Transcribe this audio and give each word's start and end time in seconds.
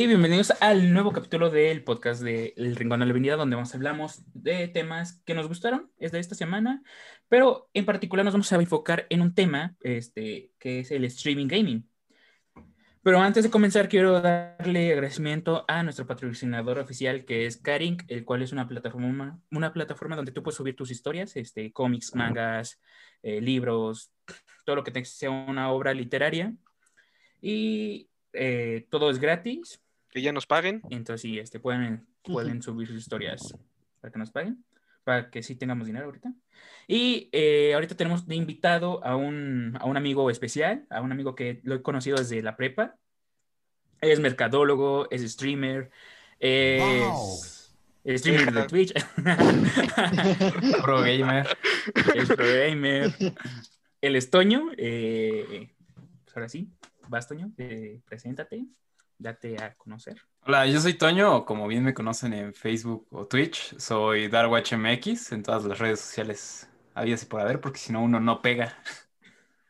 Y 0.00 0.06
bienvenidos 0.06 0.50
al 0.62 0.94
nuevo 0.94 1.12
capítulo 1.12 1.50
del 1.50 1.84
podcast 1.84 2.22
de 2.22 2.54
El 2.56 2.74
Rincón 2.74 3.00
de 3.00 3.04
la 3.04 3.10
Avenida, 3.10 3.36
donde 3.36 3.54
vamos 3.54 3.74
hablamos 3.74 4.22
de 4.32 4.66
temas 4.68 5.20
que 5.26 5.34
nos 5.34 5.46
gustaron, 5.46 5.92
es 5.98 6.10
de 6.10 6.20
esta 6.20 6.34
semana, 6.34 6.82
pero 7.28 7.68
en 7.74 7.84
particular 7.84 8.24
nos 8.24 8.32
vamos 8.32 8.50
a 8.50 8.56
enfocar 8.56 9.06
en 9.10 9.20
un 9.20 9.34
tema 9.34 9.76
este, 9.82 10.52
que 10.58 10.80
es 10.80 10.90
el 10.90 11.04
streaming 11.04 11.48
gaming. 11.48 11.86
Pero 13.02 13.20
antes 13.20 13.44
de 13.44 13.50
comenzar, 13.50 13.90
quiero 13.90 14.22
darle 14.22 14.90
agradecimiento 14.90 15.66
a 15.68 15.82
nuestro 15.82 16.06
patrocinador 16.06 16.78
oficial, 16.78 17.26
que 17.26 17.44
es 17.44 17.58
Karing, 17.58 17.98
el 18.08 18.24
cual 18.24 18.40
es 18.40 18.52
una 18.52 18.66
plataforma, 18.66 19.38
una 19.50 19.70
plataforma 19.74 20.16
donde 20.16 20.32
tú 20.32 20.42
puedes 20.42 20.56
subir 20.56 20.74
tus 20.74 20.90
historias, 20.90 21.36
este, 21.36 21.74
cómics, 21.74 22.14
mangas, 22.14 22.80
eh, 23.22 23.42
libros, 23.42 24.10
todo 24.64 24.76
lo 24.76 24.82
que 24.82 25.04
sea 25.04 25.28
una 25.28 25.70
obra 25.70 25.92
literaria. 25.92 26.54
Y 27.42 28.08
eh, 28.32 28.86
todo 28.88 29.10
es 29.10 29.18
gratis. 29.18 29.78
Que 30.10 30.22
ya 30.22 30.32
nos 30.32 30.46
paguen. 30.46 30.82
Entonces, 30.90 31.22
sí, 31.22 31.38
este, 31.38 31.60
pueden, 31.60 32.06
pueden 32.22 32.62
subir 32.62 32.88
sus 32.88 32.98
historias 32.98 33.54
para 34.00 34.12
que 34.12 34.18
nos 34.18 34.30
paguen, 34.30 34.64
para 35.04 35.30
que 35.30 35.42
sí 35.42 35.54
tengamos 35.56 35.86
dinero 35.86 36.06
ahorita. 36.06 36.32
Y 36.88 37.28
eh, 37.32 37.72
ahorita 37.74 37.96
tenemos 37.96 38.26
de 38.26 38.34
invitado 38.34 39.04
a 39.04 39.16
un, 39.16 39.76
a 39.80 39.86
un 39.86 39.96
amigo 39.96 40.30
especial, 40.30 40.86
a 40.90 41.00
un 41.00 41.12
amigo 41.12 41.34
que 41.34 41.60
lo 41.62 41.76
he 41.76 41.82
conocido 41.82 42.18
desde 42.18 42.42
la 42.42 42.56
prepa. 42.56 42.96
Es 44.00 44.18
mercadólogo, 44.18 45.08
es 45.10 45.22
streamer, 45.30 45.90
es... 46.38 47.74
streamer 48.06 48.52
de 48.52 48.62
Twitch. 48.64 48.92
pro 50.82 51.02
gamer. 51.02 51.46
Es 52.14 52.28
pro 52.28 52.46
gamer. 52.46 53.12
El 54.00 54.16
estoño. 54.16 54.70
Eh, 54.76 55.70
pues 56.24 56.36
ahora 56.36 56.48
sí, 56.48 56.72
vas 57.10 57.26
Toño, 57.26 57.52
eh, 57.58 58.00
preséntate, 58.06 58.64
date 59.20 59.62
a 59.62 59.74
conocer. 59.74 60.20
Hola, 60.42 60.66
yo 60.66 60.80
soy 60.80 60.94
Toño, 60.94 61.36
o 61.36 61.44
como 61.44 61.68
bien 61.68 61.84
me 61.84 61.94
conocen 61.94 62.32
en 62.32 62.54
Facebook 62.54 63.06
o 63.10 63.26
Twitch, 63.26 63.78
soy 63.78 64.28
DarwatchMX 64.28 65.32
en 65.32 65.42
todas 65.42 65.64
las 65.64 65.78
redes 65.78 66.00
sociales 66.00 66.68
había 66.94 67.14
y 67.14 67.26
por 67.26 67.40
haber, 67.40 67.60
porque 67.60 67.78
si 67.78 67.92
no 67.92 68.02
uno 68.02 68.18
no 68.20 68.42
pega. 68.42 68.76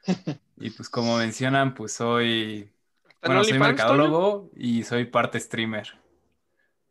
y 0.56 0.71
pues 0.71 0.89
como 0.89 1.19
mencionan, 1.19 1.75
pues 1.75 1.93
soy, 1.93 2.73
bueno, 3.23 3.45
soy 3.45 3.59
mercadólogo 3.59 4.51
y 4.55 4.84
soy 4.84 5.05
parte 5.06 5.39
streamer. 5.41 5.98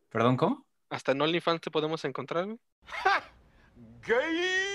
¿Perdón, 0.10 0.38
cómo? 0.38 0.66
Hasta 0.90 1.14
en 1.14 1.22
OnlyFans 1.22 1.62
te 1.62 1.72
podemos 1.72 2.04
encontrar, 2.04 2.48
¡Gay! 4.06 4.69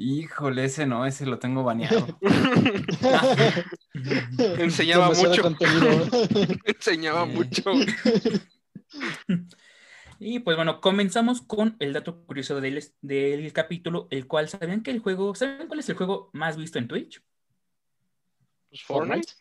Híjole, 0.00 0.64
ese 0.64 0.86
no, 0.86 1.04
ese 1.04 1.26
lo 1.26 1.40
tengo 1.40 1.64
baneado. 1.64 2.06
Enseñaba 4.58 5.08
mucho. 5.08 5.42
Enseñaba 6.64 7.24
mucho. 7.24 7.72
Y 10.20 10.38
pues 10.38 10.56
bueno, 10.56 10.80
comenzamos 10.80 11.42
con 11.42 11.74
el 11.80 11.92
dato 11.92 12.24
curioso 12.24 12.60
del, 12.60 12.80
del 13.00 13.52
capítulo, 13.52 14.06
el 14.10 14.28
cual, 14.28 14.48
¿sabían 14.48 14.84
que 14.84 14.92
el 14.92 15.00
juego, 15.00 15.34
¿saben 15.34 15.66
cuál 15.66 15.80
es 15.80 15.88
el 15.88 15.96
juego 15.96 16.30
más 16.32 16.56
visto 16.56 16.78
en 16.78 16.86
Twitch? 16.86 17.20
Pues, 18.68 18.82
Fortnite. 18.82 19.32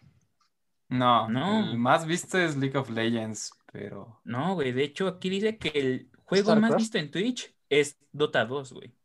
No, 0.90 1.30
no. 1.30 1.70
El 1.70 1.78
más 1.78 2.08
visto 2.08 2.40
es 2.40 2.58
League 2.58 2.80
of 2.80 2.90
Legends, 2.90 3.54
pero. 3.72 4.22
No, 4.24 4.56
güey. 4.56 4.72
De 4.72 4.86
hecho, 4.86 5.08
aquí 5.08 5.30
dice 5.30 5.60
que 5.60 5.70
el 5.70 6.10
juego 6.24 6.56
más 6.56 6.76
visto 6.76 6.98
en 6.98 7.12
Twitch 7.12 7.54
es 7.70 8.00
Dota 8.12 8.44
2, 8.44 8.74
güey. 8.74 8.97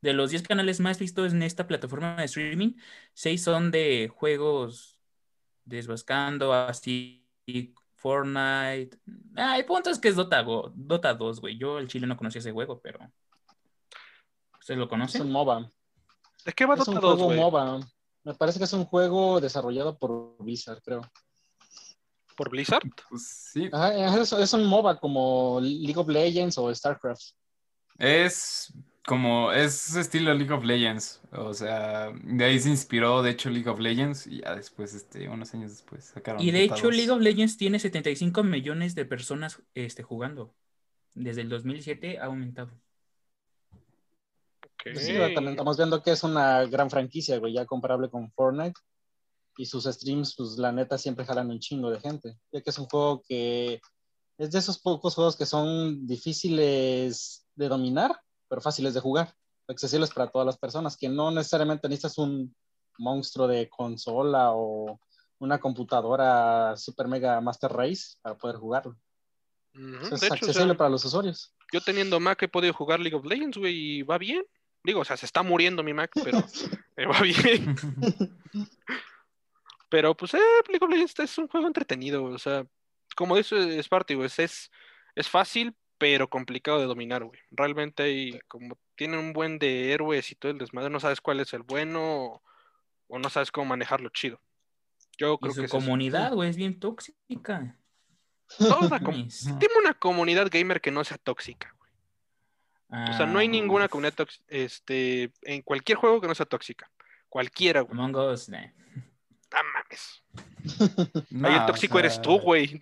De 0.00 0.12
los 0.12 0.30
10 0.30 0.42
canales 0.42 0.80
más 0.80 0.98
vistos 0.98 1.32
en 1.32 1.42
esta 1.42 1.66
plataforma 1.66 2.16
de 2.16 2.24
streaming, 2.24 2.74
6 3.14 3.42
son 3.42 3.70
de 3.70 4.08
juegos 4.14 4.98
desbascando 5.64 6.52
así 6.52 7.26
Fortnite. 7.96 8.96
Ah, 9.36 9.58
el 9.58 9.64
punto 9.64 9.90
es 9.90 9.98
que 9.98 10.08
es 10.08 10.16
Dota, 10.16 10.44
Dota 10.74 11.14
2, 11.14 11.40
güey. 11.40 11.58
Yo 11.58 11.78
el 11.78 11.88
chile 11.88 12.06
no 12.06 12.16
conocía 12.16 12.38
ese 12.38 12.52
juego, 12.52 12.80
pero. 12.80 13.00
¿Ustedes 14.58 14.78
lo 14.78 14.88
conocen? 14.88 15.22
Es 15.22 15.26
un 15.26 15.32
MOBA. 15.32 15.70
¿De 16.44 16.52
qué 16.52 16.64
va 16.64 16.74
es 16.74 16.84
Dota 16.84 16.92
un 16.92 17.00
juego 17.00 17.30
MOBA. 17.30 17.80
Me 18.24 18.34
parece 18.34 18.58
que 18.58 18.64
es 18.64 18.72
un 18.72 18.84
juego 18.84 19.40
desarrollado 19.40 19.98
por 19.98 20.36
Blizzard, 20.38 20.80
creo. 20.82 21.00
¿Por 22.36 22.50
Blizzard? 22.50 22.82
Pues 23.08 23.50
sí. 23.52 23.68
es, 23.72 24.32
es 24.32 24.52
un 24.52 24.64
MOBA 24.64 25.00
como 25.00 25.58
League 25.60 25.98
of 25.98 26.08
Legends 26.08 26.56
o 26.58 26.72
StarCraft. 26.72 27.32
Es 27.98 28.72
como 29.08 29.52
es 29.52 29.96
estilo 29.96 30.34
League 30.34 30.52
of 30.52 30.64
Legends, 30.64 31.22
o 31.32 31.54
sea, 31.54 32.12
de 32.12 32.44
ahí 32.44 32.60
se 32.60 32.68
inspiró, 32.68 33.22
de 33.22 33.30
hecho, 33.30 33.48
League 33.48 33.68
of 33.70 33.80
Legends 33.80 34.26
y 34.26 34.42
ya 34.42 34.54
después, 34.54 34.92
este, 34.92 35.30
unos 35.30 35.54
años 35.54 35.70
después 35.70 36.04
sacaron. 36.04 36.42
Y 36.42 36.50
de 36.50 36.64
hecho, 36.64 36.90
League 36.90 37.10
of 37.10 37.22
Legends 37.22 37.56
tiene 37.56 37.78
75 37.78 38.44
millones 38.44 38.94
de 38.94 39.06
personas 39.06 39.62
este, 39.72 40.02
jugando. 40.02 40.54
Desde 41.14 41.40
el 41.40 41.48
2007 41.48 42.18
ha 42.18 42.26
aumentado. 42.26 42.70
Pues 44.84 45.06
sí, 45.06 45.14
también 45.34 45.52
estamos 45.52 45.78
viendo 45.78 46.02
que 46.02 46.10
es 46.10 46.22
una 46.22 46.66
gran 46.66 46.90
franquicia, 46.90 47.38
güey, 47.38 47.54
ya 47.54 47.64
comparable 47.64 48.10
con 48.10 48.30
Fortnite. 48.32 48.78
Y 49.56 49.64
sus 49.64 49.84
streams, 49.84 50.34
pues 50.36 50.58
la 50.58 50.70
neta, 50.70 50.98
siempre 50.98 51.24
jalan 51.24 51.48
un 51.48 51.60
chingo 51.60 51.90
de 51.90 51.98
gente. 51.98 52.36
Ya 52.52 52.60
que 52.60 52.68
es 52.68 52.78
un 52.78 52.84
juego 52.84 53.22
que 53.26 53.80
es 54.36 54.50
de 54.50 54.58
esos 54.58 54.78
pocos 54.78 55.14
juegos 55.14 55.34
que 55.34 55.46
son 55.46 56.06
difíciles 56.06 57.46
de 57.54 57.68
dominar, 57.68 58.20
pero 58.48 58.60
fáciles 58.60 58.94
de 58.94 59.00
jugar, 59.00 59.34
accesibles 59.68 60.10
para 60.10 60.28
todas 60.28 60.46
las 60.46 60.58
personas, 60.58 60.96
que 60.96 61.08
no 61.08 61.30
necesariamente 61.30 61.88
necesitas 61.88 62.18
un 62.18 62.54
monstruo 62.98 63.46
de 63.46 63.68
consola 63.68 64.52
o 64.52 65.00
una 65.38 65.58
computadora 65.58 66.76
super 66.76 67.06
mega 67.06 67.40
master 67.40 67.70
race 67.72 68.16
para 68.22 68.36
poder 68.36 68.56
jugarlo. 68.56 68.96
es 70.10 70.30
accesible 70.30 70.74
para 70.74 70.90
los 70.90 71.04
usuarios. 71.04 71.54
Yo 71.72 71.80
teniendo 71.80 72.18
Mac 72.18 72.42
he 72.42 72.48
podido 72.48 72.72
jugar 72.72 72.98
League 72.98 73.16
of 73.16 73.24
Legends, 73.24 73.58
güey, 73.58 73.74
y 73.74 74.02
va 74.02 74.18
bien. 74.18 74.44
Digo, 74.82 75.00
o 75.00 75.04
sea, 75.04 75.16
se 75.16 75.26
está 75.26 75.42
muriendo 75.42 75.82
mi 75.82 75.92
Mac, 75.92 76.10
pero 76.24 76.38
va 77.12 77.20
bien. 77.22 77.76
pero 79.88 80.16
pues, 80.16 80.34
eh, 80.34 80.40
League 80.68 80.84
of 80.84 80.90
Legends 80.90 81.18
es 81.18 81.38
un 81.38 81.48
juego 81.48 81.66
entretenido, 81.66 82.24
o 82.24 82.38
sea, 82.38 82.66
como 83.16 83.36
dice 83.36 83.82
Sparty, 83.82 84.14
güey, 84.14 84.30
es, 84.36 84.70
es 85.14 85.28
fácil, 85.28 85.74
pero 85.98 86.30
complicado 86.30 86.78
de 86.78 86.86
dominar, 86.86 87.24
güey. 87.24 87.40
Realmente 87.50 88.04
hay, 88.04 88.40
como 88.48 88.78
tienen 88.94 89.18
un 89.18 89.32
buen 89.32 89.58
de 89.58 89.92
héroes 89.92 90.30
y 90.30 90.34
todo 90.36 90.52
el 90.52 90.58
desmadre, 90.58 90.90
no 90.90 91.00
sabes 91.00 91.20
cuál 91.20 91.40
es 91.40 91.52
el 91.52 91.62
bueno 91.62 92.40
o, 93.08 93.18
no 93.18 93.28
sabes 93.30 93.50
cómo 93.50 93.66
manejarlo 93.66 94.08
chido. 94.10 94.40
Yo 95.18 95.38
creo 95.38 95.52
su 95.52 95.62
que 95.62 95.68
comunidad, 95.68 96.32
güey, 96.32 96.48
es 96.48 96.56
bien 96.56 96.78
tóxica. 96.78 97.76
Toda 98.56 98.98
Dime 98.98 99.74
una 99.82 99.94
comunidad 99.94 100.48
gamer 100.50 100.80
que 100.80 100.90
no 100.90 101.04
sea 101.04 101.18
tóxica, 101.18 101.74
güey. 101.78 103.10
o 103.10 103.12
sea, 103.16 103.26
no 103.26 103.40
hay 103.40 103.48
ninguna 103.48 103.86
ah, 103.86 103.88
comunidad 103.88 104.14
tóxica, 104.14 104.44
este, 104.48 105.32
en 105.42 105.62
cualquier 105.62 105.98
juego 105.98 106.20
que 106.20 106.28
no 106.28 106.34
sea 106.34 106.46
tóxica. 106.46 106.90
Cualquiera, 107.28 107.82
güey. 107.82 107.98
Among 107.98 108.16
Us, 108.16 108.48
Ah, 108.50 108.72
mames. 109.88 111.44
Ahí 111.44 111.54
el 111.60 111.66
tóxico 111.66 111.98
eres 111.98 112.20
tú, 112.20 112.38
güey. 112.38 112.80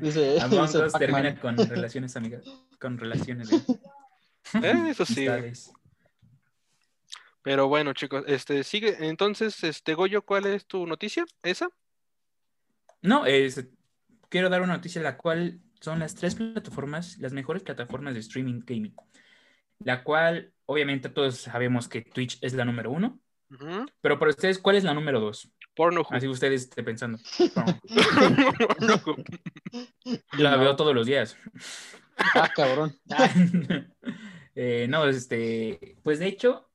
Dice, 0.00 0.40
Among 0.42 0.64
Us 0.64 0.92
termina 0.98 1.38
con 1.38 1.56
relaciones 1.56 2.16
amigas, 2.16 2.44
con 2.80 2.98
relaciones. 2.98 3.50
Eh, 3.52 4.74
eso 4.88 5.04
sí. 5.04 5.26
Pero 7.42 7.68
bueno, 7.68 7.92
chicos, 7.92 8.24
este 8.26 8.64
sigue. 8.64 8.96
Entonces, 9.06 9.62
este 9.62 9.94
Goyo, 9.94 10.22
¿cuál 10.22 10.46
es 10.46 10.66
tu 10.66 10.86
noticia? 10.86 11.24
¿Esa? 11.42 11.68
No, 13.02 13.24
es, 13.24 13.68
quiero 14.28 14.48
dar 14.48 14.62
una 14.62 14.74
noticia 14.74 15.00
la 15.00 15.16
cual 15.16 15.60
son 15.80 16.00
las 16.00 16.14
tres 16.14 16.34
plataformas, 16.34 17.18
las 17.18 17.32
mejores 17.32 17.62
plataformas 17.62 18.14
de 18.14 18.20
streaming 18.20 18.62
gaming. 18.64 18.94
La 19.78 20.02
cual, 20.02 20.52
obviamente, 20.64 21.08
todos 21.08 21.36
sabemos 21.36 21.88
que 21.88 22.02
Twitch 22.02 22.38
es 22.40 22.54
la 22.54 22.64
número 22.64 22.90
uno. 22.90 23.20
Pero 24.00 24.18
para 24.18 24.30
ustedes, 24.30 24.58
¿cuál 24.58 24.74
es 24.74 24.82
la 24.82 24.94
número 24.94 25.20
dos? 25.20 25.52
Porno. 25.76 26.04
Así 26.10 26.26
ustedes 26.26 26.62
estén 26.62 26.84
pensando. 26.84 27.18
La 30.38 30.56
veo 30.56 30.74
todos 30.74 30.94
los 30.94 31.06
días. 31.06 31.36
Ah, 32.16 32.50
cabrón. 32.54 32.98
Eh, 34.58 34.86
no, 34.88 35.06
este, 35.06 35.98
pues 36.02 36.18
de 36.18 36.28
hecho, 36.28 36.70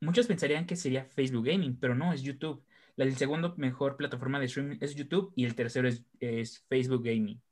muchos 0.00 0.28
pensarían 0.28 0.64
que 0.64 0.76
sería 0.76 1.06
Facebook 1.06 1.44
Gaming, 1.44 1.76
pero 1.76 1.96
no, 1.96 2.12
es 2.12 2.22
YouTube. 2.22 2.64
La 2.94 3.10
segundo 3.10 3.52
mejor 3.56 3.96
plataforma 3.96 4.38
de 4.38 4.46
streaming 4.46 4.76
es 4.80 4.94
YouTube 4.94 5.32
y 5.34 5.44
el 5.44 5.56
tercero 5.56 5.88
es, 5.88 6.64
Facebook 6.68 7.02
Gaming. 7.02 7.42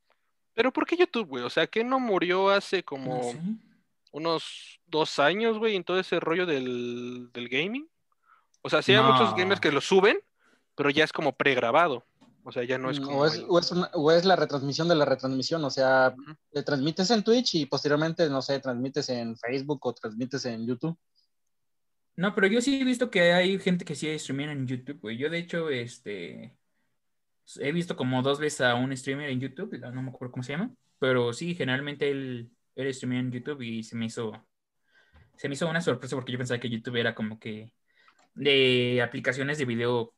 Pero 0.53 0.71
¿por 0.71 0.85
qué 0.85 0.95
YouTube, 0.95 1.27
güey? 1.27 1.43
O 1.43 1.49
sea, 1.49 1.67
¿qué 1.67 1.83
no 1.83 1.99
murió 1.99 2.49
hace 2.49 2.83
como 2.83 3.33
unos 4.13 4.79
dos 4.87 5.19
años, 5.19 5.57
güey, 5.57 5.75
en 5.75 5.83
todo 5.83 5.99
ese 5.99 6.21
rollo 6.21 6.45
del, 6.45 7.29
gaming? 7.33 7.85
O 8.61 8.69
sea, 8.69 8.81
sí 8.81 8.93
hay 8.93 9.03
muchos 9.03 9.35
gamers 9.35 9.59
que 9.59 9.73
lo 9.73 9.81
suben, 9.81 10.21
pero 10.79 10.91
ya 10.91 11.03
es 11.03 11.11
como 11.11 11.35
pregrabado. 11.35 12.05
O 12.45 12.53
sea, 12.53 12.63
ya 12.63 12.77
no 12.77 12.89
es 12.89 13.01
mm, 13.01 13.03
como. 13.03 13.19
O 13.19 14.11
es, 14.13 14.23
la 14.23 14.37
retransmisión 14.37 14.87
de 14.87 14.95
la 14.95 15.03
retransmisión. 15.03 15.61
O 15.65 15.69
sea, 15.69 16.15
te 16.53 16.63
transmites 16.63 17.11
en 17.11 17.21
Twitch 17.21 17.55
y 17.55 17.65
posteriormente, 17.65 18.29
no 18.29 18.41
sé, 18.41 18.61
transmites 18.61 19.09
en 19.09 19.35
Facebook 19.35 19.85
o 19.85 19.93
transmites 19.93 20.45
en 20.45 20.65
YouTube. 20.65 20.97
No, 22.15 22.33
pero 22.33 22.47
yo 22.47 22.61
sí 22.61 22.79
he 22.79 22.85
visto 22.85 23.11
que 23.11 23.33
hay 23.33 23.59
gente 23.59 23.83
que 23.83 23.93
sí 23.93 24.17
streamea 24.17 24.53
en 24.53 24.67
YouTube, 24.67 25.01
güey. 25.01 25.17
Yo, 25.17 25.29
de 25.29 25.39
hecho, 25.39 25.69
este. 25.69 26.55
he 27.59 27.71
visto 27.73 27.97
como 27.97 28.21
dos 28.21 28.39
veces 28.39 28.61
a 28.61 28.75
un 28.75 28.95
streamer 28.95 29.31
en 29.31 29.41
YouTube, 29.41 29.77
no 29.79 30.01
me 30.01 30.11
acuerdo 30.11 30.31
cómo 30.31 30.43
se 30.43 30.53
llama, 30.53 30.73
pero 30.97 31.33
sí, 31.33 31.55
generalmente 31.55 32.09
él, 32.09 32.51
él 32.75 32.93
streamea 32.93 33.19
en 33.19 33.33
YouTube 33.33 33.63
y 33.63 33.83
se 33.83 33.97
me 33.97 34.05
hizo, 34.05 34.31
se 35.35 35.49
me 35.49 35.55
hizo 35.55 35.67
una 35.67 35.81
sorpresa 35.81 36.15
porque 36.15 36.31
yo 36.31 36.37
pensaba 36.37 36.61
que 36.61 36.69
YouTube 36.69 36.95
era 36.95 37.13
como 37.13 37.37
que 37.37 37.73
de 38.33 39.01
aplicaciones 39.01 39.57
de 39.57 39.65
video 39.65 40.13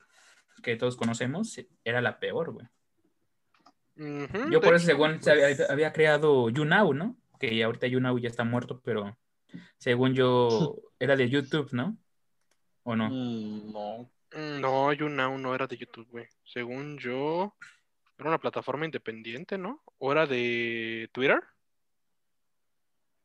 que 0.62 0.75
todos 0.75 0.96
conocemos, 0.96 1.60
era 1.84 2.02
la 2.02 2.19
peor, 2.19 2.52
güey. 2.52 2.68
Yo 4.50 4.62
por 4.62 4.74
eso, 4.75 4.86
según 4.86 5.22
se 5.22 5.31
había, 5.31 5.66
había 5.69 5.94
creado 5.94 6.50
YouNow, 6.50 6.94
¿no? 6.94 7.18
Que 7.40 7.63
ahorita 7.63 7.88
YouNow 7.88 8.18
ya 8.18 8.30
está 8.30 8.44
muerto, 8.44 8.81
pero 8.84 9.16
según 9.78 10.13
yo 10.13 10.75
era 11.00 11.16
de 11.16 11.30
YouTube, 11.30 11.69
¿no? 11.74 11.98
¿O 12.84 12.96
no? 12.96 13.10
Mm, 13.10 13.72
no. 13.72 14.10
No, 14.34 14.94
YouNow 14.94 15.38
no 15.38 15.54
era 15.54 15.68
de 15.68 15.78
YouTube, 15.78 16.08
güey. 16.10 16.28
Según 16.46 16.98
yo, 16.98 17.54
era 18.18 18.30
una 18.30 18.40
plataforma 18.40 18.86
independiente, 18.86 19.57
¿no? 19.57 19.84
¿O 19.98 20.12
era 20.12 20.25
de 20.25 21.10
Twitter? 21.12 21.44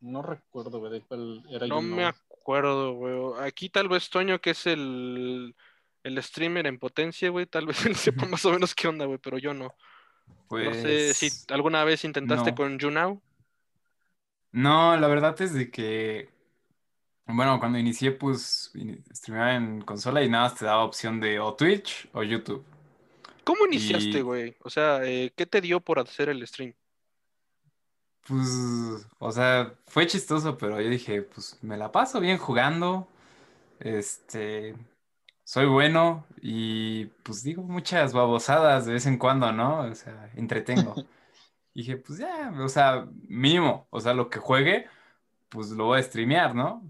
No 0.01 0.23
recuerdo, 0.23 0.81
güey, 0.81 0.93
de 0.93 1.01
cuál 1.03 1.45
era 1.49 1.67
No 1.69 1.81
me 1.81 2.05
acuerdo, 2.05 2.95
güey. 2.95 3.47
Aquí 3.47 3.69
tal 3.69 3.89
vez 3.89 4.11
Toño, 4.11 4.41
que 4.41 4.51
es 4.51 4.67
el, 4.67 5.55
el 6.07 6.23
streamer 6.23 6.67
en 6.67 6.79
potencia, 6.79 7.31
güey, 7.31 7.47
tal 7.47 7.67
vez 7.67 7.79
él 7.87 7.97
sepa 7.97 8.27
más 8.27 8.45
o 8.47 8.53
menos 8.53 8.75
qué 8.75 8.89
onda, 8.89 9.07
güey, 9.07 9.19
pero 9.19 9.39
yo 9.39 9.55
no. 9.55 9.77
Pues, 10.49 10.63
No 10.63 10.75
sé 10.75 11.15
si 11.15 11.37
alguna 11.49 11.85
vez 11.85 12.05
intentaste 12.05 12.55
no. 12.55 12.57
con 12.57 12.79
YouNow. 12.79 13.23
No, 14.53 14.97
la 14.97 15.07
verdad 15.09 15.41
es 15.43 15.53
de 15.53 15.71
que, 15.71 16.31
bueno, 17.27 17.59
cuando 17.61 17.79
inicié, 17.79 18.13
pues, 18.13 18.73
streameaba 19.15 19.55
en 19.57 19.83
consola 19.83 20.23
y 20.25 20.31
nada 20.31 20.55
te 20.55 20.65
daba 20.67 20.85
opción 20.85 21.21
de 21.21 21.41
o 21.41 21.55
Twitch 21.57 22.09
o 22.15 22.23
YouTube. 22.23 22.65
¿Cómo 23.45 23.67
iniciaste, 23.67 24.21
Y- 24.21 24.23
güey? 24.23 24.57
O 24.63 24.71
sea, 24.71 25.01
eh, 25.05 25.33
¿qué 25.37 25.47
te 25.47 25.61
dio 25.61 25.81
por 25.81 25.99
hacer 25.99 26.29
el 26.29 26.47
stream? 26.47 26.75
Pues, 28.27 28.49
o 29.21 29.31
sea, 29.31 29.79
fue 29.87 30.07
chistoso, 30.09 30.59
pero 30.59 30.81
yo 30.81 30.89
dije, 30.91 31.23
pues, 31.23 31.59
me 31.63 31.77
la 31.77 31.93
paso 31.93 32.19
bien 32.21 32.39
jugando, 32.39 33.07
este, 33.81 34.77
soy 35.47 35.67
bueno 35.67 36.27
y, 36.43 37.07
pues, 37.23 37.45
digo 37.45 37.63
muchas 37.63 38.13
babosadas 38.13 38.85
de 38.87 38.95
vez 38.95 39.07
en 39.07 39.17
cuando, 39.17 39.53
¿no? 39.53 39.83
O 39.83 39.95
sea, 39.95 40.29
entretengo. 40.35 40.95
Dije, 41.75 41.97
pues 41.99 42.19
ya, 42.19 42.53
o 42.61 42.69
sea, 42.69 43.07
mínimo, 43.29 43.87
o 43.91 44.01
sea, 44.01 44.13
lo 44.15 44.29
que 44.29 44.41
juegue, 44.41 44.87
pues 45.49 45.71
lo 45.71 45.87
voy 45.87 46.01
a 46.01 46.03
streamear, 46.03 46.55
¿no? 46.55 46.83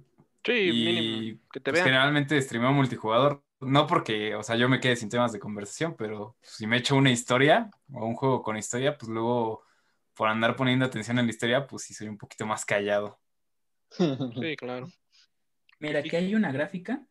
Sí, 0.45 0.53
Y 0.53 0.73
mínimo, 0.73 1.41
que 1.53 1.61
te 1.61 1.71
pues, 1.71 1.75
vean. 1.75 1.87
generalmente 1.87 2.41
streameo 2.41 2.73
multijugador, 2.73 3.45
no 3.61 3.87
porque, 3.87 4.35
o 4.37 4.43
sea, 4.43 4.57
yo 4.57 4.69
me 4.69 4.81
quede 4.81 4.97
sin 4.97 5.11
temas 5.11 5.33
de 5.33 5.41
conversación, 5.41 5.95
pero 5.99 6.37
si 6.41 6.67
me 6.67 6.79
echo 6.79 6.97
una 6.97 7.11
historia 7.11 7.71
o 7.93 8.07
un 8.07 8.15
juego 8.15 8.43
con 8.43 8.57
historia, 8.57 8.97
pues 8.97 9.11
luego 9.11 9.65
por 10.15 10.29
andar 10.29 10.57
poniendo 10.57 10.87
atención 10.87 11.19
en 11.19 11.27
la 11.27 11.31
historia, 11.31 11.67
pues 11.67 11.83
sí 11.83 11.95
soy 11.95 12.09
un 12.09 12.17
poquito 12.19 12.47
más 12.47 12.65
callado. 12.65 13.19
Sí, 13.91 14.57
claro. 14.57 14.89
Mira, 15.79 16.01
aquí 16.01 16.17
hay 16.17 16.35
una 16.35 16.53
gráfica 16.53 17.07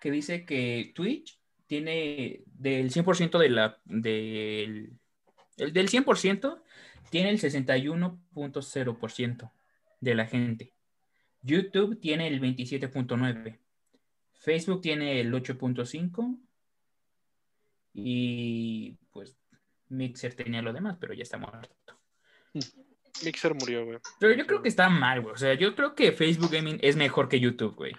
que 0.00 0.10
dice 0.10 0.44
que 0.44 0.92
Twitch 0.94 1.38
tiene 1.66 2.42
del 2.46 2.90
100% 2.90 3.38
de 3.38 3.48
la, 3.50 3.78
del, 3.84 4.92
el 5.56 5.72
del 5.72 5.88
100% 5.88 6.60
tiene 7.10 7.30
el 7.30 7.40
61.0% 7.40 9.52
de 10.00 10.14
la 10.14 10.26
gente. 10.26 10.74
YouTube 11.42 11.98
tiene 12.00 12.28
el 12.28 12.40
27.9%. 12.40 13.58
Facebook 14.34 14.80
tiene 14.80 15.20
el 15.20 15.32
8.5%. 15.32 16.38
Y 17.94 18.96
pues 19.10 19.36
Mixer 19.88 20.34
tenía 20.34 20.62
lo 20.62 20.72
demás, 20.72 20.96
pero 21.00 21.14
ya 21.14 21.22
está 21.22 21.38
muerto. 21.38 21.98
Mixer 23.24 23.54
murió, 23.54 23.84
güey. 23.84 23.98
Pero 24.20 24.36
yo 24.36 24.46
creo 24.46 24.62
que 24.62 24.68
está 24.68 24.88
mal, 24.88 25.20
güey. 25.20 25.34
O 25.34 25.38
sea, 25.38 25.54
yo 25.54 25.74
creo 25.74 25.94
que 25.94 26.12
Facebook 26.12 26.52
Gaming 26.52 26.78
es 26.82 26.96
mejor 26.96 27.28
que 27.28 27.40
YouTube, 27.40 27.74
güey. 27.74 27.92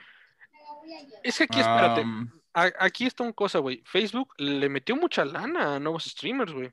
Es 1.24 1.38
que 1.38 1.44
aquí, 1.46 1.60
espérate. 1.60 2.06
Aquí 2.54 3.06
está 3.06 3.24
una 3.24 3.34
cosa, 3.34 3.60
güey. 3.60 3.82
Facebook 3.86 4.34
le 4.38 4.70
metió 4.70 4.96
mucha 4.96 5.24
lana 5.24 5.76
a 5.76 5.80
nuevos 5.80 6.06
streamers, 6.06 6.52
güey. 6.52 6.72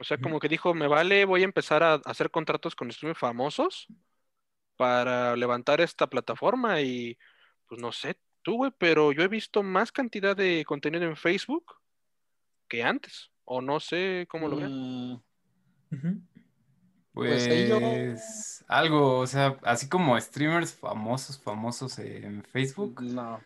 O 0.00 0.04
sea, 0.04 0.18
como 0.18 0.40
que 0.40 0.48
dijo, 0.48 0.74
me 0.74 0.88
vale, 0.88 1.24
voy 1.24 1.42
a 1.42 1.44
empezar 1.44 1.82
a 1.82 1.94
hacer 1.94 2.30
contratos 2.30 2.74
con 2.74 2.90
streamers 2.90 3.18
famosos 3.18 3.86
para 4.76 5.36
levantar 5.36 5.80
esta 5.80 6.08
plataforma 6.08 6.80
y, 6.80 7.16
pues 7.68 7.80
no 7.80 7.92
sé 7.92 8.18
tú, 8.42 8.56
güey, 8.56 8.72
pero 8.76 9.12
yo 9.12 9.22
he 9.22 9.28
visto 9.28 9.62
más 9.62 9.92
cantidad 9.92 10.36
de 10.36 10.64
contenido 10.64 11.04
en 11.04 11.16
Facebook 11.16 11.76
que 12.68 12.82
antes. 12.82 13.30
O 13.44 13.60
no 13.60 13.78
sé 13.78 14.26
cómo 14.28 14.48
lo 14.48 14.56
ven. 14.56 14.72
Mm, 14.72 15.12
Ujú. 15.92 16.20
Pues 17.14 17.68
yo- 17.68 17.78
Pues 17.80 18.64
algo, 18.68 19.18
o 19.18 19.26
sea, 19.26 19.56
así 19.62 19.88
como 19.88 20.20
streamers 20.20 20.74
famosos, 20.74 21.40
famosos 21.40 21.98
en 21.98 22.42
Facebook, 22.44 23.00
no. 23.02 23.40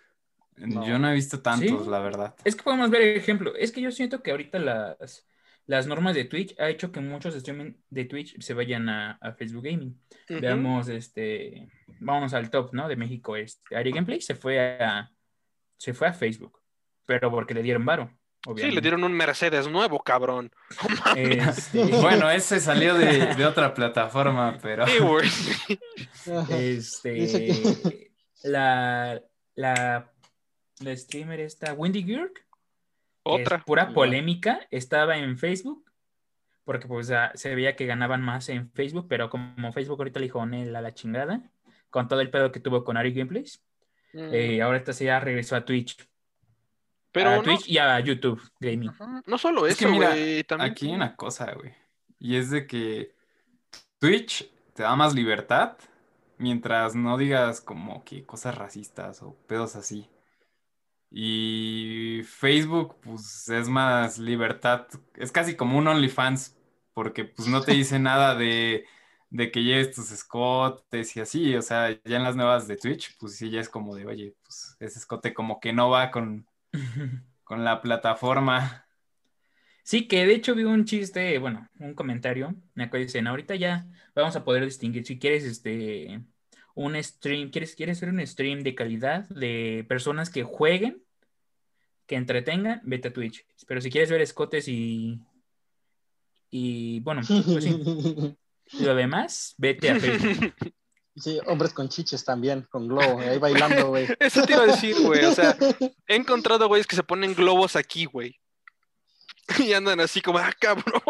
No. 0.57 0.85
yo 0.85 0.99
no 0.99 1.09
he 1.09 1.15
visto 1.15 1.41
tantos, 1.41 1.85
¿Sí? 1.85 1.91
la 1.91 2.01
verdad. 2.01 2.35
Es 2.45 2.57
que 2.57 2.65
podemos 2.65 2.91
ver 2.91 3.03
el 3.03 3.17
ejemplo. 3.17 3.55
Es 3.55 3.71
que 3.71 3.81
yo 3.81 3.93
siento 3.93 4.23
que 4.25 4.33
ahorita 4.33 4.59
las, 4.59 5.25
las 5.67 5.87
normas 5.87 6.17
de 6.17 6.25
Twitch 6.25 6.59
ha 6.59 6.69
hecho 6.69 6.91
que 6.91 6.99
muchos 7.01 7.37
streaming 7.37 7.75
de 7.91 8.05
Twitch 8.07 8.41
se 8.41 8.55
vayan 8.55 8.89
a, 8.89 9.13
a 9.21 9.33
Facebook 9.35 9.63
Gaming. 9.65 10.01
Veamos, 10.29 10.89
este, 10.89 11.69
vámonos 12.01 12.35
al 12.35 12.51
top, 12.51 12.73
¿no? 12.75 12.89
De 12.89 12.97
México. 12.97 13.37
Este, 13.37 13.77
Ari 13.77 13.93
Gameplay 13.93 14.21
se 14.21 14.35
fue 14.35 14.83
a, 14.83 15.13
se 15.77 15.95
fue 15.95 16.09
a 16.09 16.13
Facebook, 16.13 16.59
pero 17.07 17.31
porque 17.31 17.55
le 17.55 17.63
dieron 17.63 17.85
varo. 17.85 18.11
Sí, 18.57 18.71
le 18.71 18.81
dieron 18.81 19.05
un 19.05 19.13
Mercedes 19.13 19.69
nuevo, 19.69 19.99
cabrón. 20.01 20.51
Este, 21.17 21.85
Bueno, 22.01 22.31
ese 22.31 22.61
salió 22.61 22.95
de, 22.95 23.35
de 23.35 23.45
otra 23.47 23.75
plataforma, 23.75 24.57
pero 24.63 24.87
Sí, 24.87 25.79
este, 26.51 27.13
Dice 27.13 27.47
que- 27.47 28.11
la, 28.45 29.21
la, 29.55 30.13
la 30.81 30.97
streamer 30.97 31.41
esta, 31.41 31.73
Wendy 31.75 32.03
Girk, 32.05 32.39
es 32.39 32.45
Otra. 33.25 33.65
pura 33.65 33.93
polémica, 33.93 34.61
estaba 34.71 35.19
en 35.19 35.37
Facebook, 35.37 35.85
porque 36.65 36.87
pues 36.87 37.13
se 37.35 37.55
veía 37.55 37.77
que 37.77 37.87
ganaban 37.87 38.23
más 38.23 38.49
en 38.49 38.71
Facebook, 38.73 39.07
pero 39.09 39.29
como 39.29 39.73
Facebook 39.73 39.99
ahorita 40.01 40.21
le 40.21 40.27
dijo 40.27 40.45
"Nel, 40.47 40.75
a 40.77 40.81
la 40.81 40.95
chingada, 40.95 41.43
con 41.91 42.09
todo 42.09 42.21
el 42.21 42.31
pedo 42.31 42.53
que 42.53 42.61
tuvo 42.61 42.85
con 42.85 42.97
Ari 42.97 43.13
Gameplays, 43.13 43.63
Mm, 44.15 44.31
eh, 44.33 44.63
ahorita 44.63 44.95
se 44.95 45.05
ya 45.05 45.21
regresó 45.21 45.55
a 45.55 45.67
Twitch, 45.67 46.08
Pero 47.13 47.31
a 47.31 47.37
no, 47.37 47.43
Twitch 47.43 47.69
y 47.69 47.79
a 47.79 47.99
YouTube 48.01 48.41
Gaming. 48.61 48.91
Ajá, 48.91 49.23
no 49.27 49.39
solo 49.39 49.67
Es 49.67 49.77
que 49.77 49.85
eso, 49.85 49.93
mira, 49.93 50.11
güey. 50.11 50.45
También. 50.45 50.71
aquí 50.71 50.89
hay 50.89 50.95
una 50.95 51.17
cosa, 51.17 51.53
güey. 51.55 51.75
Y 52.19 52.37
es 52.37 52.51
de 52.51 52.67
que 52.67 53.15
Twitch 53.99 54.51
te 54.75 54.83
da 54.83 54.97
más 54.97 55.15
libertad 55.15 55.77
mientras 56.39 56.95
no 56.95 57.19
digas 57.19 57.61
como 57.61 58.05
que 58.05 58.25
cosas 58.25 58.57
racistas 58.57 59.23
o 59.23 59.37
pedos 59.47 59.77
así. 59.77 60.09
Y 61.11 62.23
Facebook, 62.25 62.97
pues 63.03 63.49
es 63.49 63.69
más 63.69 64.19
libertad. 64.19 64.87
Es 65.15 65.33
casi 65.33 65.57
como 65.57 65.79
un 65.79 65.89
OnlyFans, 65.89 66.57
porque 66.93 67.25
pues 67.25 67.49
no 67.49 67.63
te 67.63 67.73
dice 67.73 67.99
nada 67.99 68.35
de, 68.35 68.85
de 69.31 69.51
que 69.51 69.63
lleves 69.63 69.95
tus 69.95 70.11
escotes 70.13 71.17
y 71.17 71.21
así. 71.21 71.57
O 71.57 71.63
sea, 71.63 71.91
ya 72.05 72.17
en 72.17 72.25
las 72.25 72.37
nuevas 72.37 72.69
de 72.69 72.77
Twitch, 72.77 73.17
pues 73.19 73.37
sí, 73.37 73.51
ya 73.51 73.61
es 73.61 73.69
como 73.69 73.95
de, 73.97 74.07
oye, 74.07 74.37
pues 74.43 74.77
ese 74.81 74.99
escote 74.99 75.35
como 75.35 75.61
que 75.61 75.73
no 75.73 75.91
va 75.91 76.11
con, 76.11 76.48
con 77.45 77.65
la 77.65 77.81
plataforma. 77.81 78.87
Sí, 79.83 80.07
que 80.07 80.27
de 80.27 80.35
hecho 80.35 80.55
vi 80.55 80.65
un 80.65 80.85
chiste, 80.85 81.39
bueno, 81.39 81.69
un 81.79 81.95
comentario, 81.95 82.55
me 82.75 82.85
acuerdo, 82.85 83.07
dicen, 83.07 83.27
ahorita 83.27 83.55
ya 83.55 83.87
vamos 84.15 84.37
a 84.37 84.45
poder 84.45 84.65
distinguir 84.65 85.07
si 85.07 85.19
quieres 85.19 85.45
este 85.45 86.21
un 86.75 87.03
stream, 87.03 87.51
quieres, 87.51 87.75
quieres 87.75 87.97
hacer 87.97 88.11
un 88.11 88.25
stream 88.25 88.61
de 88.61 88.75
calidad 88.75 89.29
de 89.31 89.85
personas 89.89 90.31
que 90.31 90.45
jueguen, 90.45 91.03
que 92.07 92.17
entretengan, 92.17 92.81
vete 92.85 93.09
a 93.09 93.13
Twitch. 93.13 93.47
Pero 93.67 93.81
si 93.81 93.91
quieres 93.91 94.11
ver 94.11 94.21
escotes 94.21 94.69
y 94.69 95.21
y 96.51 97.01
bueno, 97.01 97.23
pues 97.27 97.65
sí, 97.65 97.77
lo 98.81 98.95
demás, 98.95 99.55
vete 99.59 99.91
a 99.91 100.01
Facebook. 100.01 100.55
Sí, 101.21 101.39
hombres 101.47 101.73
con 101.73 101.89
chiches 101.89 102.25
también, 102.25 102.67
con 102.71 102.87
globo, 102.89 103.19
ahí 103.21 103.39
bailando, 103.39 103.89
güey. 103.89 104.07
Eso 104.21 104.43
te 104.43 104.53
iba 104.53 104.63
a 104.63 104.67
decir, 104.67 104.95
güey. 105.03 105.25
O 105.25 105.35
sea, 105.35 105.57
he 106.07 106.15
encontrado 106.17 106.69
güeyes 106.69 106.87
que 106.87 106.97
se 106.97 107.03
ponen 107.03 107.35
globos 107.35 107.77
aquí, 107.77 108.05
güey. 108.05 108.35
Y 109.59 109.73
andan 109.73 110.01
así 110.01 110.21
como, 110.21 110.39
ah, 110.39 110.53
cabrón. 110.61 111.03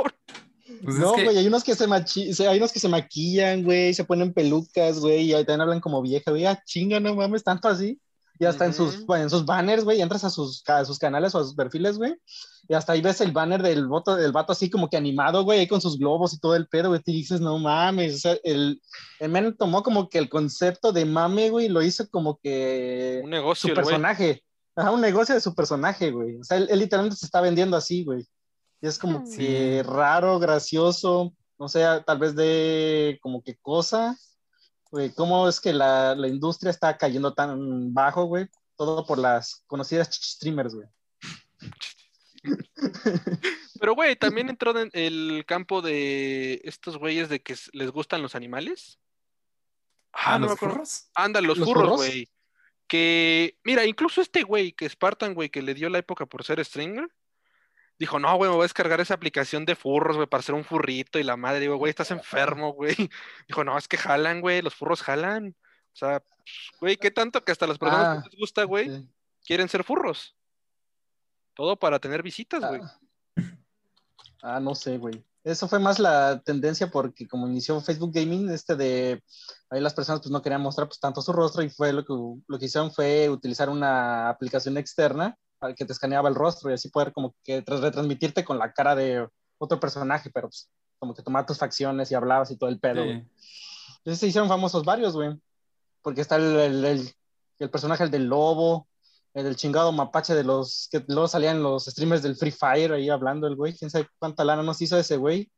Pues 0.85 0.95
es 0.97 1.01
no, 1.01 1.15
que- 1.15 1.25
güey, 1.25 1.37
hay 1.39 1.47
unos 1.47 1.65
que 1.65 1.75
se 1.75 1.87
machi- 1.89 2.33
se- 2.33 2.47
hay 2.47 2.59
unos 2.59 2.73
que 2.73 2.79
se 2.79 2.89
maquillan, 2.89 3.65
güey, 3.65 3.93
se 3.95 4.05
ponen 4.05 4.33
pelucas, 4.33 5.01
güey, 5.01 5.23
y 5.23 5.33
ahí 5.35 5.45
también 5.45 5.63
hablan 5.63 5.81
como 5.81 6.01
vieja, 6.03 6.31
güey, 6.31 6.47
ah, 6.47 6.63
chinga, 6.65 7.01
no 7.01 7.15
mames, 7.15 7.43
tanto 7.43 7.69
así. 7.69 7.99
Y 8.41 8.45
hasta 8.45 8.67
en 8.67 8.73
sus, 8.73 8.97
Ujú. 8.99 9.07
bueno, 9.07 9.25
en 9.25 9.31
sus 9.31 9.45
banners, 9.45 9.83
güey, 9.85 10.01
entras 10.01 10.23
a 10.23 10.31
sus, 10.31 10.63
a 10.69 10.85
sus 10.85 10.99
canales 10.99 11.35
o 11.35 11.39
a 11.39 11.45
sus 11.45 11.55
perfiles, 11.55 11.99
güey, 11.99 12.15
y 12.69 12.75
hasta 12.75 12.93
ahí 12.93 13.01
ves 13.01 13.21
el 13.21 13.33
banner 13.33 13.63
del 13.63 13.89
voto, 13.89 14.15
del 14.15 14.31
vato 14.31 14.53
así 14.53 14.71
como 14.71 14.89
que 14.89 14.97
animado, 14.97 15.43
güey, 15.43 15.59
ahí 15.61 15.67
con 15.67 15.81
sus 15.81 15.99
globos 15.99 16.35
y 16.35 16.39
todo 16.39 16.55
el 16.55 16.69
pedo, 16.69 16.91
güey, 16.91 17.03
te 17.03 17.11
dices, 17.11 17.41
no 17.41 17.59
mames, 17.59 18.15
o 18.15 18.19
sea, 18.19 18.37
el, 18.45 18.81
el 19.19 19.29
men 19.31 19.57
tomó 19.57 19.83
como 19.83 20.09
que 20.09 20.19
el 20.19 20.29
concepto 20.29 20.93
de 20.93 21.05
mame, 21.05 21.51
güey, 21.51 21.67
y 21.67 21.69
lo 21.69 21.83
hizo 21.83 22.09
como 22.11 22.39
que 22.41 23.23
Un 23.25 23.31
negocio, 23.31 23.71
su 23.71 23.75
personaje, 23.75 24.45
ajá, 24.77 24.93
un 24.93 25.01
negocio 25.01 25.35
de 25.35 25.41
su 25.41 25.55
personaje, 25.55 26.13
güey, 26.13 26.37
o 26.37 26.45
sea, 26.45 26.59
él, 26.59 26.69
él 26.71 26.79
literalmente 26.79 27.17
se 27.17 27.27
está 27.27 27.41
vendiendo 27.41 27.77
así, 27.77 28.05
güey. 28.05 28.25
Y 28.81 28.87
es 28.87 28.97
como 29.01 29.25
Sí. 29.27 29.39
que 29.39 29.83
raro, 29.85 30.39
gracioso, 30.39 31.35
no 31.59 31.67
sé, 31.69 31.85
tal 32.07 32.19
vez 32.21 32.37
de 32.37 33.19
como 33.21 33.43
que 33.43 33.57
cosa, 33.57 34.17
güey, 34.91 35.13
cómo 35.15 35.49
es 35.49 35.61
que 35.61 35.73
la, 35.73 36.15
la 36.15 36.29
industria 36.29 36.71
está 36.71 36.97
cayendo 36.97 37.35
tan 37.35 37.93
bajo, 37.93 38.25
güey, 38.25 38.49
todo 38.77 39.05
por 39.07 39.19
las 39.19 39.65
conocidas 39.67 40.09
streamers, 40.13 40.75
güey. 40.75 40.89
Pero, 43.81 43.95
güey, 43.95 44.17
también 44.17 44.49
entró 44.49 44.79
en 44.79 44.91
el 44.93 45.45
campo 45.47 45.83
de 45.83 46.61
estos 46.65 46.99
güeyes 46.99 47.29
de 47.29 47.41
que 47.43 47.57
les 47.73 47.91
gustan 47.91 48.23
los 48.23 48.35
animales. 48.35 48.99
Ah, 50.13 50.39
no 50.39 50.47
me 50.47 50.47
los 50.47 50.57
acuerdo. 50.57 50.75
furros. 50.77 51.11
Anda, 51.15 51.41
los, 51.41 51.59
¿Los 51.59 51.69
furros, 51.69 51.83
furros? 51.85 51.97
güey. 51.97 52.29
Que, 52.89 53.59
mira, 53.65 53.85
incluso 53.85 54.21
este 54.21 54.43
güey, 54.43 54.73
que 54.73 54.89
Spartan, 54.89 55.35
güey, 55.35 55.51
que 55.51 55.63
le 55.63 55.75
dio 55.75 55.91
la 55.91 55.99
época 55.99 56.27
por 56.27 56.43
ser 56.45 56.65
streamer, 56.65 57.09
dijo, 57.99 58.19
no, 58.19 58.35
güey, 58.37 58.49
me 58.51 58.55
voy 58.57 58.63
a 58.63 58.67
descargar 58.67 59.01
esa 59.01 59.15
aplicación 59.15 59.65
de 59.65 59.75
furros, 59.77 60.17
güey, 60.17 60.29
para 60.29 60.43
ser 60.43 60.55
un 60.55 60.65
furrito 60.65 61.19
y 61.19 61.23
la 61.25 61.37
madre, 61.37 61.61
digo, 61.61 61.77
güey, 61.77 61.91
estás 61.91 62.11
enfermo, 62.11 62.73
güey. 62.75 62.97
Dijo, 63.49 63.65
no, 63.65 63.77
es 63.77 63.89
que 63.89 63.97
jalan, 63.97 64.41
güey, 64.41 64.63
los 64.63 64.75
furros 64.75 65.03
jalan. 65.03 65.55
O 65.93 65.97
sea, 65.97 66.23
güey, 66.81 66.97
qué 66.97 67.11
tanto 67.11 67.45
que 67.45 67.53
hasta 67.53 67.67
las 67.67 67.79
personas 67.79 68.19
Ah, 68.19 68.23
que 68.23 68.31
les 68.31 68.39
gusta, 68.39 68.65
güey, 68.65 68.89
Sí. 68.89 69.09
quieren 69.45 69.69
ser 69.69 69.85
furros. 69.85 70.37
Todo 71.55 71.77
para 71.77 71.99
tener 71.99 72.23
visitas, 72.23 72.65
güey. 72.67 72.81
Ah. 72.83 72.99
Ah, 74.43 74.61
no 74.61 74.75
sé, 74.75 74.99
güey. 74.99 75.25
Eso 75.43 75.67
fue 75.67 75.79
más 75.79 75.99
la 75.99 76.41
tendencia 76.45 76.91
porque 76.91 77.27
como 77.27 77.49
inició 77.49 77.81
Facebook 77.81 78.13
Gaming, 78.13 78.51
este 78.51 78.77
de 78.77 79.23
ahí 79.71 79.81
las 79.81 79.95
personas 79.95 80.21
pues 80.21 80.31
no 80.31 80.43
querían 80.43 80.61
mostrar 80.61 80.87
pues 80.89 81.01
tanto 81.01 81.23
su 81.23 81.33
rostro 81.33 81.63
y 81.63 81.71
fue 81.71 81.93
lo 81.93 82.05
que, 82.05 82.13
lo 82.47 82.59
que 82.59 82.67
hicieron 82.67 82.93
fue 82.93 83.29
utilizar 83.31 83.69
una 83.71 84.29
aplicación 84.29 84.77
externa 84.77 85.37
que 85.77 85.85
te 85.85 85.93
escaneaba 85.93 86.29
el 86.29 86.35
rostro 86.35 86.71
y 86.71 86.75
así 86.75 86.89
poder 86.89 87.13
como 87.13 87.35
que 87.45 87.63
retransmitirte 87.67 88.45
con 88.45 88.59
la 88.59 88.73
cara 88.73 88.95
de 88.95 89.27
otro 89.59 89.81
personaje, 89.81 90.31
pero 90.31 90.49
pues 90.49 90.71
como 90.99 91.15
que 91.15 91.23
tomaba 91.23 91.47
tus 91.47 91.59
facciones 91.59 92.11
y 92.11 92.15
hablabas 92.15 92.51
y 92.51 92.57
todo 92.57 92.71
el 92.71 92.79
pedo. 92.79 93.05
güey. 93.05 93.23
Sí. 93.37 93.91
Entonces 93.99 94.21
se 94.21 94.27
hicieron 94.29 94.49
famosos 94.49 94.85
varios, 94.85 95.15
güey. 95.15 95.37
Porque 96.03 96.21
está 96.21 96.37
el, 96.37 96.57
el, 96.57 96.85
el- 96.85 97.13
el 97.59 97.71
personaje, 97.71 98.05
el 98.05 98.11
del 98.13 98.27
lobo, 98.27 98.89
el 99.35 99.43
del 99.45 99.57
chingado 99.57 99.91
mapache 99.91 100.33
de 100.33 100.45
los 100.45 100.89
que 100.93 101.05
luego 101.09 101.27
salían 101.27 101.61
los 101.61 101.87
streamers 101.87 102.23
del 102.23 102.37
Free 102.37 102.53
Fire 102.53 102.93
ahí 102.93 103.09
hablando 103.11 103.49
el 103.49 103.57
güey. 103.57 103.75
Quién 103.77 103.91
sabe 103.91 104.09
cuánta 104.19 104.45
lana 104.45 104.63
nos 104.63 104.81
hizo 104.81 104.97
ese 104.97 105.17
güey. 105.17 105.51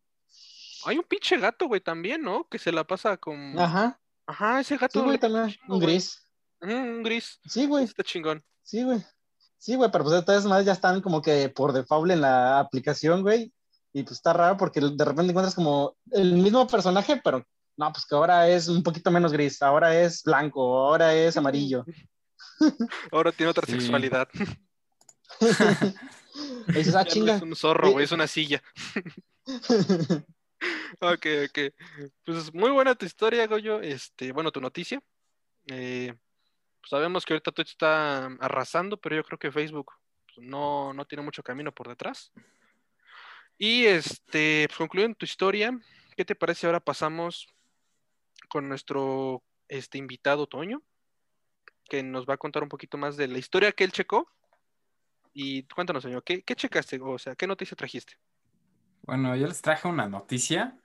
Hay 0.86 0.96
un 0.96 1.04
pinche 1.04 1.36
gato, 1.38 1.66
güey, 1.68 1.82
también, 1.82 2.22
¿no? 2.22 2.48
Que 2.48 2.58
se 2.58 2.72
la 2.72 2.84
pasa 2.84 3.18
con. 3.18 3.58
Ajá. 3.58 4.00
Ajá, 4.26 4.60
ese 4.60 4.76
Sí, 4.76 4.80
gato. 4.80 5.00
güey, 5.00 5.12
le- 5.12 5.18
también. 5.18 5.48
chingo, 5.50 5.74
Un 5.74 5.80
güey. 5.80 5.92
gris. 5.92 6.26
Ujú, 6.62 6.72
un 6.72 7.02
gris. 7.02 7.38
Sí, 7.46 7.66
güey. 7.66 7.84
Está 7.84 8.02
chingón. 8.02 8.42
Sí, 8.62 8.82
güey. 8.82 9.04
Sí, 9.60 9.74
güey, 9.76 9.90
pero 9.90 10.04
pues 10.04 10.16
de 10.16 10.22
todas 10.22 10.44
maneras 10.44 10.64
ya 10.64 10.72
están 10.72 11.02
como 11.02 11.20
que 11.20 11.50
por 11.50 11.74
default 11.74 12.10
en 12.10 12.22
la 12.22 12.58
aplicación, 12.60 13.20
güey. 13.20 13.52
Y 13.92 14.02
pues 14.04 14.12
está 14.16 14.32
raro 14.32 14.56
porque 14.56 14.80
de 14.80 15.04
repente 15.04 15.30
encuentras 15.30 15.54
como 15.54 15.96
el 16.12 16.32
mismo 16.34 16.66
personaje, 16.66 17.20
pero 17.22 17.44
no, 17.76 17.92
pues 17.92 18.06
que 18.06 18.14
ahora 18.14 18.48
es 18.48 18.68
un 18.68 18.82
poquito 18.82 19.10
menos 19.10 19.32
gris, 19.32 19.60
ahora 19.62 20.00
es 20.00 20.22
blanco, 20.22 20.62
ahora 20.86 21.12
es 21.14 21.36
amarillo. 21.36 21.84
Ahora 23.12 23.32
tiene 23.32 23.50
otra 23.50 23.66
Sí. 23.66 23.72
sexualidad. 23.72 24.28
Y 24.34 24.44
dices, 26.74 26.94
ah, 26.94 27.04
no 27.04 27.10
chinga. 27.10 27.36
es 27.36 27.42
un 27.42 27.54
zorro, 27.56 27.90
güey, 27.90 28.04
es 28.04 28.12
una 28.12 28.26
silla. 28.26 28.62
Ok, 31.00 31.26
ok. 31.48 31.58
Pues 32.24 32.52
muy 32.54 32.70
buena 32.70 32.94
tu 32.94 33.06
historia, 33.06 33.46
Goyo. 33.46 33.80
Este, 33.80 34.32
bueno, 34.32 34.50
tu 34.52 34.60
noticia. 34.60 35.00
Eh, 35.68 36.14
sabemos 36.88 37.24
que 37.24 37.34
ahorita 37.34 37.52
Twitch 37.52 37.70
está 37.70 38.26
arrasando, 38.40 38.96
pero 38.96 39.16
yo 39.16 39.24
creo 39.24 39.38
que 39.38 39.52
Facebook 39.52 39.92
pues, 40.34 40.46
no, 40.46 40.92
no 40.92 41.04
tiene 41.04 41.22
mucho 41.22 41.42
camino 41.42 41.72
por 41.72 41.88
detrás. 41.88 42.32
Y 43.58 43.84
este, 43.84 44.66
pues, 44.68 44.78
concluyendo 44.78 45.16
tu 45.16 45.24
historia, 45.24 45.78
¿qué 46.16 46.24
te 46.24 46.34
parece 46.34 46.66
ahora 46.66 46.80
pasamos 46.80 47.48
con 48.48 48.68
nuestro 48.68 49.42
este 49.68 49.98
invitado 49.98 50.46
Toño, 50.46 50.82
que 51.88 52.02
nos 52.02 52.26
va 52.26 52.34
a 52.34 52.38
contar 52.38 52.62
un 52.62 52.68
poquito 52.68 52.96
más 52.98 53.16
de 53.16 53.28
la 53.28 53.38
historia 53.38 53.72
que 53.72 53.84
él 53.84 53.92
checó? 53.92 54.28
Y 55.32 55.64
cuéntanos, 55.64 56.02
señor, 56.02 56.24
¿qué, 56.24 56.42
qué 56.42 56.56
checaste? 56.56 56.98
O 57.00 57.18
sea, 57.18 57.36
¿qué 57.36 57.46
noticia 57.46 57.76
trajiste? 57.76 58.14
Bueno, 59.02 59.36
yo 59.36 59.46
les 59.46 59.62
traje 59.62 59.88
una 59.88 60.08
noticia 60.08 60.78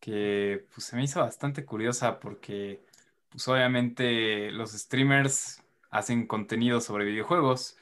que 0.00 0.66
pues, 0.74 0.86
se 0.86 0.96
me 0.96 1.04
hizo 1.04 1.20
bastante 1.20 1.64
curiosa 1.64 2.18
porque 2.18 2.84
pues, 3.30 3.48
obviamente 3.48 4.50
los 4.50 4.72
streamers 4.72 5.62
hacen 5.90 6.26
contenido 6.26 6.80
sobre 6.80 7.04
videojuegos 7.04 7.76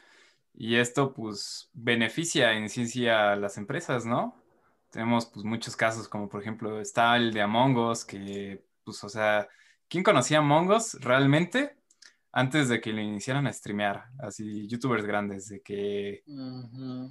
y 0.54 0.76
esto 0.76 1.12
pues 1.14 1.70
beneficia 1.72 2.52
en 2.54 2.68
ciencia 2.68 3.32
a 3.32 3.36
las 3.36 3.58
empresas, 3.58 4.06
¿no? 4.06 4.42
Tenemos 4.90 5.26
pues 5.26 5.44
muchos 5.44 5.76
casos 5.76 6.08
como 6.08 6.28
por 6.28 6.40
ejemplo 6.40 6.80
está 6.80 7.16
el 7.16 7.32
de 7.32 7.42
Among 7.42 7.76
Us 7.76 8.04
que 8.04 8.64
pues 8.84 9.04
o 9.04 9.08
sea, 9.08 9.48
¿quién 9.88 10.02
conocía 10.02 10.38
Among 10.38 10.70
Us 10.70 10.94
realmente 11.00 11.76
antes 12.32 12.68
de 12.68 12.80
que 12.80 12.92
lo 12.92 13.00
iniciaran 13.00 13.46
a 13.46 13.52
streamear? 13.52 14.06
Así 14.18 14.66
youtubers 14.66 15.04
grandes 15.04 15.48
de 15.48 15.60
que 15.60 16.24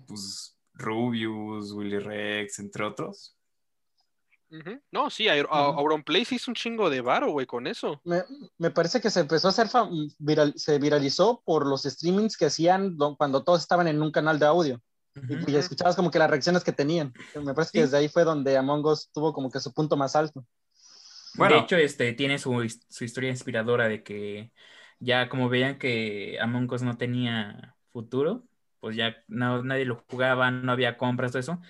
pues 0.08 0.58
Rubius, 0.74 1.72
Willy 1.72 2.00
Rex, 2.00 2.60
entre 2.60 2.84
otros. 2.84 3.37
No, 4.92 5.10
sí, 5.10 5.27
Aur- 5.27 5.48
A- 5.51 5.70
Ujú. 5.70 5.80
Auronplay 5.80 6.25
se 6.25 6.36
hizo 6.36 6.51
un 6.51 6.56
chingo 6.56 6.89
de 6.89 7.01
varo, 7.01 7.32
güey, 7.32 7.46
con 7.46 7.68
eso. 7.68 8.00
Me, 8.04 8.24
me 8.58 8.72
parece 8.72 9.01
que 9.01 9.10
se 9.10 9.20
empezó 9.20 9.48
a 9.48 9.51
hacer 9.51 9.68
viral, 10.20 10.54
se 10.56 10.80
viralizó 10.80 11.42
por 11.46 11.66
los 11.68 11.84
streamings 11.84 12.38
que 12.38 12.46
hacían 12.46 12.98
do- 12.98 13.16
cuando 13.18 13.44
todos 13.44 13.62
estaban 13.62 13.88
en 13.88 14.01
un 14.01 14.12
canal 14.12 14.39
de 14.39 14.46
audio. 14.46 14.82
Y, 15.16 15.36
Ujú. 15.36 15.51
y 15.51 15.56
escuchabas 15.56 15.96
como 15.96 16.12
que 16.12 16.20
las 16.20 16.30
reacciones 16.30 16.63
que 16.63 16.72
tenían. 16.72 17.12
Me 17.44 17.54
parece 17.54 17.72
que 17.74 17.82
desde 17.82 17.98
ahí 17.98 18.08
fue 18.08 18.24
donde 18.24 18.56
Among 18.56 18.86
Us 18.86 19.10
tuvo 19.12 19.34
como 19.34 19.50
que 19.50 19.60
su 19.60 19.74
punto 19.74 19.98
más 19.98 20.16
alto. 20.16 20.46
Bueno. 21.36 21.56
De 21.56 21.62
hecho, 21.62 21.75
este 21.75 22.13
tiene 22.13 22.39
su, 22.39 22.51
su 22.89 23.04
historia 23.04 23.30
inspiradora 23.30 23.88
de 23.88 24.04
que 24.04 24.51
ya 25.00 25.30
como 25.30 25.50
veían 25.50 25.77
que 25.77 26.38
Among 26.39 26.72
Us 26.72 26.82
no 26.84 26.98
tenía 26.98 27.75
futuro, 27.92 28.44
pues 28.80 28.96
ya 28.96 29.16
no, 29.27 29.63
nadie 29.63 29.86
lo 29.86 30.04
jugaba, 30.10 30.51
no 30.51 30.72
había 30.72 30.98
compras, 30.98 31.32
todo 31.32 31.39
eso, 31.39 31.62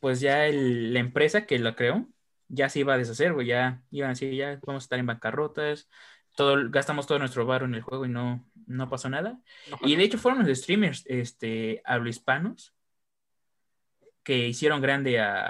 pues 0.00 0.20
ya 0.20 0.46
el- 0.46 0.92
la 0.94 1.00
empresa 1.00 1.46
que 1.46 1.58
lo 1.58 1.76
creó 1.76 2.08
ya 2.48 2.68
se 2.68 2.80
iba 2.80 2.94
a 2.94 2.98
deshacer, 2.98 3.32
güey, 3.32 3.46
ya 3.48 3.82
iban 3.90 4.08
a 4.10 4.12
decir, 4.14 4.34
ya 4.34 4.58
vamos 4.66 4.82
a 4.82 4.86
estar 4.86 4.98
en 4.98 5.06
bancarrotas, 5.06 5.88
todo, 6.36 6.70
gastamos 6.70 7.06
todo 7.06 7.18
nuestro 7.18 7.46
varo 7.46 7.66
en 7.66 7.74
el 7.74 7.82
juego 7.82 8.06
y 8.06 8.08
no, 8.08 8.50
no 8.66 8.88
pasó 8.88 9.08
nada. 9.08 9.40
Y 9.82 9.96
de 9.96 10.04
hecho 10.04 10.18
fueron 10.18 10.46
los 10.46 10.58
streamers 10.58 11.04
este, 11.06 11.82
hispanos 12.06 12.74
que 14.22 14.48
hicieron 14.48 14.80
grande 14.80 15.20
a, 15.20 15.44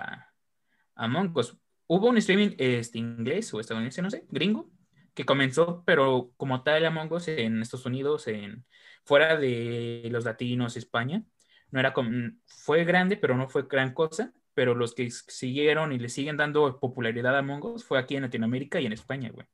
a 0.94 1.04
Among 1.04 1.32
Us. 1.36 1.56
Hubo 1.86 2.08
un 2.08 2.18
streaming 2.18 2.54
este, 2.58 2.98
inglés 2.98 3.52
o 3.54 3.60
estadounidense, 3.60 4.02
no 4.02 4.10
sé, 4.10 4.26
gringo, 4.28 4.70
que 5.14 5.24
comenzó, 5.24 5.82
pero 5.84 6.32
como 6.36 6.62
tal 6.62 6.84
Among 6.84 7.12
Us 7.12 7.28
en 7.28 7.62
Estados 7.62 7.86
Unidos, 7.86 8.26
en, 8.28 8.64
fuera 9.04 9.36
de 9.36 10.08
los 10.10 10.24
latinos, 10.24 10.76
España, 10.76 11.24
no 11.70 11.80
era 11.80 11.92
como, 11.92 12.10
fue 12.46 12.84
grande, 12.84 13.16
pero 13.16 13.36
no 13.36 13.48
fue 13.48 13.66
gran 13.68 13.92
cosa, 13.92 14.32
pero 14.54 14.74
los 14.74 14.94
que 14.94 15.10
siguieron 15.10 15.92
y 15.92 15.98
le 15.98 16.08
siguen 16.08 16.36
dando 16.36 16.78
popularidad 16.78 17.36
a 17.36 17.38
Among 17.40 17.64
Us 17.64 17.84
fue 17.84 17.98
aquí 17.98 18.16
en 18.16 18.22
Latinoamérica 18.22 18.80
y 18.80 18.86
en 18.86 18.92
España, 18.92 19.30
güey. 19.32 19.46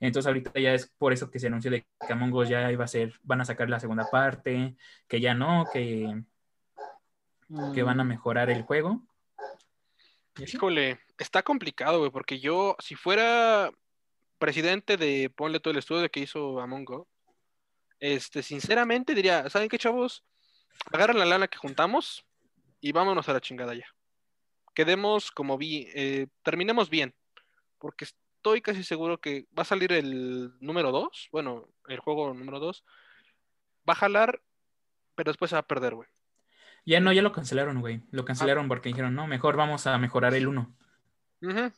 Entonces 0.00 0.26
ahorita 0.26 0.58
ya 0.58 0.72
es 0.72 0.86
por 0.98 1.12
eso 1.12 1.30
que 1.30 1.38
se 1.38 1.48
anunció 1.48 1.70
de 1.70 1.82
que 2.06 2.12
Among 2.12 2.32
Us 2.32 2.48
ya 2.48 2.70
iba 2.72 2.84
a 2.84 2.88
ser, 2.88 3.18
van 3.22 3.40
a 3.40 3.44
sacar 3.44 3.68
la 3.68 3.80
segunda 3.80 4.08
parte, 4.10 4.76
que 5.06 5.20
ya 5.20 5.34
no, 5.34 5.66
que, 5.72 6.22
que 7.74 7.82
van 7.82 8.00
a 8.00 8.04
mejorar 8.04 8.50
el 8.50 8.62
juego. 8.62 9.02
Híjole, 10.38 11.00
está 11.18 11.42
complicado, 11.42 11.98
güey, 11.98 12.10
porque 12.10 12.40
yo, 12.40 12.76
si 12.78 12.94
fuera 12.94 13.70
presidente 14.38 14.96
de, 14.96 15.30
ponle 15.30 15.60
todo 15.60 15.72
el 15.72 15.78
estudio 15.78 16.10
que 16.10 16.20
hizo 16.20 16.60
Among 16.60 16.90
Us, 16.90 17.06
este, 17.98 18.42
sinceramente 18.42 19.14
diría, 19.14 19.50
¿saben 19.50 19.68
qué, 19.68 19.78
chavos? 19.78 20.24
Agarran 20.90 21.18
la 21.18 21.26
lana 21.26 21.48
que 21.48 21.58
juntamos 21.58 22.24
y 22.80 22.92
vámonos 22.92 23.28
a 23.28 23.34
la 23.34 23.40
chingada 23.40 23.74
ya. 23.74 23.84
Quedemos 24.74 25.30
como 25.30 25.58
vi, 25.58 25.88
eh, 25.94 26.28
terminemos 26.42 26.90
bien, 26.90 27.14
porque 27.78 28.04
estoy 28.04 28.60
casi 28.62 28.84
seguro 28.84 29.20
que 29.20 29.46
va 29.56 29.62
a 29.62 29.66
salir 29.66 29.92
el 29.92 30.52
número 30.60 30.92
2, 30.92 31.28
bueno, 31.32 31.68
el 31.88 31.98
juego 32.00 32.32
número 32.32 32.60
2, 32.60 32.84
va 33.88 33.92
a 33.92 33.96
jalar, 33.96 34.40
pero 35.14 35.30
después 35.30 35.50
se 35.50 35.56
va 35.56 35.60
a 35.60 35.66
perder, 35.66 35.94
güey. 35.94 36.08
Ya 36.86 37.00
no, 37.00 37.12
ya 37.12 37.20
lo 37.22 37.32
cancelaron, 37.32 37.80
güey. 37.80 38.00
Lo 38.10 38.24
cancelaron 38.24 38.66
porque 38.68 38.88
dijeron, 38.88 39.14
no, 39.14 39.26
mejor 39.26 39.56
vamos 39.56 39.86
a 39.86 39.98
mejorar 39.98 40.32
el 40.34 40.48
1. 40.48 40.74
Ujú. 41.42 41.72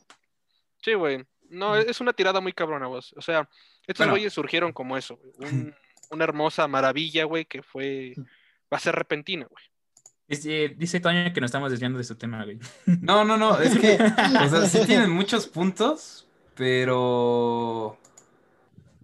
Sí, 0.80 0.94
güey. 0.94 1.24
No, 1.48 1.76
es 1.76 2.00
una 2.00 2.12
tirada 2.12 2.40
muy 2.40 2.52
cabrona, 2.52 2.86
güey. 2.86 3.02
O 3.16 3.20
sea, 3.20 3.48
estos 3.82 3.98
Bueno. 3.98 4.12
güeyes 4.12 4.32
surgieron 4.32 4.72
como 4.72 4.96
eso, 4.96 5.16
güey. 5.16 5.32
Un- 5.72 5.74
una 6.10 6.24
hermosa 6.24 6.68
maravilla, 6.68 7.24
güey, 7.24 7.46
que 7.46 7.62
fue. 7.62 8.14
Va 8.72 8.76
a 8.76 8.80
ser 8.80 8.94
repentina, 8.94 9.46
güey. 9.46 9.64
Dice, 10.32 10.70
dice 10.78 10.98
Toño 10.98 11.30
que 11.34 11.42
nos 11.42 11.48
estamos 11.48 11.70
desviando 11.70 11.98
de 11.98 12.04
su 12.04 12.16
tema, 12.16 12.42
güey. 12.44 12.58
No, 13.02 13.22
no, 13.22 13.36
no, 13.36 13.60
es 13.60 13.76
que, 13.76 14.02
o 14.40 14.48
sea, 14.48 14.66
sí 14.66 14.80
tienen 14.86 15.10
muchos 15.14 15.46
puntos, 15.46 16.26
pero, 16.54 17.98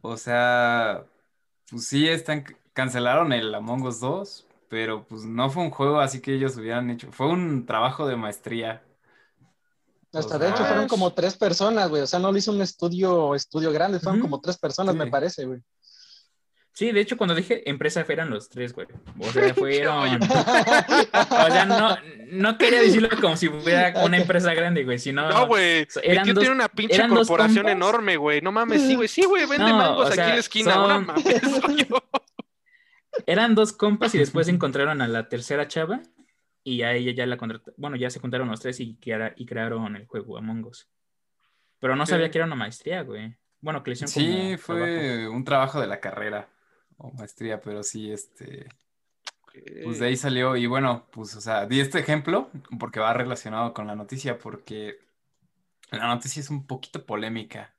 o 0.00 0.16
sea, 0.16 1.04
pues 1.70 1.86
sí 1.86 2.08
están, 2.08 2.44
cancelaron 2.72 3.32
el 3.32 3.54
Among 3.54 3.82
Us 3.86 4.00
2, 4.00 4.46
pero 4.68 5.06
pues 5.06 5.24
no 5.24 5.50
fue 5.50 5.64
un 5.64 5.70
juego 5.70 6.00
así 6.00 6.20
que 6.22 6.34
ellos 6.34 6.56
hubieran 6.56 6.90
hecho, 6.90 7.12
fue 7.12 7.28
un 7.28 7.66
trabajo 7.66 8.06
de 8.08 8.16
maestría. 8.16 8.82
Hasta 10.12 10.36
O 10.36 10.38
de 10.38 10.48
hecho 10.48 10.64
fueron 10.64 10.88
como 10.88 11.12
tres 11.12 11.36
personas, 11.36 11.88
güey. 11.90 12.02
O 12.02 12.06
sea, 12.06 12.18
no 12.18 12.32
lo 12.32 12.38
hizo 12.38 12.52
un 12.52 12.62
estudio, 12.62 13.34
estudio 13.34 13.72
grande, 13.72 14.00
fueron 14.00 14.20
como 14.20 14.40
tres 14.40 14.56
personas, 14.58 14.94
Sí. 14.94 14.98
me 14.98 15.06
parece, 15.06 15.44
güey. 15.44 15.60
Sí, 16.78 16.92
de 16.92 17.00
hecho, 17.00 17.16
cuando 17.16 17.34
dije 17.34 17.68
empresa 17.68 18.06
eran 18.08 18.30
los 18.30 18.48
tres, 18.48 18.72
güey. 18.72 18.86
O 19.18 19.24
sea, 19.32 19.52
fueron. 19.54 20.20
O 20.22 21.50
sea, 21.50 21.64
no, 21.66 21.96
no 22.30 22.56
quería 22.56 22.80
decirlo 22.80 23.08
como 23.20 23.36
si 23.36 23.48
fuera 23.48 23.92
una 24.04 24.16
empresa 24.18 24.54
grande, 24.54 24.84
güey, 24.84 25.00
sino. 25.00 25.28
No, 25.28 25.48
güey. 25.48 25.88
Eran 26.04 26.22
tío 26.22 26.34
dos- 26.34 26.42
tiene 26.42 26.54
una 26.54 26.68
pinche 26.68 27.08
corporación 27.08 27.68
enorme, 27.68 28.16
güey. 28.16 28.40
No 28.42 28.52
mames, 28.52 28.82
sí, 28.82 28.94
güey. 28.94 29.08
Sí, 29.08 29.24
güey, 29.24 29.42
vende 29.46 29.68
No, 29.68 29.76
mangos 29.76 30.04
o 30.10 30.12
aquí 30.12 30.20
en 30.20 30.28
la 30.28 30.34
esquina. 30.36 30.72
son- 30.74 30.82
Ahora 30.82 31.00
mames, 31.00 31.24
soy 31.64 31.84
yo. 31.84 31.96
Eran 33.26 33.56
dos 33.56 33.72
compas 33.72 34.14
y 34.14 34.18
después 34.18 34.46
encontraron 34.46 35.00
a 35.02 35.08
la 35.08 35.28
tercera 35.28 35.66
chava 35.66 36.00
y 36.62 36.82
a 36.82 36.92
ella 36.92 37.10
ya 37.10 37.26
la 37.26 37.36
contrataron. 37.38 37.74
Bueno, 37.76 37.96
ya 37.96 38.08
se 38.10 38.20
juntaron 38.20 38.48
los 38.48 38.60
tres 38.60 38.78
y, 38.78 38.94
crea- 39.00 39.32
y 39.36 39.46
crearon 39.46 39.96
el 39.96 40.06
juego 40.06 40.38
Among 40.38 40.64
Us. 40.66 40.88
Pero 41.80 41.96
no 41.96 42.06
sabía 42.06 42.30
que 42.30 42.38
era 42.38 42.46
una 42.46 42.54
maestría, 42.54 43.02
güey. 43.02 43.34
Bueno, 43.60 43.82
que 43.82 43.90
le 43.90 43.94
hicieron 43.94 44.12
Sí, 44.12 44.36
como 44.36 44.58
fue 44.58 44.76
trabajo. 45.16 45.32
un 45.36 45.44
trabajo 45.44 45.80
de 45.80 45.86
la 45.88 45.98
carrera 45.98 46.48
o 46.98 47.12
maestría, 47.12 47.60
pero 47.60 47.82
sí, 47.82 48.12
este, 48.12 48.68
pues 49.82 49.98
de 49.98 50.06
ahí 50.06 50.16
salió 50.16 50.56
y 50.56 50.66
bueno, 50.66 51.06
pues, 51.12 51.34
o 51.36 51.40
sea, 51.40 51.66
di 51.66 51.80
este 51.80 51.98
ejemplo 52.00 52.50
porque 52.78 53.00
va 53.00 53.12
relacionado 53.14 53.72
con 53.74 53.86
la 53.86 53.96
noticia, 53.96 54.38
porque 54.38 54.98
la 55.90 56.06
noticia 56.08 56.40
es 56.40 56.50
un 56.50 56.66
poquito 56.66 57.06
polémica 57.06 57.74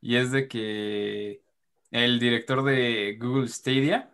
y 0.00 0.16
es 0.16 0.32
de 0.32 0.48
que 0.48 1.42
el 1.90 2.20
director 2.20 2.64
de 2.64 3.16
Google 3.20 3.48
Stadia 3.48 4.10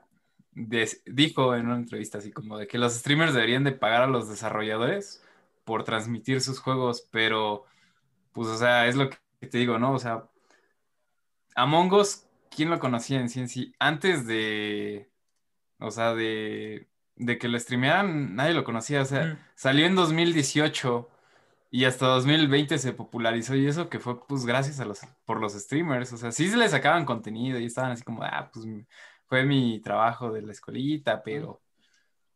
des- 0.52 1.02
dijo 1.06 1.54
en 1.56 1.66
una 1.66 1.76
entrevista 1.76 2.18
así 2.18 2.32
como 2.32 2.58
de 2.58 2.66
que 2.68 2.78
los 2.78 2.94
streamers 2.94 3.34
deberían 3.34 3.64
de 3.64 3.72
pagar 3.72 4.02
a 4.02 4.06
los 4.08 4.28
desarrolladores 4.28 5.22
por 5.64 5.84
transmitir 5.84 6.40
sus 6.40 6.60
juegos, 6.60 7.08
pero 7.10 7.64
pues, 8.32 8.48
o 8.48 8.56
sea, 8.58 8.86
es 8.88 8.96
lo 8.96 9.10
que 9.10 9.18
te 9.48 9.58
digo, 9.58 9.78
¿no? 9.78 9.94
O 9.94 9.98
sea, 9.98 10.28
Among 11.56 11.92
Us, 11.92 12.23
¿quién 12.54 12.70
lo 12.70 12.78
conocía 12.78 13.20
en 13.20 13.28
sí? 13.28 13.74
Antes 13.78 14.26
de, 14.26 15.10
o 15.78 15.90
sea, 15.90 16.14
de, 16.14 16.88
de 17.16 17.38
que 17.38 17.48
lo 17.48 17.58
streamearan, 17.58 18.34
nadie 18.36 18.54
lo 18.54 18.64
conocía, 18.64 19.02
o 19.02 19.04
sea, 19.04 19.24
Mm. 19.26 19.38
salió 19.54 19.86
en 19.86 19.94
2018 19.96 21.10
y 21.70 21.84
hasta 21.86 22.06
2020 22.06 22.78
se 22.78 22.92
popularizó 22.92 23.56
y 23.56 23.66
eso 23.66 23.88
que 23.88 23.98
fue 24.00 24.24
pues 24.26 24.46
gracias 24.46 24.80
a 24.80 24.84
los, 24.84 25.00
por 25.24 25.40
los 25.40 25.54
streamers, 25.54 26.12
o 26.12 26.16
sea, 26.16 26.32
sí 26.32 26.48
se 26.48 26.56
les 26.56 26.70
sacaban 26.70 27.04
contenido 27.04 27.58
y 27.58 27.66
estaban 27.66 27.92
así 27.92 28.04
como, 28.04 28.22
ah, 28.22 28.50
pues 28.52 28.66
fue 29.26 29.44
mi 29.44 29.80
trabajo 29.80 30.30
de 30.32 30.42
la 30.42 30.52
escuelita, 30.52 31.22
pero 31.22 31.62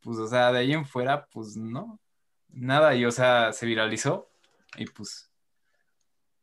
pues, 0.01 0.19
o 0.19 0.27
sea, 0.29 0.53
de 0.53 0.61
ahí 0.61 0.73
en 0.73 0.87
fuera, 0.87 1.27
pues 1.27 1.57
no, 1.57 2.01
nada, 2.49 2.95
y 2.97 3.05
o 3.05 3.11
sea, 3.13 3.53
se 3.53 3.67
viralizó 3.67 4.31
y 4.77 4.87
pues 4.87 5.31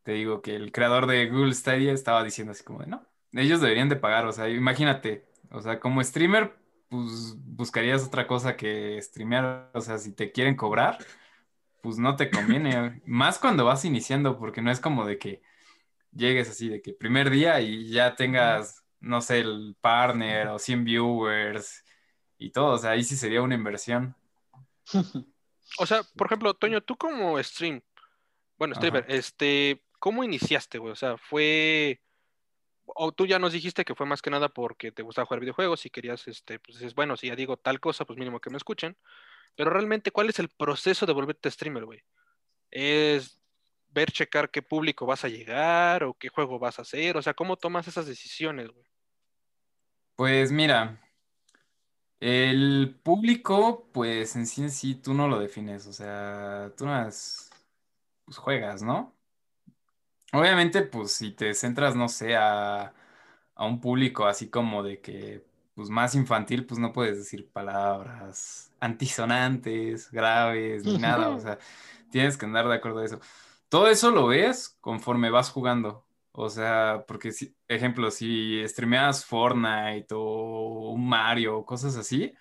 te 0.04 0.14
digo 0.14 0.42
que 0.42 0.56
el 0.56 0.72
creador 0.72 1.08
de 1.08 1.28
Google 1.30 1.54
Stadia 1.54 1.92
estaba 1.94 2.24
diciendo 2.24 2.52
así 2.52 2.64
como 2.64 2.80
de, 2.80 2.88
no, 2.88 3.06
ellos 3.36 3.62
deberían 3.62 3.90
de 3.90 3.96
pagar, 3.96 4.26
o 4.26 4.32
sea, 4.32 4.50
imagínate, 4.50 5.26
o 5.52 5.62
sea, 5.62 5.80
como 5.80 6.04
streamer, 6.04 6.58
pues 6.90 7.36
buscarías 7.38 8.06
otra 8.06 8.28
cosa 8.28 8.56
que 8.56 9.02
streamear, 9.02 9.70
o 9.74 9.82
sea, 9.82 9.98
si 9.98 10.14
te 10.14 10.32
quieren 10.32 10.56
cobrar, 10.56 10.98
pues 11.82 11.98
no 11.98 12.16
te 12.16 12.30
conviene, 12.30 13.02
más 13.06 13.40
cuando 13.40 13.66
vas 13.66 13.86
iniciando, 13.86 14.38
porque 14.40 14.62
no 14.62 14.72
es 14.72 14.80
como 14.80 15.06
de 15.06 15.18
que 15.18 15.42
llegues 16.12 16.50
así, 16.50 16.70
de 16.70 16.82
que 16.82 16.94
primer 16.94 17.30
día 17.30 17.60
y 17.62 17.90
ya 17.90 18.16
tengas, 18.16 18.84
no 19.00 19.22
sé, 19.22 19.40
el 19.40 19.76
partner 19.82 20.48
o 20.48 20.60
100 20.60 20.84
viewers 20.86 21.84
y 22.38 22.52
todo, 22.52 22.76
o 22.76 22.78
sea, 22.78 22.92
ahí 22.92 23.04
sí 23.04 23.16
sería 23.16 23.42
una 23.42 23.56
inversión. 23.56 24.16
O 25.80 25.86
sea, 25.86 26.04
por 26.16 26.28
ejemplo, 26.28 26.54
Toño, 26.54 26.82
tú 26.82 26.96
como 26.96 27.42
stream, 27.42 27.82
bueno, 28.58 28.76
streamer, 28.76 29.04
Ajá. 29.04 29.14
este, 29.14 29.84
¿cómo 30.00 30.24
iniciaste, 30.24 30.78
güey? 30.78 30.92
O 30.94 30.96
sea, 30.96 31.18
fue, 31.18 32.02
o 32.86 33.12
tú 33.12 33.26
ya 33.26 33.40
nos 33.40 33.54
dijiste 33.54 33.86
que 33.86 33.96
fue 33.96 34.06
más 34.06 34.22
que 34.22 34.30
nada 34.30 34.50
porque 34.50 34.92
te 34.92 35.04
gustaba 35.04 35.26
jugar 35.26 35.40
videojuegos 35.40 35.86
y 35.86 35.90
querías, 35.90 36.28
este, 36.28 36.60
pues 36.60 36.78
dices, 36.78 36.96
bueno, 36.96 37.18
si 37.18 37.28
ya 37.28 37.36
digo 37.36 37.58
tal 37.58 37.80
cosa, 37.80 38.06
pues 38.06 38.18
mínimo 38.18 38.40
que 38.40 38.50
me 38.50 38.58
escuchen. 38.58 38.98
Pero 39.56 39.70
realmente, 39.70 40.12
¿cuál 40.12 40.30
es 40.30 40.40
el 40.40 40.50
proceso 40.50 41.06
de 41.06 41.14
volverte 41.14 41.50
streamer, 41.50 41.86
güey? 41.86 42.04
¿Es 42.72 43.40
ver, 43.90 44.12
checar 44.12 44.52
qué 44.52 44.62
público 44.62 45.06
vas 45.06 45.24
a 45.24 45.30
llegar 45.30 46.04
o 46.04 46.14
qué 46.14 46.30
juego 46.30 46.60
vas 46.60 46.78
a 46.80 46.82
hacer? 46.84 47.18
O 47.18 47.22
sea, 47.22 47.34
¿cómo 47.34 47.56
tomas 47.56 47.88
esas 47.88 48.06
decisiones, 48.06 48.70
güey? 48.70 48.86
Pues 50.16 50.52
mira, 50.52 51.02
el 52.20 53.00
público, 53.04 53.90
pues 53.94 54.36
en 54.36 54.48
sí 54.48 54.62
en 54.62 54.72
sí 54.72 54.96
tú 54.96 55.14
no 55.14 55.28
lo 55.28 55.40
defines, 55.40 55.88
o 55.88 55.94
sea, 55.94 56.72
tú 56.78 56.86
nada 56.86 57.06
más, 57.06 57.50
pues 58.26 58.38
juegas, 58.38 58.82
¿no? 58.82 59.15
Obviamente, 60.40 60.82
pues 60.84 61.12
si 61.14 61.32
te 61.32 61.54
centras, 61.54 61.96
no 61.96 62.10
sé, 62.10 62.36
a, 62.36 62.94
a 63.56 63.66
un 63.66 63.80
público 63.82 64.26
así 64.26 64.50
como 64.50 64.84
de 64.84 65.02
que, 65.02 65.46
pues 65.76 65.90
más 65.90 66.16
infantil, 66.16 66.66
pues 66.66 66.80
no 66.80 66.94
puedes 66.94 67.18
decir 67.18 67.50
palabras 67.52 68.72
antisonantes, 68.80 70.12
graves, 70.12 70.86
ni 70.86 70.98
nada, 70.98 71.30
o 71.30 71.40
sea, 71.42 71.58
tienes 72.10 72.38
que 72.38 72.46
andar 72.46 72.68
de 72.68 72.76
acuerdo 72.76 73.00
a 73.00 73.06
eso. 73.06 73.20
Todo 73.70 73.88
eso 73.90 74.12
lo 74.12 74.28
ves 74.28 74.78
conforme 74.82 75.30
vas 75.30 75.50
jugando. 75.52 76.06
O 76.32 76.50
sea, 76.50 77.06
porque, 77.08 77.32
si, 77.32 77.56
ejemplo, 77.68 78.12
si 78.12 78.62
streameas 78.68 79.26
Fortnite 79.26 80.08
o 80.12 80.92
un 80.92 81.08
Mario 81.08 81.66
cosas 81.66 81.96
así, 81.96 82.34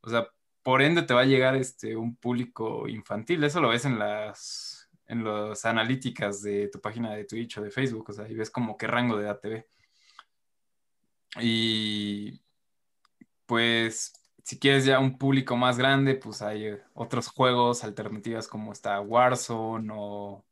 o 0.00 0.08
sea, 0.10 0.28
por 0.62 0.80
ende 0.82 1.02
te 1.02 1.14
va 1.14 1.22
a 1.22 1.24
llegar 1.24 1.56
este, 1.56 1.96
un 1.96 2.16
público 2.16 2.88
infantil. 2.88 3.44
Eso 3.44 3.60
lo 3.60 3.68
ves 3.68 3.84
en 3.84 3.98
las, 3.98 4.81
en 5.06 5.24
las 5.24 5.64
analíticas 5.64 6.42
de 6.42 6.68
tu 6.68 6.80
página 6.80 7.12
de 7.14 7.24
Twitch 7.24 7.58
o 7.58 7.62
de 7.62 7.70
Facebook, 7.70 8.10
o 8.10 8.12
sea, 8.12 8.28
y 8.28 8.34
ves 8.34 8.50
como 8.50 8.76
qué 8.76 8.86
rango 8.86 9.16
de 9.16 9.24
edad 9.24 9.40
te 9.40 9.48
ve. 9.48 9.68
Y 11.40 12.40
pues, 13.46 14.12
si 14.44 14.58
quieres 14.58 14.84
ya 14.84 14.98
un 14.98 15.18
público 15.18 15.56
más 15.56 15.78
grande, 15.78 16.14
pues 16.14 16.42
hay 16.42 16.76
otros 16.94 17.28
juegos 17.28 17.84
alternativas 17.84 18.48
como 18.48 18.72
está 18.72 19.00
Warzone 19.00 19.92
o 19.94 20.44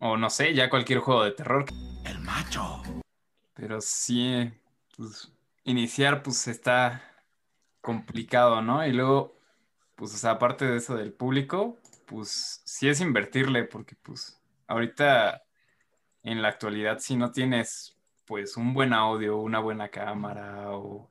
o 0.00 0.16
no 0.16 0.30
sé, 0.30 0.54
ya 0.54 0.70
cualquier 0.70 0.98
juego 1.00 1.24
de 1.24 1.32
terror. 1.32 1.66
El 2.04 2.18
macho. 2.20 2.82
Pero 3.54 3.80
sí, 3.80 4.50
pues 4.96 5.30
iniciar 5.64 6.22
pues 6.22 6.48
está 6.48 7.02
complicado, 7.82 8.62
¿no? 8.62 8.84
Y 8.86 8.92
luego, 8.92 9.36
pues, 9.96 10.14
o 10.14 10.16
sea, 10.16 10.32
aparte 10.32 10.64
de 10.64 10.78
eso 10.78 10.96
del 10.96 11.12
público, 11.12 11.76
pues 12.10 12.60
sí 12.64 12.88
es 12.88 13.00
invertirle, 13.00 13.62
porque 13.62 13.94
pues 14.02 14.36
ahorita 14.66 15.44
en 16.24 16.42
la 16.42 16.48
actualidad 16.48 16.98
si 16.98 17.14
no 17.14 17.30
tienes 17.30 17.96
pues 18.26 18.56
un 18.56 18.74
buen 18.74 18.92
audio, 18.92 19.36
una 19.38 19.60
buena 19.60 19.88
cámara 19.90 20.72
o, 20.72 21.08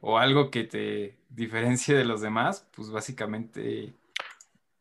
o 0.00 0.18
algo 0.18 0.50
que 0.50 0.64
te 0.64 1.18
diferencie 1.28 1.94
de 1.94 2.06
los 2.06 2.22
demás, 2.22 2.66
pues 2.74 2.90
básicamente 2.90 3.92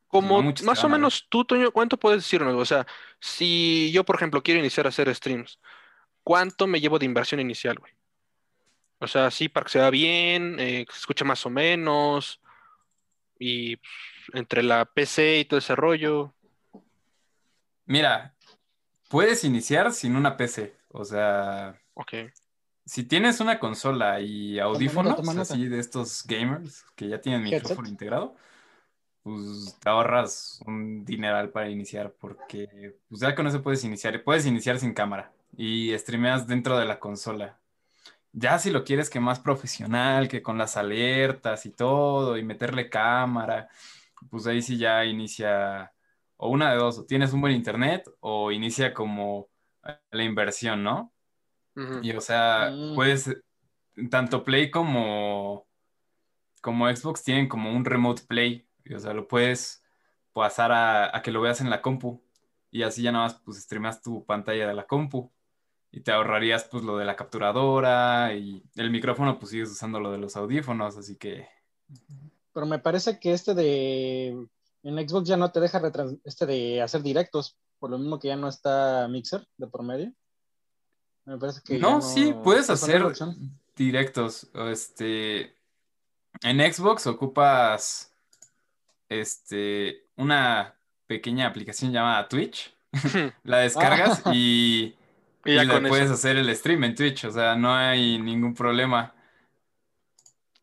Como 0.07 0.37
No 0.37 0.43
muchos 0.43 0.61
te 0.61 0.71
más 0.71 0.81
o 0.85 0.89
menos 0.89 1.27
tú, 1.27 1.43
Toño, 1.43 1.71
¿cuánto 1.71 1.97
puedes 1.97 2.23
decirnos? 2.23 2.55
O 2.55 2.65
sea, 2.65 2.87
si 3.19 3.91
yo, 3.91 4.05
por 4.05 4.15
ejemplo, 4.15 4.41
quiero 4.41 4.61
iniciar 4.61 4.85
a 4.85 4.89
hacer 4.89 5.13
streams, 5.13 5.59
¿cuánto 6.23 6.67
me 6.67 6.79
llevo 6.79 6.99
de 6.99 7.05
inversión 7.05 7.41
inicial, 7.41 7.77
güey? 7.79 7.91
O 8.99 9.07
sea, 9.07 9.29
sí, 9.29 9.49
para 9.49 9.65
que 9.65 9.71
se 9.71 9.79
vea 9.79 9.89
bien, 9.89 10.57
eh, 10.57 10.85
que 10.85 10.93
se 10.93 10.99
escuche 10.99 11.25
más 11.25 11.45
o 11.45 11.49
menos, 11.49 12.39
y 13.39 13.77
entre 14.33 14.63
la 14.63 14.85
PC 14.85 15.39
y 15.39 15.45
todo 15.45 15.59
ese 15.59 15.75
rollo. 15.75 16.33
Mira, 17.85 18.33
puedes 19.09 19.43
iniciar 19.43 19.93
sin 19.93 20.15
una 20.15 20.37
PC, 20.37 20.75
o 20.89 21.05
sea... 21.05 21.79
Ok. 21.93 22.13
Si 22.85 23.03
tienes 23.03 23.39
una 23.41 23.59
consola 23.59 24.21
y 24.21 24.59
audífonos, 24.59 25.15
toma 25.17 25.33
nota. 25.33 25.53
así 25.53 25.67
de 25.67 25.79
estos 25.79 26.25
gamers 26.25 26.85
que 26.95 27.09
ya 27.09 27.19
tienen 27.19 27.41
Headset. 27.41 27.63
micrófono 27.63 27.89
integrado, 27.89 28.35
pues 29.23 29.77
te 29.81 29.89
ahorras 29.89 30.61
un 30.65 31.03
dineral 31.03 31.49
para 31.49 31.69
iniciar, 31.69 32.13
porque 32.17 32.95
pues 33.09 33.19
ya 33.19 33.35
con 33.35 33.45
eso 33.45 33.61
puedes 33.61 33.83
iniciar. 33.83 34.23
Puedes 34.23 34.45
iniciar 34.45 34.79
sin 34.79 34.93
cámara 34.93 35.33
y 35.57 35.97
streameas 35.97 36.47
dentro 36.47 36.77
de 36.77 36.85
la 36.85 36.99
consola. 36.99 37.59
Ya 38.39 38.59
si 38.59 38.69
lo 38.69 38.83
quieres 38.83 39.09
que 39.09 39.19
más 39.19 39.39
profesional, 39.39 40.27
que 40.27 40.43
con 40.43 40.59
las 40.59 40.77
alertas 40.77 41.65
y 41.65 41.71
todo, 41.71 42.37
y 42.37 42.43
meterle 42.43 42.87
cámara, 42.87 43.67
pues 44.29 44.45
ahí 44.45 44.61
sí 44.61 44.77
ya 44.77 45.05
inicia, 45.05 45.91
o 46.37 46.49
una 46.49 46.71
de 46.71 46.77
dos, 46.77 46.99
o 46.99 47.05
tienes 47.05 47.33
un 47.33 47.41
buen 47.41 47.53
internet, 47.53 48.07
o 48.19 48.51
inicia 48.51 48.93
como 48.93 49.49
la 50.11 50.23
inversión, 50.23 50.83
¿no? 50.83 51.11
Y 52.03 52.11
o 52.11 52.21
sea, 52.21 52.71
puedes, 52.95 53.35
tanto 54.11 54.43
Play 54.43 54.69
como, 54.69 55.67
como 56.61 56.87
Xbox 56.93 57.23
tienen 57.23 57.47
como 57.47 57.71
un 57.71 57.85
remote 57.85 58.23
play. 58.27 58.67
Y, 58.85 58.93
o 58.93 58.99
sea, 58.99 59.13
lo 59.13 59.27
puedes 59.27 59.83
pasar 60.33 60.71
a, 60.71 61.15
a 61.15 61.21
que 61.23 61.31
lo 61.31 61.41
veas 61.41 61.61
en 61.61 61.69
la 61.71 61.81
compu. 61.81 62.23
Y 62.69 62.83
así 62.83 63.01
ya 63.01 63.11
nada 63.11 63.25
más 63.25 63.41
pues 63.41 63.57
streamas 63.57 64.01
tu 64.01 64.25
pantalla 64.25 64.67
de 64.67 64.73
la 64.75 64.85
compu. 64.85 65.31
Y 65.91 66.01
te 66.01 66.11
ahorrarías 66.11 66.65
pues 66.65 66.83
lo 66.83 66.97
de 66.97 67.05
la 67.05 67.15
capturadora 67.15 68.33
y 68.33 68.61
el 68.75 68.89
micrófono 68.91 69.39
pues 69.39 69.51
sigues 69.51 69.69
usando 69.71 69.99
lo 69.99 70.11
de 70.11 70.17
los 70.17 70.35
audífonos. 70.35 70.97
Así 70.97 71.15
que 71.15 71.47
Pero 72.53 72.65
me 72.65 72.79
parece 72.79 73.19
que 73.19 73.33
este 73.33 73.53
de 73.53 74.47
en 74.83 75.09
Xbox 75.09 75.27
ya 75.27 75.37
no 75.37 75.51
te 75.51 75.59
deja 75.59 75.79
retrans- 75.81 76.19
este 76.23 76.45
de 76.45 76.81
hacer 76.81 77.01
directos, 77.01 77.57
por 77.79 77.89
lo 77.89 77.97
mismo 77.97 78.19
que 78.19 78.27
ya 78.29 78.35
no 78.35 78.47
está 78.47 79.07
Mixer 79.09 79.45
de 79.57 79.67
por 79.67 79.83
medio. 79.83 80.11
Me 81.25 81.37
parece 81.37 81.61
que 81.65 81.77
No, 81.77 82.01
sí, 82.01 82.33
puedes 82.43 82.69
hacer 82.69 83.03
directos. 83.75 84.49
Este, 84.53 85.55
en 86.41 86.73
Xbox 86.73 87.05
ocupas 87.07 88.13
este, 89.09 90.05
una 90.15 90.75
pequeña 91.05 91.47
aplicación 91.47 91.91
llamada 91.91 92.27
Twitch. 92.27 92.73
La 93.43 93.59
descargas 93.59 94.21
Ah. 94.25 94.31
y, 94.33 94.95
Y 95.45 95.55
ya 95.55 95.67
con 95.67 95.87
puedes 95.87 96.05
eso. 96.05 96.13
hacer 96.15 96.37
el 96.37 96.53
stream 96.55 96.83
en 96.83 96.95
Twitch. 96.95 97.25
O 97.25 97.31
sea, 97.31 97.55
no 97.55 97.73
hay 97.73 98.19
ningún 98.19 98.53
problema. 98.53 99.13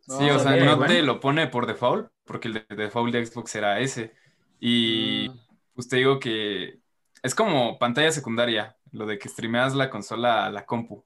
Sí, 0.06 0.28
o 0.30 0.38
sea, 0.38 0.56
no 0.56 0.76
bueno. 0.76 0.86
te 0.86 1.02
lo 1.02 1.18
pone 1.20 1.46
por 1.46 1.66
default, 1.66 2.10
porque 2.24 2.48
el 2.48 2.54
de 2.68 2.76
default 2.76 3.12
de 3.12 3.24
Xbox 3.24 3.54
era 3.54 3.80
ese. 3.80 4.14
Y 4.60 5.28
Mm. 5.30 5.38
pues 5.74 5.88
te 5.88 5.96
digo 5.96 6.18
que 6.20 6.80
es 7.22 7.34
como 7.34 7.78
pantalla 7.78 8.10
secundaria, 8.12 8.76
lo 8.92 9.06
de 9.06 9.18
que 9.18 9.28
streameas 9.30 9.74
la 9.74 9.88
consola 9.88 10.44
a 10.46 10.50
la 10.50 10.66
compu. 10.66 11.02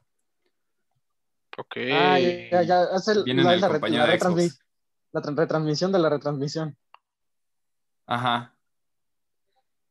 Ok. 1.56 1.76
Ah, 1.92 2.18
ya, 2.18 2.50
ya, 2.50 2.62
ya, 2.62 2.84
es 2.96 3.08
el- 3.08 3.22
Viene 3.24 3.42
en 3.42 3.46
la, 3.46 3.54
el 3.54 3.60
la 3.60 3.68
re- 3.68 3.72
compañero 3.74 4.06
la 4.06 4.12
de 4.12 4.18
Xbox. 4.18 4.60
la 5.12 5.20
tra- 5.22 5.36
retransmisión 5.36 5.92
de 5.92 5.98
la 6.00 6.08
retransmisión. 6.10 6.76
Ajá. 8.06 8.54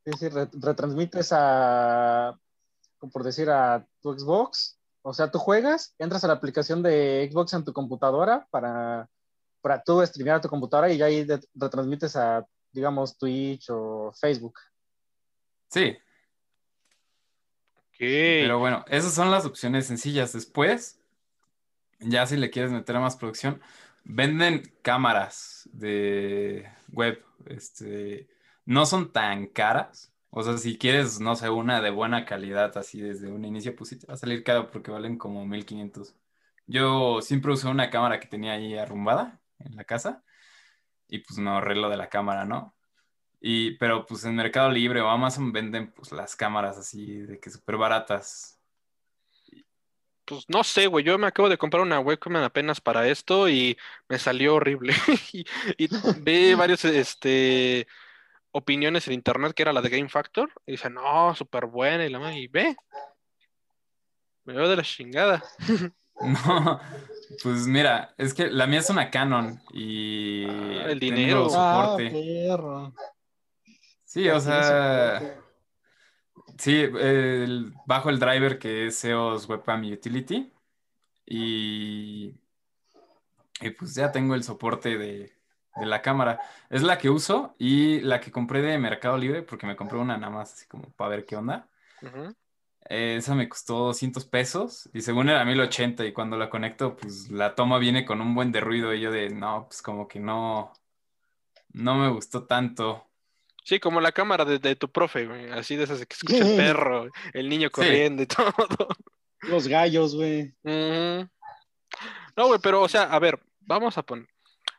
Sí, 0.06 0.12
sí, 0.20 0.30
re- 0.30 0.50
retransmites 0.54 1.30
a, 1.34 2.38
por 3.00 3.24
decir, 3.24 3.50
a 3.50 3.86
tu 4.02 4.18
Xbox. 4.18 4.80
O 5.02 5.14
sea, 5.14 5.32
tú 5.32 5.40
juegas, 5.40 5.96
entras 6.00 6.24
a 6.24 6.28
la 6.28 6.34
aplicación 6.34 6.84
de 6.84 7.30
Xbox 7.32 7.54
en 7.54 7.64
tu 7.64 7.72
computadora 7.74 8.48
para, 8.52 9.10
para 9.62 9.82
tú 9.82 10.06
streamear 10.06 10.38
a 10.38 10.42
tu 10.42 10.50
computadora 10.50 10.92
y 10.92 10.98
ya 10.98 11.06
ahí 11.06 11.26
retransmites 11.56 12.16
a, 12.16 12.46
digamos, 12.72 13.18
Twitch 13.18 13.70
o 13.70 14.12
Facebook. 14.20 14.60
Sí, 15.70 15.98
Ok. 17.90 18.00
pero 18.00 18.60
bueno, 18.60 18.86
esas 18.88 19.14
son 19.14 19.32
las 19.32 19.46
opciones 19.46 19.88
sencillas. 19.88 20.34
Después, 20.34 21.00
ya 22.00 22.26
si 22.28 22.38
le 22.38 22.50
quieres 22.52 22.72
meter 22.72 22.96
a 22.96 23.00
más 23.00 23.16
producción, 23.16 23.62
venden 24.04 24.72
cámaras 24.82 25.68
de 25.72 26.70
web. 26.92 27.24
Este, 27.46 28.28
no 28.66 28.86
son 28.86 29.12
tan 29.12 29.48
caras. 29.48 30.14
O 30.38 30.44
sea, 30.44 30.56
si 30.60 30.78
quieres, 30.78 31.20
no 31.20 31.36
sé, 31.36 31.50
una 31.50 31.82
de 31.82 31.90
buena 31.90 32.24
calidad, 32.24 32.78
así 32.78 33.02
desde 33.02 33.32
un 33.32 33.44
inicio, 33.44 33.76
pues 33.76 33.90
sí 33.90 33.98
te 33.98 34.06
va 34.06 34.14
a 34.14 34.18
salir 34.18 34.44
caro 34.44 34.70
porque 34.70 34.92
valen 34.92 35.18
como 35.18 35.44
1500. 35.48 36.14
Yo 36.68 37.24
siempre 37.24 37.54
usé 37.54 37.68
una 37.68 37.90
cámara 37.90 38.20
que 38.20 38.28
tenía 38.28 38.54
ahí 38.54 38.78
arrumbada 38.78 39.42
en 39.58 39.76
la 39.76 39.84
casa 39.84 40.24
y 41.08 41.20
pues 41.20 41.40
me 41.40 41.50
ahorré 41.50 41.74
lo 41.74 41.90
de 41.90 41.98
la 41.98 42.10
cámara, 42.10 42.46
¿no? 42.46 42.76
Y, 43.42 43.78
pero 43.78 44.06
pues 44.06 44.26
en 44.26 44.36
Mercado 44.36 44.70
Libre 44.70 45.02
o 45.02 45.10
Amazon 45.10 45.52
venden 45.52 45.92
pues 45.92 46.12
las 46.12 46.36
cámaras 46.36 46.78
así 46.78 47.18
de 47.18 47.40
que 47.40 47.50
súper 47.50 47.78
baratas. 47.78 48.60
Pues 50.24 50.46
no 50.50 50.64
sé, 50.64 50.86
güey. 50.86 51.04
Yo 51.04 51.18
me 51.18 51.26
acabo 51.26 51.50
de 51.50 51.58
comprar 51.58 51.82
una 51.82 52.00
webcam 52.00 52.36
apenas 52.36 52.80
para 52.80 53.08
esto 53.08 53.50
y 53.50 53.76
me 54.08 54.20
salió 54.20 54.54
horrible. 54.54 54.94
y, 55.34 55.48
y 55.80 55.90
vi 56.22 56.54
varios 56.54 56.86
este 56.86 57.88
opiniones 58.58 59.08
en 59.08 59.14
internet 59.14 59.54
que 59.54 59.62
era 59.64 59.74
la 59.74 59.82
de 59.82 59.90
Game 59.90 60.10
Factor. 60.10 60.50
Y 60.66 60.72
dice, 60.74 60.90
no, 60.90 61.34
súper 61.36 61.66
buena. 61.68 62.06
Y 62.06 62.10
la 62.10 62.20
madre, 62.20 62.40
y 62.40 62.48
ve. 62.48 62.76
Me 64.46 64.54
veo 64.54 64.68
de 64.70 64.76
la 64.76 64.84
chingada. 64.84 65.44
No, 66.20 66.80
pues 67.44 67.68
mira, 67.68 68.16
es 68.18 68.34
que 68.34 68.48
la 68.50 68.66
mía 68.66 68.80
es 68.80 68.90
una 68.90 69.12
Canon 69.12 69.62
y 69.72 70.46
Ah, 70.48 70.86
el 70.90 71.00
tengo 71.00 71.16
dinero. 71.16 71.48
Ah, 71.54 71.84
soporte. 71.94 72.10
perro. 72.10 72.92
Sí, 74.04 74.28
o 74.28 74.40
sea, 74.40 75.44
sí, 76.58 76.74
el- 76.76 77.72
bajo 77.86 78.10
el 78.10 78.18
driver 78.18 78.58
que 78.58 78.88
es 78.88 79.06
EOS 79.06 79.48
Webcam 79.48 79.84
Utility 79.92 80.52
y, 81.28 82.34
y 83.62 83.70
pues 83.78 83.94
ya 83.94 84.12
tengo 84.12 84.34
el 84.34 84.44
soporte 84.44 84.98
de, 84.98 85.37
de 85.80 85.86
la 85.86 86.02
cámara. 86.02 86.40
Es 86.70 86.84
la 86.84 86.98
que 86.98 87.10
uso 87.10 87.56
y 87.58 88.02
la 88.02 88.20
que 88.20 88.32
compré 88.32 88.62
de 88.62 88.78
Mercado 88.78 89.18
Libre 89.18 89.44
porque 89.44 89.68
me 89.68 89.76
compré 89.76 89.98
una 89.98 90.18
nada 90.18 90.32
más 90.32 90.54
así 90.54 90.68
como 90.68 90.90
para 90.92 91.12
ver 91.12 91.26
qué 91.26 91.36
onda. 91.36 91.68
Eh, 92.90 93.16
esa 93.18 93.36
me 93.36 93.50
costó 93.50 93.80
200 93.86 94.26
pesos 94.26 94.90
y 94.94 95.02
según 95.02 95.30
era 95.30 95.44
1080 95.44 96.06
y 96.06 96.14
cuando 96.14 96.38
la 96.38 96.50
conecto 96.50 96.96
pues 96.96 97.30
la 97.30 97.54
toma 97.54 97.80
viene 97.80 98.06
con 98.06 98.22
un 98.22 98.34
buen 98.34 98.52
de 98.52 98.62
ruido 98.62 98.94
y 98.94 99.02
yo 99.02 99.12
de 99.12 99.30
no, 99.30 99.66
pues 99.68 99.82
como 99.82 100.08
que 100.08 100.20
no, 100.20 100.72
no 101.74 101.96
me 101.96 102.10
gustó 102.10 102.46
tanto. 102.46 103.06
Sí, 103.64 103.80
como 103.82 104.00
la 104.00 104.14
cámara 104.14 104.46
de, 104.46 104.60
de 104.60 104.78
tu 104.78 104.90
profe, 104.90 105.26
güey. 105.26 105.52
Así 105.52 105.76
de 105.76 105.84
esas 105.84 106.06
que 106.06 106.14
escucha 106.14 106.38
el 106.38 106.56
perro, 106.58 107.08
el 107.34 107.50
niño 107.50 107.70
corriendo 107.70 108.24
y 108.24 108.26
todo. 108.28 108.88
Los 109.42 109.68
gallos, 109.68 110.16
güey. 110.16 110.54
No, 110.64 112.48
güey, 112.48 112.60
pero, 112.62 112.82
o 112.82 112.88
sea, 112.88 113.04
a 113.04 113.20
ver, 113.20 113.40
vamos 113.62 113.98
a 113.98 114.04
poner. 114.04 114.28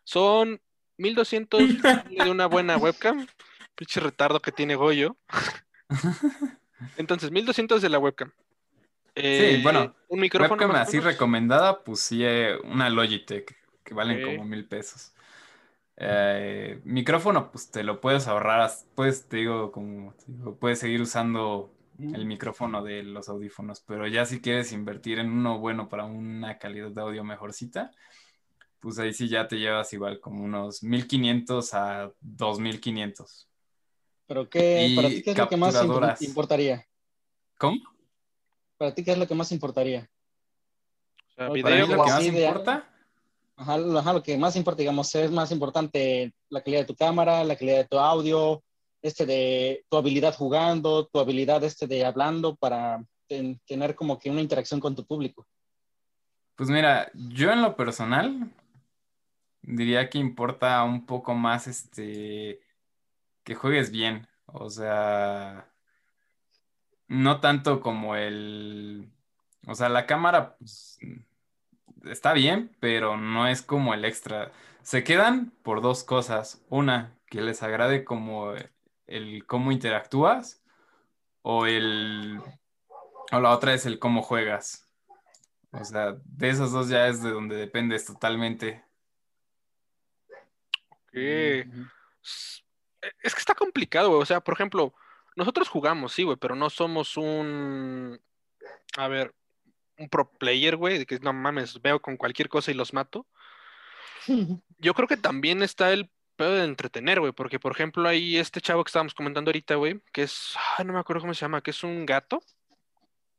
Son 0.05 0.61
1200 0.99 1.61
de 2.25 2.31
una 2.31 2.47
buena 2.47 2.77
webcam. 2.77 3.27
Pinche 3.75 4.01
retardo 4.01 4.41
que 4.41 4.53
tiene 4.53 4.75
Goyo. 4.75 5.17
Entonces, 6.97 7.31
1200 7.31 7.81
de 7.81 7.89
la 7.89 7.99
webcam. 7.99 8.33
Eh, 9.15 9.61
bueno, 9.63 9.95
un 10.09 10.21
micrófono. 10.21 10.61
Webcam 10.61 10.77
así 10.77 11.01
recomendada, 11.01 11.83
pues 11.83 12.01
sí, 12.01 12.25
eh, 12.25 12.57
una 12.65 12.89
Logitech, 12.89 13.57
que 13.83 13.95
valen 13.95 14.23
como 14.23 14.45
mil 14.45 14.67
pesos. 14.67 15.13
Eh, 15.97 16.81
micrófono, 16.85 17.51
pues 17.51 17.71
te 17.71 17.83
lo 17.83 18.01
puedes 18.01 18.29
ahorrar, 18.29 18.71
puedes, 18.95 19.29
te 19.29 19.39
digo, 19.39 19.73
como 19.73 20.13
te 20.15 20.25
digo, 20.29 20.57
puedes 20.57 20.79
seguir 20.79 21.01
usando 21.03 21.75
el 21.99 22.27
micrófono 22.27 22.85
de 22.85 23.03
los 23.03 23.29
audífonos, 23.29 23.81
pero 23.81 24.07
ya 24.07 24.25
si 24.25 24.41
quieres 24.41 24.71
invertir 24.71 25.19
en 25.19 25.33
uno 25.33 25.59
bueno 25.59 25.89
para 25.89 26.05
una 26.05 26.59
calidad 26.59 26.93
de 26.93 27.01
audio 27.01 27.25
mejorcita, 27.25 27.91
pues 28.81 28.99
ahí 28.99 29.12
sí 29.12 29.29
ya 29.29 29.47
te 29.49 29.57
llevas 29.57 29.93
igual 29.93 30.21
como 30.21 30.45
unos 30.45 30.83
1500 30.83 31.75
a 31.75 32.12
2500. 32.21 33.49
Pero 34.27 34.49
qué, 34.49 34.87
Y 34.91 34.97
para 34.97 35.09
ti, 35.09 35.23
¿qué 35.23 35.31
es 35.31 35.37
lo 35.38 35.49
que 35.49 35.57
más 35.57 36.23
importaría? 36.23 36.87
¿Cómo? 37.59 37.79
Para 38.77 38.95
ti, 38.95 39.03
¿qué 39.03 39.12
es 39.12 39.19
lo 39.19 39.27
que 39.27 39.35
más 39.35 39.51
importaría? 39.53 40.09
O 41.27 41.31
sea, 41.35 41.49
Para 41.49 41.62
Para 41.62 41.75
mí 41.77 41.83
video, 41.83 41.87
lo 41.97 42.03
que 42.05 42.11
más 42.11 42.25
de- 42.25 42.45
importa, 42.45 42.95
Ajá, 43.57 43.77
lo- 43.77 43.99
ajá, 43.99 44.12
lo 44.12 44.23
que 44.23 44.38
más 44.38 44.55
importa, 44.55 44.81
digamos, 44.83 45.12
es 45.17 45.33
más 45.33 45.51
importante 45.51 46.33
la 46.49 46.62
calidad 46.62 46.83
de 46.83 46.87
tu 46.87 46.95
cámara, 46.95 47.43
la 47.43 47.57
calidad 47.57 47.79
de 47.79 47.88
tu 47.88 47.99
audio, 47.99 48.62
este 49.03 49.27
de 49.27 49.85
tu 49.88 49.97
habilidad 49.97 50.33
jugando, 50.37 51.07
tu 51.09 51.19
habilidad 51.19 51.64
este 51.64 51.88
de 51.88 52.05
hablando 52.05 52.55
para 52.55 53.05
ten- 53.27 53.61
tener 53.67 53.97
como 53.97 54.17
que 54.17 54.31
una 54.31 54.41
interacción 54.41 54.79
con 54.79 54.95
tu 54.95 55.05
público. 55.05 55.45
Pues 56.55 56.71
mira, 56.71 57.11
yo 57.14 57.51
en 57.51 57.62
lo 57.62 57.75
personal 57.77 58.49
diría 59.69 60.11
que 60.11 60.19
importa 60.19 60.83
un 60.85 61.07
poco 61.07 61.35
más 61.35 61.67
este 61.67 62.61
que 63.45 63.55
juegues 63.55 63.91
bien, 63.91 64.29
o 64.47 64.71
sea, 64.71 65.71
no 67.09 67.41
tanto 67.41 67.81
como 67.81 68.17
el, 68.17 69.11
o 69.67 69.75
sea, 69.75 69.89
la 69.89 70.07
cámara 70.07 70.57
pues, 70.59 70.99
está 72.05 72.33
bien, 72.33 72.77
pero 72.81 73.17
no 73.17 73.47
es 73.49 73.63
como 73.63 73.95
el 73.95 74.05
extra. 74.05 74.53
Se 74.83 75.05
quedan 75.05 75.53
por 75.63 75.83
dos 75.83 76.05
cosas, 76.05 76.65
una, 76.69 77.15
que 77.27 77.41
les 77.41 77.63
agrade 77.63 78.05
como 78.05 78.53
el 79.07 79.47
cómo 79.47 79.73
interactúas 79.73 80.63
o 81.43 81.67
el 81.67 82.41
o 83.33 83.41
la 83.41 83.51
otra 83.51 83.75
es 83.75 83.87
el 83.87 83.99
cómo 83.99 84.23
juegas. 84.23 84.89
O 85.73 85.85
sea, 85.85 86.17
de 86.25 86.49
esos 86.49 86.73
dos 86.73 86.89
ya 86.89 87.09
es 87.09 87.23
de 87.23 87.31
donde 87.31 87.57
dependes 87.57 88.07
totalmente. 88.07 88.88
S- 92.23 92.62
Es 93.23 93.35
que 93.35 93.40
está 93.40 93.55
complicado, 93.55 94.09
güey. 94.11 94.23
O 94.23 94.27
sea, 94.27 94.40
por 94.40 94.55
ejemplo, 94.55 94.94
nosotros 95.37 95.68
jugamos, 95.68 96.12
sí, 96.12 96.23
güey, 96.25 96.37
pero 96.37 96.55
no 96.55 96.68
somos 96.71 97.16
un. 97.16 98.21
A 98.97 99.09
ver, 99.09 99.35
un 99.99 100.09
pro 100.09 100.31
player, 100.33 100.77
güey, 100.77 100.99
de 100.99 101.07
que 101.07 101.18
no 101.21 101.33
mames, 101.33 101.81
veo 101.81 102.01
con 102.01 102.16
cualquier 102.16 102.49
cosa 102.49 102.71
y 102.71 102.75
los 102.75 102.92
mato. 102.92 103.27
Yo 104.79 104.94
creo 104.94 105.09
que 105.09 105.16
también 105.16 105.62
está 105.62 105.92
el 105.92 106.11
pedo 106.37 106.53
de 106.55 106.64
entretener, 106.64 107.18
güey, 107.21 107.33
porque 107.33 107.59
por 107.59 107.73
ejemplo 107.73 108.09
hay 108.09 108.37
este 108.37 108.61
chavo 108.61 108.85
que 108.85 108.90
estábamos 108.90 109.14
comentando 109.14 109.49
ahorita, 109.49 109.75
güey, 109.75 110.01
que 110.12 110.23
es, 110.23 110.55
ay, 110.77 110.85
no 110.85 110.92
me 110.92 111.01
acuerdo 111.01 111.23
cómo 111.23 111.35
se 111.35 111.40
llama, 111.40 111.62
que 111.62 111.73
es 111.73 111.83
un 111.83 112.07
gato, 112.07 112.40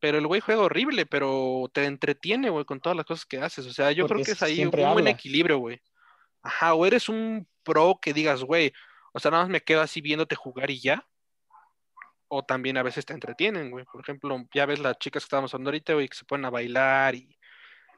pero 0.01 0.17
el 0.17 0.27
güey 0.27 0.41
juega 0.41 0.61
horrible, 0.61 1.05
pero 1.05 1.69
te 1.73 1.85
entretiene, 1.85 2.49
güey, 2.49 2.65
con 2.65 2.81
todas 2.81 2.97
las 2.97 3.05
cosas 3.05 3.25
que 3.25 3.37
haces, 3.39 3.65
o 3.67 3.71
sea, 3.71 3.91
yo 3.93 4.05
creo 4.05 4.17
Porque 4.17 4.25
que 4.25 4.31
es 4.33 4.43
ahí 4.43 4.65
un 4.65 4.71
buen 4.93 5.05
equilibrio, 5.11 5.59
güey. 5.59 5.81
Ajá, 6.41 6.73
o 6.73 6.85
eres 6.85 7.09
un 7.09 7.47
pro 7.63 7.99
que 8.01 8.13
digas, 8.13 8.43
güey, 8.43 8.73
o 9.13 9.19
sea, 9.19 9.31
nada 9.31 9.43
más 9.43 9.51
me 9.51 9.61
quedo 9.61 9.81
así 9.81 10.01
viéndote 10.01 10.35
jugar 10.35 10.71
y 10.71 10.79
ya, 10.79 11.07
o 12.27 12.43
también 12.43 12.77
a 12.77 12.83
veces 12.83 13.05
te 13.05 13.13
entretienen, 13.13 13.71
güey, 13.71 13.85
por 13.85 14.01
ejemplo, 14.01 14.37
ya 14.53 14.65
ves 14.65 14.79
las 14.79 14.97
chicas 14.99 15.23
que 15.23 15.25
estábamos 15.25 15.53
hablando 15.53 15.69
ahorita, 15.69 15.93
güey, 15.93 16.07
que 16.07 16.17
se 16.17 16.25
ponen 16.25 16.45
a 16.45 16.49
bailar 16.49 17.15
y... 17.15 17.35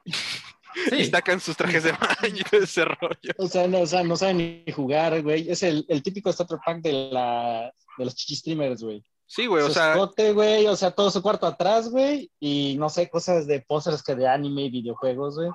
Y 0.74 1.04
Sí, 1.04 1.06
sacan 1.06 1.40
sus 1.40 1.56
trajes 1.56 1.84
de 1.84 1.92
baño 1.92 2.36
y 2.40 2.44
todo 2.44 2.62
ese 2.62 2.84
rollo. 2.84 3.32
O 3.36 3.46
sea, 3.46 3.68
no, 3.68 3.80
o 3.80 3.86
sea, 3.86 4.02
no 4.02 4.16
saben 4.16 4.38
ni 4.38 4.72
jugar, 4.72 5.20
güey. 5.22 5.50
Es 5.50 5.62
el, 5.62 5.84
el 5.88 6.02
típico 6.02 6.32
starter 6.32 6.58
pack 6.64 6.80
de, 6.80 6.92
la, 6.92 7.72
de 7.98 8.04
los 8.04 8.14
chichi 8.14 8.36
streamers, 8.36 8.82
güey. 8.82 9.04
Sí, 9.26 9.46
güey, 9.46 9.62
o 9.64 9.68
Su 9.68 9.74
sea, 9.74 9.92
escote, 9.92 10.32
güey, 10.32 10.66
o 10.66 10.76
sea, 10.76 10.90
todo 10.90 11.10
su 11.10 11.22
cuarto 11.22 11.46
atrás, 11.46 11.90
güey. 11.90 12.30
Y 12.40 12.76
no 12.78 12.88
sé, 12.88 13.08
cosas 13.08 13.46
de 13.46 13.60
pósters 13.60 14.02
que 14.02 14.14
de 14.14 14.28
anime 14.28 14.64
y 14.64 14.70
videojuegos, 14.70 15.36
güey. 15.36 15.50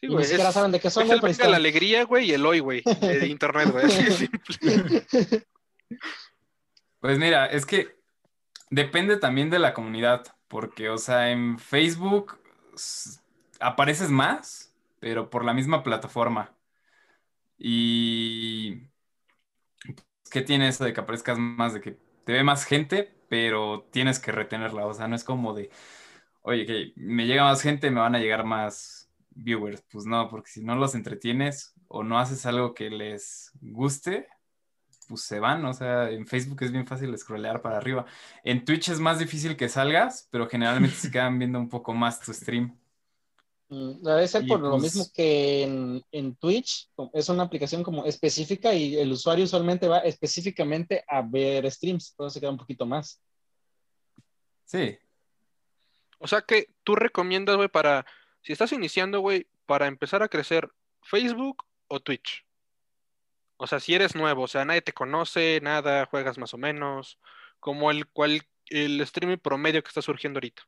Sí, 0.00 0.06
y 0.06 0.08
güey. 0.08 0.24
ni 0.24 0.24
siquiera 0.24 0.50
es- 0.50 0.54
saben 0.54 0.72
de 0.72 0.80
qué 0.80 0.90
son, 0.90 1.06
güey, 1.06 1.32
el 1.32 1.36
pero 1.36 1.50
la 1.50 1.56
alegría, 1.56 2.04
güey, 2.04 2.30
y 2.30 2.32
el 2.32 2.44
hoy, 2.46 2.60
güey, 2.60 2.82
de 3.00 3.26
internet, 3.28 3.70
güey. 3.70 3.84
Pues 7.00 7.18
mira, 7.18 7.46
es 7.46 7.64
que 7.66 7.96
depende 8.70 9.16
también 9.18 9.50
de 9.50 9.58
la 9.58 9.74
comunidad, 9.74 10.24
porque, 10.48 10.90
o 10.90 10.98
sea, 10.98 11.30
en 11.30 11.58
Facebook 11.58 12.38
apareces 13.60 14.10
más, 14.10 14.74
pero 15.00 15.30
por 15.30 15.44
la 15.44 15.54
misma 15.54 15.82
plataforma. 15.82 16.56
Y 17.58 18.88
¿qué 20.30 20.42
tiene 20.42 20.68
eso 20.68 20.84
de 20.84 20.92
que 20.92 21.00
aparezcas 21.00 21.38
más, 21.38 21.74
de 21.74 21.80
que 21.80 21.92
te 22.24 22.32
ve 22.32 22.44
más 22.44 22.64
gente, 22.64 23.14
pero 23.28 23.88
tienes 23.92 24.18
que 24.20 24.32
retenerla? 24.32 24.86
O 24.86 24.94
sea, 24.94 25.08
no 25.08 25.16
es 25.16 25.24
como 25.24 25.54
de, 25.54 25.70
oye, 26.42 26.66
que 26.66 26.92
me 26.96 27.26
llega 27.26 27.44
más 27.44 27.62
gente, 27.62 27.90
me 27.90 28.00
van 28.00 28.14
a 28.14 28.18
llegar 28.20 28.44
más 28.44 28.99
viewers. 29.30 29.82
Pues 29.90 30.04
no, 30.06 30.28
porque 30.28 30.50
si 30.50 30.62
no 30.62 30.74
los 30.76 30.94
entretienes 30.94 31.74
o 31.88 32.02
no 32.02 32.18
haces 32.18 32.44
algo 32.46 32.74
que 32.74 32.90
les 32.90 33.50
guste, 33.60 34.26
pues 35.08 35.22
se 35.22 35.40
van, 35.40 35.64
o 35.64 35.72
sea, 35.74 36.08
en 36.10 36.26
Facebook 36.26 36.62
es 36.62 36.70
bien 36.72 36.86
fácil 36.86 37.16
scrollear 37.18 37.62
para 37.62 37.78
arriba. 37.78 38.06
En 38.44 38.64
Twitch 38.64 38.90
es 38.90 39.00
más 39.00 39.18
difícil 39.18 39.56
que 39.56 39.68
salgas, 39.68 40.28
pero 40.30 40.48
generalmente 40.48 40.94
se 40.96 41.10
quedan 41.10 41.38
viendo 41.38 41.58
un 41.58 41.68
poco 41.68 41.92
más 41.94 42.20
tu 42.20 42.32
stream. 42.32 42.76
Mm, 43.68 44.02
Debe 44.02 44.26
ser 44.28 44.44
Y 44.44 44.46
por 44.48 44.60
lo 44.60 44.70
pues- 44.72 44.82
mismo 44.82 45.06
que 45.14 45.62
en, 45.64 46.02
en 46.12 46.36
Twitch 46.36 46.88
es 47.12 47.28
una 47.28 47.42
aplicación 47.44 47.82
como 47.82 48.04
específica 48.04 48.72
y 48.74 48.96
el 48.96 49.10
usuario 49.12 49.44
usualmente 49.44 49.88
va 49.88 49.98
específicamente 50.00 51.04
a 51.08 51.22
ver 51.22 51.68
streams, 51.70 52.14
todo 52.16 52.30
se 52.30 52.40
queda 52.40 52.50
un 52.50 52.56
poquito 52.58 52.86
más. 52.86 53.20
Sí, 54.64 54.96
O 56.20 56.28
sea 56.28 56.42
que 56.42 56.68
tú 56.84 56.94
recomiendas, 56.94 57.56
güey, 57.56 57.68
para, 57.68 58.06
si 58.42 58.52
estás 58.52 58.72
iniciando, 58.72 59.20
güey, 59.20 59.46
para 59.66 59.86
empezar 59.86 60.22
a 60.22 60.28
crecer, 60.28 60.70
Facebook 61.02 61.64
o 61.88 62.00
Twitch. 62.00 62.44
O 63.56 63.66
sea, 63.66 63.80
si 63.80 63.94
eres 63.94 64.14
nuevo, 64.14 64.42
o 64.42 64.48
sea, 64.48 64.64
nadie 64.64 64.82
te 64.82 64.92
conoce, 64.92 65.60
nada, 65.62 66.06
juegas 66.06 66.38
más 66.38 66.54
o 66.54 66.58
menos, 66.58 67.18
como 67.58 67.90
el 67.90 68.06
cual 68.08 68.42
el 68.66 69.00
streaming 69.02 69.36
promedio 69.38 69.82
que 69.82 69.88
está 69.88 70.02
surgiendo 70.02 70.38
ahorita. 70.38 70.62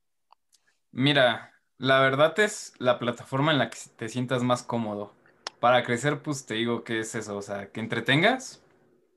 mira, 0.90 1.52
la 1.78 2.00
verdad 2.00 2.38
es 2.38 2.74
la 2.78 2.98
plataforma 2.98 3.52
en 3.52 3.58
la 3.58 3.70
que 3.70 3.78
te 3.96 4.08
sientas 4.08 4.42
más 4.42 4.62
cómodo. 4.62 5.14
Para 5.60 5.84
crecer, 5.84 6.22
pues 6.22 6.46
te 6.46 6.54
digo 6.54 6.84
que 6.84 7.00
es 7.00 7.14
eso, 7.14 7.36
o 7.36 7.42
sea, 7.42 7.70
que 7.72 7.80
entretengas, 7.80 8.62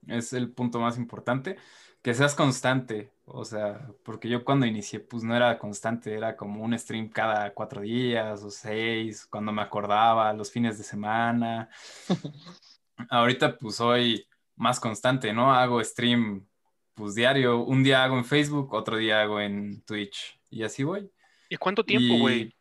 es 0.08 0.34
el 0.34 0.50
punto 0.52 0.80
más 0.80 0.98
importante, 0.98 1.58
que 2.06 2.14
seas 2.14 2.36
constante, 2.36 3.12
o 3.26 3.44
sea, 3.46 3.90
porque 4.04 4.30
yo 4.30 4.46
cuando 4.46 4.68
inicié, 4.68 5.00
pues 5.00 5.24
no 5.24 5.36
era 5.36 5.58
constante, 5.58 6.14
era 6.14 6.38
como 6.38 6.64
un 6.64 6.78
stream 6.78 7.10
cada 7.10 7.52
cuatro 7.52 7.82
días 7.82 8.44
o 8.44 8.52
seis, 8.52 9.26
cuando 9.26 9.52
me 9.52 9.64
acordaba, 9.64 10.32
los 10.32 10.52
fines 10.52 10.78
de 10.78 10.84
semana. 10.84 11.68
Ahorita 13.10 13.58
pues 13.58 13.78
soy 13.78 14.28
más 14.56 14.80
constante, 14.80 15.34
¿no? 15.34 15.52
Hago 15.52 15.84
stream 15.84 16.46
pues 16.94 17.16
diario, 17.16 17.64
un 17.64 17.82
día 17.82 18.04
hago 18.04 18.20
en 18.20 18.26
Facebook, 18.26 18.72
otro 18.76 18.98
día 18.98 19.24
hago 19.24 19.42
en 19.42 19.82
Twitch 19.82 20.40
y 20.52 20.62
así 20.62 20.84
voy. 20.84 21.12
¿Y 21.50 21.58
cuánto 21.58 21.84
tiempo, 21.84 22.20
güey? 22.20 22.56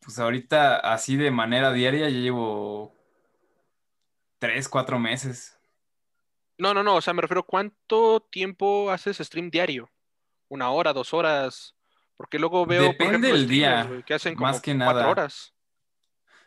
Pues 0.00 0.18
ahorita 0.18 0.76
así 0.78 1.16
de 1.16 1.30
manera 1.30 1.74
diaria 1.74 2.08
ya 2.08 2.18
llevo 2.18 2.94
tres, 4.38 4.66
cuatro 4.70 4.98
meses. 4.98 5.58
No, 6.62 6.72
no, 6.74 6.84
no, 6.84 6.94
o 6.94 7.00
sea, 7.00 7.12
me 7.12 7.22
refiero, 7.22 7.42
¿cuánto 7.42 8.20
tiempo 8.30 8.88
haces 8.92 9.18
stream 9.18 9.50
diario? 9.50 9.90
¿Una 10.48 10.70
hora, 10.70 10.92
dos 10.92 11.12
horas? 11.12 11.74
Porque 12.16 12.38
luego 12.38 12.64
veo, 12.66 12.84
Depende 12.84 13.32
del 13.32 13.48
día, 13.48 13.90
que 14.06 14.14
hacen 14.14 14.36
como 14.36 14.48
más 14.48 14.60
que 14.60 14.70
cuatro 14.76 15.00
nada. 15.00 15.10
horas. 15.10 15.52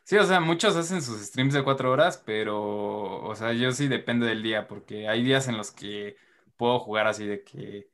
Sí, 0.05 0.15
o 0.17 0.23
sea, 0.23 0.39
muchos 0.39 0.75
hacen 0.77 1.01
sus 1.01 1.19
streams 1.21 1.53
de 1.53 1.63
cuatro 1.65 1.91
horas, 1.91 2.21
pero, 2.25 3.23
o 3.23 3.35
sea, 3.35 3.51
yo 3.53 3.71
sí 3.73 3.89
depende 3.89 4.25
del 4.25 4.41
día, 4.41 4.67
porque 4.67 5.09
hay 5.09 5.21
días 5.21 5.49
en 5.49 5.57
los 5.57 5.71
que 5.71 6.15
puedo 6.55 6.79
jugar 6.79 7.07
así 7.07 7.25
de 7.25 7.43
que 7.43 7.89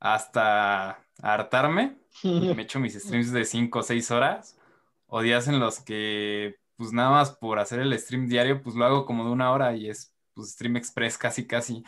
hasta 0.00 1.06
hartarme 1.22 1.98
y 2.36 2.50
me 2.50 2.62
echo 2.64 2.80
mis 2.80 2.94
streams 2.94 3.32
de 3.32 3.44
cinco 3.46 3.78
o 3.80 3.82
seis 3.82 4.10
horas, 4.10 4.58
o 5.06 5.22
días 5.22 5.48
en 5.48 5.60
los 5.60 5.80
que, 5.80 6.56
pues 6.76 6.92
nada 6.92 7.10
más 7.10 7.30
por 7.32 7.58
hacer 7.60 7.80
el 7.80 7.98
stream 7.98 8.28
diario, 8.28 8.62
pues 8.62 8.74
lo 8.76 8.84
hago 8.84 9.06
como 9.06 9.24
de 9.24 9.30
una 9.30 9.52
hora 9.52 9.74
y 9.76 9.88
es, 9.88 10.11
pues, 10.34 10.50
stream 10.52 10.76
express 10.76 11.18
casi, 11.18 11.46
casi. 11.46 11.82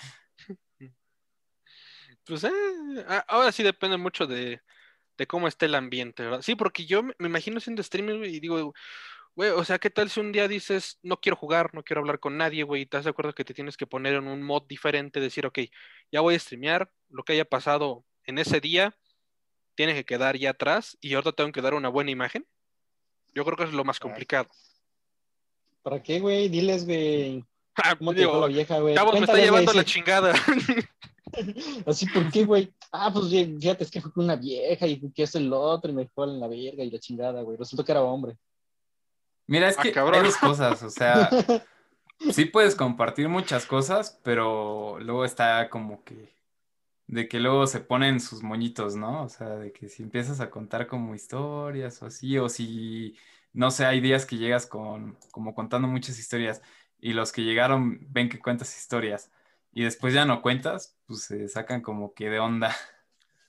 Pues 2.25 2.45
eh, 2.45 2.51
a- 3.09 3.25
ahora 3.29 3.53
sí 3.53 3.63
depende 3.63 3.97
mucho 3.97 4.27
de, 4.27 4.61
de 5.19 5.27
cómo 5.27 5.49
esté 5.49 5.67
el 5.67 5.75
ambiente, 5.75 6.23
¿verdad? 6.23 6.43
Sí, 6.43 6.55
porque 6.55 6.87
yo 6.87 7.03
me 7.03 7.15
imagino 7.21 7.61
siendo 7.61 7.83
streamer, 7.83 8.25
y 8.25 8.41
digo, 8.41 8.73
güey, 9.37 9.51
o 9.51 9.65
sea, 9.65 9.79
¿qué 9.79 9.91
tal 9.91 10.09
si 10.11 10.21
un 10.21 10.33
día 10.33 10.49
dices, 10.49 10.99
no 11.03 11.21
quiero 11.21 11.37
jugar, 11.37 11.75
no 11.75 11.83
quiero 11.83 12.01
hablar 12.01 12.21
con 12.21 12.37
nadie, 12.39 12.63
güey, 12.63 12.83
y 12.83 12.87
te 12.87 12.97
das 12.97 13.05
de 13.05 13.11
acuerdo 13.11 13.35
que 13.35 13.45
te 13.45 13.55
tienes 13.55 13.77
que 13.77 13.87
poner 13.87 14.15
en 14.15 14.27
un 14.27 14.43
mod 14.43 14.67
diferente, 14.67 15.21
decir, 15.21 15.47
ok, 15.47 15.59
ya 16.11 16.21
voy 16.21 16.35
a 16.35 16.39
streamear, 16.39 16.91
lo 17.11 17.25
que 17.25 17.35
haya 17.35 17.45
pasado 17.45 18.05
en 18.25 18.39
ese 18.39 18.61
día 18.61 18.97
tiene 19.75 19.95
que 19.95 20.05
quedar 20.05 20.37
ya 20.37 20.51
atrás 20.51 20.97
y 21.01 21.15
ahora 21.15 21.33
tengo 21.33 21.53
que 21.53 21.61
dar 21.61 21.75
una 21.75 21.89
buena 21.89 22.11
imagen? 22.11 22.47
Yo 23.35 23.45
creo 23.45 23.57
que 23.57 23.65
es 23.65 23.73
lo 23.73 23.85
más 23.85 23.99
complicado. 23.99 24.49
¿Para 25.83 26.03
qué, 26.03 26.21
güey? 26.21 26.49
Diles, 26.49 26.87
güey. 26.87 27.45
Ah, 27.83 27.97
¿Cómo 27.97 28.13
digo, 28.13 28.41
la 28.41 28.47
vieja, 28.47 28.79
güey? 28.79 28.95
Chavos, 28.95 29.15
me 29.15 29.21
está 29.21 29.33
güey, 29.33 29.45
llevando 29.45 29.73
la 29.73 29.83
sí. 29.83 29.87
chingada. 29.87 30.33
Así, 31.87 32.07
¿por 32.07 32.31
qué, 32.31 32.45
güey? 32.45 32.73
Ah, 32.93 33.11
pues 33.13 33.29
fíjate, 33.31 33.85
es 33.85 33.91
que 33.91 34.01
fue 34.01 34.13
con 34.13 34.25
una 34.25 34.37
vieja 34.37 34.87
y 34.87 35.01
que 35.13 35.25
es 35.25 35.35
el 35.35 35.53
otro 35.53 35.91
y 35.91 35.95
me 35.95 36.03
dejó 36.05 36.25
en 36.25 36.39
la 36.39 36.47
verga 36.47 36.85
y 36.85 36.91
la 36.91 36.99
chingada, 37.01 37.43
güey. 37.43 37.57
Resultó 37.57 37.85
que 37.85 37.91
era 37.93 38.03
hombre. 38.03 38.37
Mira, 39.47 39.69
es 39.69 39.79
Ah, 39.79 39.83
que 39.83 39.93
cabrón. 39.93 40.21
hay 40.21 40.27
dos 40.27 40.37
cosas, 40.37 40.83
o 40.83 40.91
sea, 40.91 41.29
sí 42.33 42.45
puedes 42.47 42.75
compartir 42.77 43.29
muchas 43.29 43.67
cosas, 43.67 44.19
pero 44.23 44.99
luego 45.01 45.25
está 45.25 45.69
como 45.69 46.03
que, 46.05 46.35
de 47.09 47.29
que 47.29 47.41
luego 47.41 47.67
se 47.67 47.81
ponen 47.81 48.21
sus 48.21 48.43
moñitos, 48.43 48.95
¿no? 48.97 49.25
O 49.25 49.29
sea, 49.29 49.49
de 49.57 49.73
que 49.73 49.89
si 49.89 50.03
empiezas 50.05 50.41
a 50.41 50.51
contar 50.51 50.87
como 50.87 51.15
historias 51.15 52.01
o 52.03 52.07
así, 52.07 52.39
o 52.39 52.49
si, 52.49 53.17
no 53.53 53.71
sé, 53.71 53.85
hay 53.85 54.01
días 54.01 54.25
que 54.25 54.39
llegas 54.39 54.67
con, 54.67 55.19
como 55.33 55.55
contando 55.55 55.89
muchas 55.89 56.19
historias 56.19 56.63
y 57.05 57.13
los 57.13 57.33
que 57.33 57.43
llegaron 57.43 57.99
ven 58.09 58.31
que 58.31 58.39
cuentas 58.39 58.75
historias 58.79 59.31
y 59.73 59.85
después 59.85 60.15
ya 60.15 60.25
no 60.25 60.41
cuentas, 60.41 60.97
pues 61.05 61.25
se 61.25 61.51
sacan 61.51 61.83
como 61.83 62.15
que 62.15 62.31
de 62.31 62.39
onda. 62.39 62.75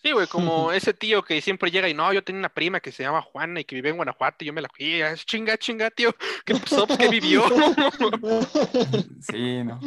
Sí, 0.04 0.12
güey, 0.12 0.28
como 0.28 0.72
ese 0.74 0.94
tío 0.94 1.24
que 1.24 1.40
siempre 1.40 1.72
llega 1.72 1.88
y 1.88 1.94
no, 1.94 2.12
yo 2.12 2.22
tenía 2.22 2.40
una 2.40 2.54
prima 2.54 2.82
que 2.82 2.92
se 2.92 3.04
llama 3.04 3.22
Juana 3.22 3.62
y 3.62 3.64
que 3.64 3.76
vive 3.76 3.92
en 3.92 3.96
Guanajuato 3.96 4.44
y 4.44 4.48
yo 4.48 4.54
me 4.54 4.62
la 4.62 4.68
fui, 4.68 5.02
es 5.02 5.26
chinga, 5.26 5.58
chinga, 5.58 5.90
tío, 5.90 6.14
¿qué 6.44 6.54
pasó? 6.56 6.86
¿Qué 6.86 7.08
vivió? 7.08 7.46
Sí, 9.22 9.64
¿no? 9.64 9.80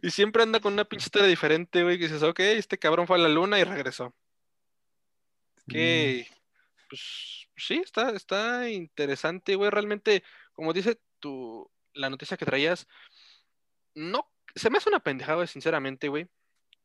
y 0.00 0.10
siempre 0.10 0.42
anda 0.42 0.60
con 0.60 0.72
una 0.72 0.86
pinche 0.86 1.04
historia 1.04 1.28
diferente, 1.28 1.82
güey, 1.82 1.98
que 1.98 2.04
dices, 2.04 2.22
ok, 2.22 2.40
este 2.40 2.78
cabrón 2.78 3.06
fue 3.06 3.16
a 3.16 3.20
la 3.20 3.28
luna 3.28 3.58
y 3.58 3.64
regresó. 3.64 4.14
Que, 5.68 6.26
pues, 6.88 7.46
sí, 7.58 7.82
está, 7.84 8.12
está 8.12 8.70
interesante, 8.70 9.54
güey, 9.54 9.68
realmente, 9.68 10.22
como 10.54 10.72
dice 10.72 10.98
tu, 11.18 11.70
la 11.98 12.10
noticia 12.10 12.36
que 12.36 12.46
traías, 12.46 12.86
no, 13.94 14.30
se 14.54 14.70
me 14.70 14.78
hace 14.78 14.88
una 14.88 15.00
pendejada, 15.00 15.46
sinceramente, 15.46 16.08
güey, 16.08 16.28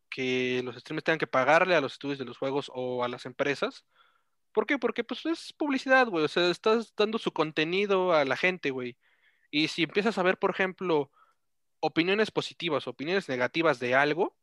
que 0.10 0.62
los 0.63 0.76
streamers 0.76 1.04
tengan 1.04 1.19
que 1.19 1.28
pagarle 1.28 1.76
a 1.76 1.82
los 1.82 1.93
estudios 1.93 2.19
de 2.19 2.26
los 2.26 2.38
juegos 2.38 2.71
o 2.73 3.04
a 3.04 3.08
las 3.08 3.26
empresas. 3.26 3.86
¿Por 4.54 4.65
qué? 4.65 4.78
Porque 4.78 5.04
pues 5.04 5.26
es 5.26 5.54
publicidad, 5.54 6.08
güey. 6.08 6.26
O 6.26 6.28
sea, 6.28 6.49
estás 6.49 6.93
dando 6.95 7.17
su 7.17 7.32
contenido 7.32 8.13
a 8.13 8.26
la 8.26 8.38
gente, 8.38 8.71
güey. 8.71 8.97
Y 9.49 9.67
si 9.69 9.84
empiezas 9.84 10.17
a 10.17 10.23
ver, 10.23 10.38
por 10.38 10.52
ejemplo, 10.52 11.12
opiniones 11.80 12.32
positivas, 12.32 12.88
opiniones 12.88 13.30
negativas 13.30 13.80
de 13.80 13.95
algo, 13.95 14.38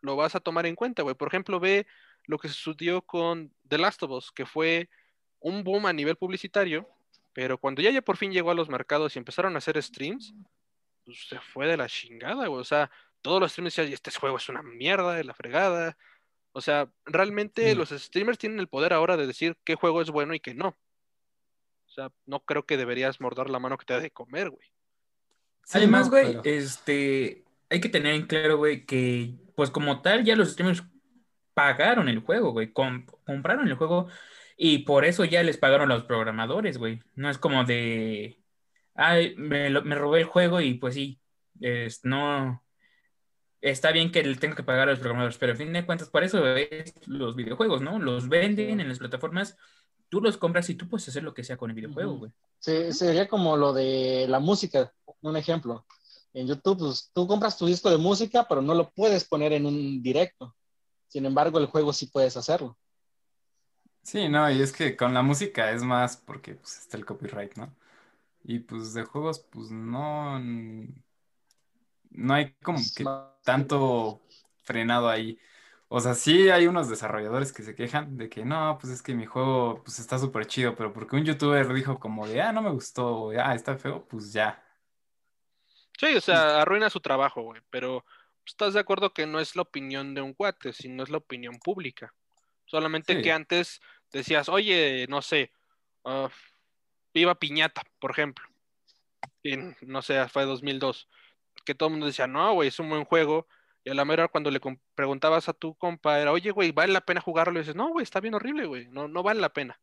lo 0.00 0.16
vas 0.16 0.34
a 0.34 0.40
tomar 0.40 0.66
en 0.66 0.74
cuenta, 0.76 1.02
güey. 1.02 1.14
Por 1.14 1.28
ejemplo, 1.28 1.60
ve 1.60 1.86
lo 2.24 2.38
que 2.38 2.48
sucedió 2.48 3.02
con 3.02 3.54
The 3.68 3.78
Last 3.78 4.02
of 4.02 4.10
Us, 4.10 4.32
que 4.32 4.46
fue 4.46 4.88
un 5.40 5.62
boom 5.64 5.86
a 5.86 5.92
nivel 5.92 6.16
publicitario, 6.16 6.88
pero 7.36 7.58
cuando 7.58 7.82
ya, 7.82 7.90
ya 7.90 8.00
por 8.00 8.16
fin 8.16 8.32
llegó 8.32 8.50
a 8.50 8.54
los 8.54 8.70
mercados 8.70 9.14
y 9.14 9.18
empezaron 9.18 9.54
a 9.54 9.58
hacer 9.58 9.80
streams, 9.82 10.32
pues 11.04 11.28
se 11.28 11.38
fue 11.38 11.66
de 11.66 11.76
la 11.76 11.86
chingada, 11.86 12.46
güey. 12.46 12.58
O 12.62 12.64
sea, 12.64 12.90
todos 13.20 13.40
los 13.42 13.52
streamers 13.52 13.76
decían, 13.76 13.92
este 13.92 14.10
juego 14.10 14.38
es 14.38 14.48
una 14.48 14.62
mierda, 14.62 15.12
de 15.12 15.22
la 15.24 15.34
fregada. 15.34 15.98
O 16.52 16.62
sea, 16.62 16.88
realmente 17.04 17.68
Sí. 17.72 17.76
los 17.76 17.90
streamers 17.90 18.38
tienen 18.38 18.58
el 18.58 18.68
poder 18.68 18.94
ahora 18.94 19.18
de 19.18 19.26
decir 19.26 19.54
qué 19.64 19.74
juego 19.74 20.00
es 20.00 20.08
bueno 20.08 20.32
y 20.32 20.40
qué 20.40 20.54
no. 20.54 20.68
O 20.68 21.90
sea, 21.90 22.10
no 22.24 22.40
creo 22.40 22.64
que 22.64 22.78
deberías 22.78 23.20
morder 23.20 23.50
la 23.50 23.58
mano 23.58 23.76
que 23.76 23.84
te 23.84 23.92
da 23.92 24.00
de 24.00 24.10
comer, 24.10 24.48
güey. 24.48 24.66
Sí, 25.66 25.76
Además, 25.76 26.06
no, 26.06 26.12
güey, 26.12 26.26
pero- 26.28 26.42
este, 26.44 27.44
hay 27.68 27.80
que 27.82 27.90
tener 27.90 28.14
en 28.14 28.26
claro, 28.26 28.56
güey, 28.56 28.86
que 28.86 29.34
pues 29.54 29.70
como 29.70 30.00
tal 30.00 30.24
ya 30.24 30.36
los 30.36 30.52
streamers 30.52 30.82
pagaron 31.52 32.08
el 32.08 32.20
juego, 32.20 32.52
güey, 32.52 32.72
com- 32.72 33.04
compraron 33.26 33.68
el 33.68 33.74
juego 33.74 34.08
Y 34.56 34.78
por 34.78 35.04
eso 35.04 35.24
ya 35.24 35.42
les 35.42 35.58
pagaron 35.58 35.90
a 35.90 35.94
los 35.94 36.04
programadores, 36.04 36.78
güey. 36.78 37.00
No 37.14 37.28
es 37.28 37.38
como 37.38 37.64
de, 37.64 38.42
ay, 38.94 39.34
me, 39.36 39.70
lo- 39.70 39.82
me 39.82 39.94
robé 39.94 40.20
el 40.20 40.26
juego 40.26 40.60
y 40.60 40.74
pues 40.74 40.94
sí, 40.94 41.20
es, 41.60 42.04
no, 42.04 42.62
está 43.60 43.92
bien 43.92 44.10
que 44.12 44.22
le 44.22 44.34
tengo 44.36 44.54
que 44.56 44.62
pagar 44.62 44.88
a 44.88 44.92
los 44.92 45.00
programadores, 45.00 45.38
pero 45.38 45.52
a 45.52 45.56
fin 45.56 45.72
de 45.72 45.84
cuentas, 45.84 46.08
por 46.08 46.24
eso 46.24 46.46
es 46.56 46.94
los 47.06 47.36
videojuegos, 47.36 47.82
¿no? 47.82 47.98
Los 47.98 48.28
venden 48.28 48.80
en 48.80 48.88
las 48.88 48.98
plataformas, 48.98 49.56
tú 50.08 50.20
los 50.20 50.36
compras 50.38 50.70
y 50.70 50.74
tú 50.74 50.88
puedes 50.88 51.08
hacer 51.08 51.22
lo 51.22 51.34
que 51.34 51.44
sea 51.44 51.56
con 51.56 51.70
el 51.70 51.76
videojuego, 51.76 52.16
güey. 52.16 52.32
Sí, 52.58 52.92
sería 52.92 53.28
como 53.28 53.56
lo 53.56 53.72
de 53.72 54.26
la 54.28 54.38
música, 54.40 54.92
un 55.20 55.36
ejemplo. 55.36 55.84
En 56.32 56.46
YouTube, 56.46 56.78
pues, 56.78 57.10
tú 57.14 57.26
compras 57.26 57.56
tu 57.58 57.66
disco 57.66 57.90
de 57.90 57.96
música, 57.96 58.46
pero 58.48 58.60
no 58.62 58.74
lo 58.74 58.90
puedes 58.90 59.24
poner 59.24 59.52
en 59.52 59.66
un 59.66 60.02
directo. 60.02 60.54
Sin 61.08 61.24
embargo, 61.24 61.58
el 61.58 61.66
juego 61.66 61.92
sí 61.92 62.06
puedes 62.06 62.36
hacerlo. 62.36 62.78
Sí, 64.06 64.28
no, 64.28 64.48
y 64.50 64.62
es 64.62 64.72
que 64.72 64.96
con 64.96 65.14
la 65.14 65.22
música 65.22 65.72
es 65.72 65.82
más 65.82 66.16
porque 66.16 66.54
pues, 66.54 66.78
está 66.78 66.96
el 66.96 67.04
copyright, 67.04 67.56
¿no? 67.56 67.74
Y 68.44 68.60
pues 68.60 68.94
de 68.94 69.04
juegos, 69.04 69.40
pues 69.40 69.70
no, 69.72 70.38
no 72.10 72.34
hay 72.34 72.52
como 72.62 72.78
que 72.94 73.04
tanto 73.42 74.22
frenado 74.64 75.08
ahí. 75.08 75.38
O 75.88 76.00
sea, 76.00 76.14
sí 76.14 76.50
hay 76.50 76.66
unos 76.66 76.88
desarrolladores 76.88 77.52
que 77.52 77.62
se 77.62 77.74
quejan 77.74 78.16
de 78.16 78.28
que 78.28 78.44
no, 78.44 78.78
pues 78.80 78.92
es 78.92 79.02
que 79.02 79.14
mi 79.14 79.26
juego 79.26 79.82
pues 79.84 79.98
está 79.98 80.18
súper 80.18 80.46
chido, 80.46 80.74
pero 80.76 80.92
porque 80.92 81.16
un 81.16 81.24
youtuber 81.24 81.72
dijo 81.74 81.98
como 82.00 82.26
de, 82.28 82.42
ah, 82.42 82.52
no 82.52 82.62
me 82.62 82.70
gustó, 82.70 83.06
o 83.16 83.30
ah, 83.32 83.54
está 83.54 83.76
feo, 83.78 84.06
pues 84.08 84.32
ya. 84.32 84.62
Sí, 85.98 86.14
o 86.14 86.20
sea, 86.20 86.60
arruina 86.60 86.90
su 86.90 87.00
trabajo, 87.00 87.42
güey, 87.42 87.62
pero 87.70 88.04
estás 88.44 88.74
de 88.74 88.80
acuerdo 88.80 89.12
que 89.12 89.26
no 89.26 89.40
es 89.40 89.56
la 89.56 89.62
opinión 89.62 90.14
de 90.14 90.20
un 90.22 90.34
cuate, 90.34 90.72
sino 90.72 91.02
es 91.02 91.10
la 91.10 91.18
opinión 91.18 91.58
pública. 91.58 92.14
Solamente 92.66 93.14
Sí. 93.14 93.22
que 93.22 93.32
antes 93.32 93.80
decías, 94.12 94.48
oye, 94.48 95.06
no 95.08 95.22
sé, 95.22 95.52
ah, 96.04 96.28
Viva 97.14 97.34
Piñata, 97.34 97.82
por 97.98 98.10
ejemplo. 98.10 98.44
En, 99.42 99.76
no 99.82 100.02
sé, 100.02 100.28
fue 100.28 100.44
2002. 100.44 101.08
Que 101.64 101.74
todo 101.74 101.88
el 101.88 101.92
mundo 101.92 102.06
decía, 102.06 102.26
no, 102.26 102.52
güey, 102.54 102.68
es 102.68 102.78
un 102.78 102.88
buen 102.90 103.04
juego. 103.04 103.46
Y 103.84 103.90
a 103.90 103.94
la 103.94 104.04
mera 104.04 104.28
cuando 104.28 104.50
le 104.50 104.60
preguntabas 104.94 105.48
a 105.48 105.52
tu 105.52 105.74
compa, 105.76 106.18
era, 106.20 106.32
oye, 106.32 106.50
güey, 106.50 106.72
¿vale 106.72 106.92
la 106.92 107.00
pena 107.00 107.20
jugarlo? 107.20 107.58
Y 107.58 107.62
dices, 107.62 107.76
no, 107.76 107.88
güey, 107.90 108.02
está 108.02 108.20
bien 108.20 108.34
horrible, 108.34 108.66
güey, 108.66 108.88
no, 108.88 109.06
no 109.08 109.22
vale 109.22 109.40
la 109.40 109.52
pena. 109.52 109.80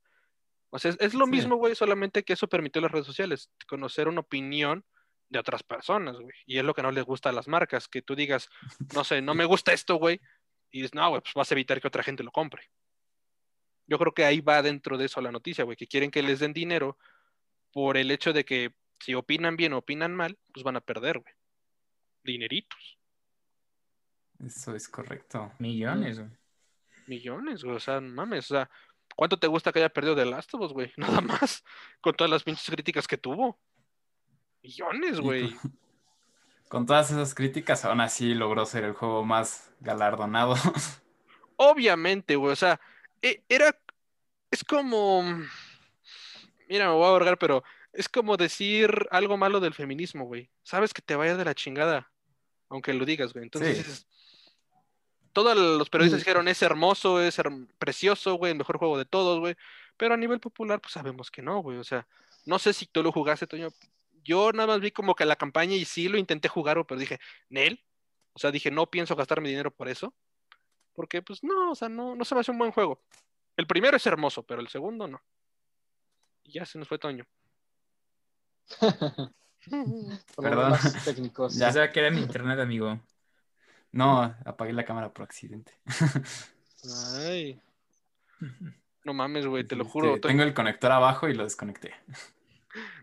O 0.72 0.80
sea, 0.80 0.92
es, 0.92 0.98
es 1.00 1.14
lo 1.14 1.26
Sí. 1.26 1.32
mismo, 1.32 1.56
güey, 1.56 1.74
solamente 1.76 2.24
que 2.24 2.34
eso 2.34 2.48
permitió 2.50 2.82
las 2.82 2.92
redes 2.92 3.06
sociales, 3.06 3.50
conocer 3.68 4.08
una 4.10 4.20
opinión 4.22 4.84
de 5.30 5.40
otras 5.40 5.64
personas, 5.64 6.18
güey. 6.18 6.34
Y 6.46 6.58
es 6.58 6.66
lo 6.66 6.74
que 6.74 6.82
no 6.82 6.92
les 6.92 7.06
gusta 7.06 7.30
a 7.30 7.32
las 7.32 7.48
marcas, 7.48 7.88
que 7.88 8.02
tú 8.02 8.16
digas, 8.16 8.50
no 8.94 9.04
sé, 9.06 9.22
no 9.22 9.36
me 9.36 9.46
gusta 9.46 9.72
esto, 9.72 9.96
güey. 9.96 10.20
Y 10.70 10.80
dices, 10.82 10.94
no, 10.96 11.08
güey, 11.10 11.22
pues 11.22 11.34
vas 11.34 11.50
a 11.50 11.54
evitar 11.56 11.80
que 11.80 11.88
otra 11.88 12.04
gente 12.04 12.24
lo 12.24 12.32
compre. 12.32 12.70
Yo 13.88 13.98
creo 13.98 14.14
que 14.14 14.26
ahí 14.26 14.40
va 14.42 14.62
dentro 14.62 14.98
de 14.98 15.06
eso 15.06 15.22
la 15.22 15.32
noticia, 15.32 15.64
güey, 15.64 15.78
que 15.78 15.88
quieren 15.88 16.12
que 16.12 16.24
les 16.24 16.40
den 16.40 16.54
dinero 16.54 16.98
por 17.72 17.98
el 17.98 18.12
hecho 18.12 18.34
de 18.34 18.46
que 18.46 18.74
si 19.00 19.14
opinan 19.16 19.58
bien 19.58 19.74
o 19.74 19.80
opinan 19.80 20.16
mal, 20.16 20.38
pues 20.54 20.64
van 20.64 20.78
a 20.78 20.82
perder, 20.82 21.20
güey. 21.20 21.34
Dineritos, 22.24 22.98
Eso 24.40 24.74
es 24.74 24.88
correcto. 24.88 25.52
Millones, 25.60 26.20
güey. 26.20 26.32
millones, 27.08 27.64
güey. 27.66 27.76
O 27.76 27.80
sea, 27.82 28.00
no 28.00 28.14
mames, 28.14 28.50
o 28.50 28.56
sea, 28.56 28.70
¿cuánto 29.16 29.38
te 29.38 29.48
gusta 29.48 29.74
que 29.74 29.80
haya 29.80 29.90
perdido 29.90 30.16
The 30.16 30.26
Last 30.26 30.54
of 30.54 30.62
Us, 30.62 30.72
güey? 30.72 30.94
Nada 30.98 31.20
más, 31.20 31.66
con 32.00 32.16
todas 32.16 32.32
las 32.32 32.44
pinches 32.44 32.70
críticas 32.70 33.08
que 33.08 33.18
tuvo. 33.18 33.60
Millones, 34.62 35.20
güey. 35.20 35.54
con, 36.70 36.86
todas 36.86 37.12
esas 37.12 37.36
críticas, 37.36 37.84
aún 37.84 38.00
así 38.00 38.34
logró 38.34 38.66
ser 38.66 38.86
el 38.86 38.94
juego 38.94 39.26
más 39.26 39.74
galardonado. 39.82 40.56
Obviamente, 41.58 42.38
güey, 42.38 42.54
o 42.54 42.56
sea, 42.56 42.80
era, 43.50 43.78
es 44.52 44.64
como, 44.64 45.24
mira, 46.70 46.88
me 46.88 46.94
voy 46.94 47.06
a 47.06 47.08
ahorrar, 47.08 47.38
pero 47.38 47.64
es 47.94 48.10
como 48.10 48.38
decir 48.38 49.08
algo 49.12 49.38
malo 49.38 49.60
del 49.60 49.74
feminismo, 49.74 50.26
güey. 50.26 50.50
Sabes 50.64 50.94
que 50.94 51.02
te 51.02 51.16
vaya 51.16 51.38
de 51.38 51.46
la 51.46 51.56
chingada, 51.56 52.12
aunque 52.70 52.94
lo 52.94 53.06
digas, 53.06 53.34
güey. 53.34 53.44
Entonces, 53.44 53.86
Sí. 53.86 54.06
todos 55.32 55.56
los 55.58 55.90
periodistas 55.90 56.20
Mm. 56.20 56.24
dijeron, 56.24 56.48
es 56.48 56.62
hermoso, 56.62 57.22
es 57.22 57.38
precioso, 57.80 58.36
güey, 58.36 58.52
el 58.52 58.58
mejor 58.58 58.78
juego 58.78 58.98
de 58.98 59.06
todos, 59.06 59.40
güey. 59.40 59.56
Pero 59.98 60.14
a 60.16 60.18
nivel 60.18 60.40
popular, 60.40 60.82
pues 60.82 60.94
sabemos 60.94 61.30
que 61.32 61.42
no, 61.42 61.60
güey. 61.62 61.78
O 61.78 61.84
sea, 61.84 62.08
no 62.46 62.60
sé 62.60 62.74
si 62.74 62.86
tú 62.88 63.04
lo 63.04 63.12
jugaste, 63.12 63.48
Toño. 63.48 63.70
Yo 64.24 64.52
nada 64.54 64.68
más 64.68 64.80
vi 64.80 64.92
como 64.92 65.16
que 65.16 65.26
la 65.26 65.36
campaña 65.36 65.76
y 65.76 65.86
sí 65.86 66.08
lo 66.08 66.18
intenté 66.18 66.48
jugar, 66.50 66.84
pero 66.86 67.00
dije, 67.00 67.20
Nel. 67.50 67.84
O 68.34 68.40
sea, 68.40 68.52
dije, 68.52 68.72
no 68.72 68.90
pienso 68.90 69.16
gastar 69.16 69.42
mi 69.42 69.50
dinero 69.50 69.70
por 69.70 69.88
eso. 69.90 70.14
Porque, 70.94 71.22
pues, 71.22 71.44
no, 71.44 71.72
o 71.72 71.76
sea, 71.76 71.90
no, 71.90 72.16
no 72.16 72.24
se 72.26 72.36
me 72.36 72.42
hace 72.42 72.52
un 72.52 72.58
buen 72.60 72.72
juego. 72.72 73.02
El 73.58 73.68
primero 73.68 73.98
es 73.98 74.06
hermoso, 74.06 74.44
pero 74.44 74.62
el 74.62 74.68
segundo 74.68 75.08
no. 75.08 75.22
Y 76.44 76.54
ya 76.54 76.66
se 76.66 76.78
nos 76.78 76.88
fue 76.88 77.00
Toño. 77.00 77.26
Perdón. 80.38 80.74
técnicos. 81.06 81.56
Ya. 81.56 81.70
O 81.70 81.72
sea, 81.72 81.92
que 81.92 82.00
era 82.00 82.12
mi 82.12 82.22
internet, 82.22 82.60
amigo. 82.60 83.00
No, 83.92 84.36
apagué 84.46 84.74
la 84.74 84.86
cámara 84.86 85.14
por 85.14 85.24
accidente. 85.24 85.72
Ay, 87.18 87.62
no 89.04 89.14
mames, 89.14 89.46
güey, 89.46 89.64
te 89.64 89.76
lo 89.76 89.84
Este, 89.84 89.92
juro. 89.92 90.08
Toño. 90.20 90.22
tengo 90.22 90.44
el 90.44 90.54
conector 90.54 90.92
abajo 90.92 91.30
y 91.30 91.34
lo 91.34 91.44
desconecté. 91.44 91.94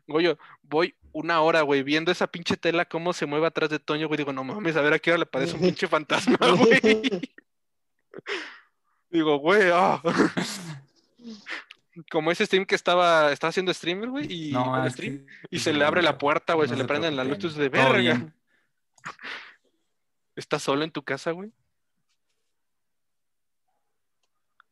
Goyo, 0.07 0.37
voy 0.63 0.95
una 1.13 1.41
hora, 1.41 1.63
güey, 1.63 1.83
viendo 1.83 2.11
esa 2.11 2.27
pinche 2.27 2.57
tela 2.57 2.85
cómo 2.85 3.13
se 3.13 3.27
mueve 3.27 3.47
atrás 3.47 3.71
de 3.71 3.79
Toño, 3.79 4.09
güey. 4.09 4.19
Digo, 4.19 4.33
no 4.33 4.43
mames, 4.43 4.77
a 4.77 4.81
ver 4.83 4.95
a 4.95 4.99
qué 4.99 5.11
hora 5.11 5.19
le 5.19 5.27
parece 5.27 5.55
un 5.55 5.61
pinche 5.61 5.87
fantasma, 5.87 6.37
güey. 6.41 7.21
Digo, 9.11 9.39
güey, 9.39 9.71
ah. 9.73 10.01
Como 12.11 12.31
ese 12.31 12.47
stream 12.47 12.65
que 12.65 12.75
estaba, 12.77 13.33
estaba 13.33 13.49
haciendo 13.51 13.75
streamer, 13.75 14.09
güey, 14.11 14.33
y, 14.33 14.53
No, 14.53 14.81
el 14.81 14.87
es 14.87 14.93
stream, 14.95 15.27
que- 15.27 15.33
y 15.51 15.59
se 15.59 15.73
le 15.73 15.85
abre 15.85 16.03
la 16.03 16.17
puerta, 16.19 16.55
güey, 16.55 16.69
No 16.69 16.75
se 16.75 16.81
le 16.81 16.87
prenden 16.87 17.17
las 17.17 17.27
luces 17.27 17.55
de 17.57 17.69
verga. 17.69 18.33
¿Estás 20.37 20.63
solo 20.63 20.85
en 20.85 20.93
tu 20.93 21.03
casa, 21.03 21.33
güey? 21.33 21.53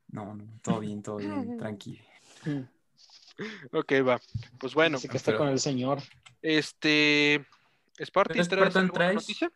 No, 0.09 0.35
no, 0.35 0.45
todo 0.63 0.81
bien, 0.81 1.03
todo 1.03 1.17
bien, 1.17 1.59
tranqui. 1.59 2.01
Ok, 3.73 3.93
va. 4.07 4.21
Pues 4.59 4.75
bueno, 4.75 4.97
Dice 4.97 5.09
que 5.09 5.17
está 5.19 5.33
pero- 5.33 5.39
con 5.41 5.49
el 5.49 5.61
señor. 5.61 6.01
este. 6.43 7.45
Sparty, 8.01 8.35
¿Pero 8.35 8.47
¿traes 8.47 8.47
Spartan 8.47 8.83
alguna 8.85 8.93
traes? 8.99 9.15
noticia? 9.17 9.53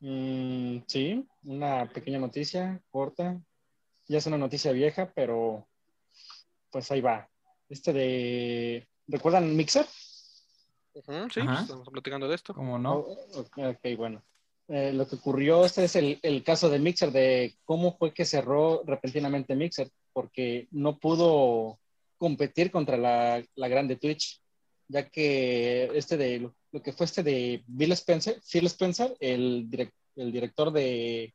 Mm, 0.00 0.78
sí, 0.86 1.26
una 1.44 1.88
pequeña 1.90 2.18
noticia 2.18 2.80
corta. 2.90 3.40
Ya 4.08 4.18
es 4.18 4.26
una 4.26 4.38
noticia 4.38 4.72
vieja, 4.72 5.12
pero 5.14 5.66
pues 6.70 6.90
ahí 6.90 7.00
va. 7.00 7.28
Este 7.68 7.92
de... 7.92 8.88
¿Recuerdan 9.08 9.56
Mixer? 9.56 9.86
Ujú, 10.94 11.30
sí, 11.30 11.40
Ajá. 11.40 11.52
pues, 11.52 11.62
estamos 11.62 11.88
platicando 11.88 12.28
de 12.28 12.34
esto. 12.34 12.54
¿Cómo 12.54 12.78
no? 12.78 12.94
Oh, 12.94 13.40
ok, 13.40 13.58
ok, 13.58 13.96
bueno. 13.96 14.22
Eh, 14.68 14.92
lo 14.92 15.06
que 15.06 15.16
ocurrió, 15.16 15.64
este 15.64 15.84
es 15.84 15.96
el, 15.96 16.18
el 16.22 16.42
caso 16.42 16.68
de 16.68 16.78
Mixer, 16.78 17.12
de 17.12 17.54
cómo 17.64 17.96
fue 17.96 18.12
que 18.12 18.24
cerró 18.24 18.82
repentinamente 18.84 19.54
Mixer, 19.54 19.90
porque 20.12 20.66
no 20.72 20.98
pudo 20.98 21.78
competir 22.18 22.70
contra 22.70 22.96
la, 22.96 23.44
la 23.54 23.68
grande 23.68 23.96
Twitch, 23.96 24.40
ya 24.88 25.08
que 25.08 25.90
este 25.94 26.16
de 26.16 26.50
lo, 26.76 26.82
que 26.82 26.92
fue 26.92 27.06
este 27.06 27.22
de 27.22 27.62
Bill 27.66 27.92
Spencer, 27.92 28.40
Phil 28.50 28.66
Spencer, 28.66 29.16
el, 29.20 29.68
direc- 29.68 29.92
el 30.16 30.32
director 30.32 30.72
de, 30.72 31.34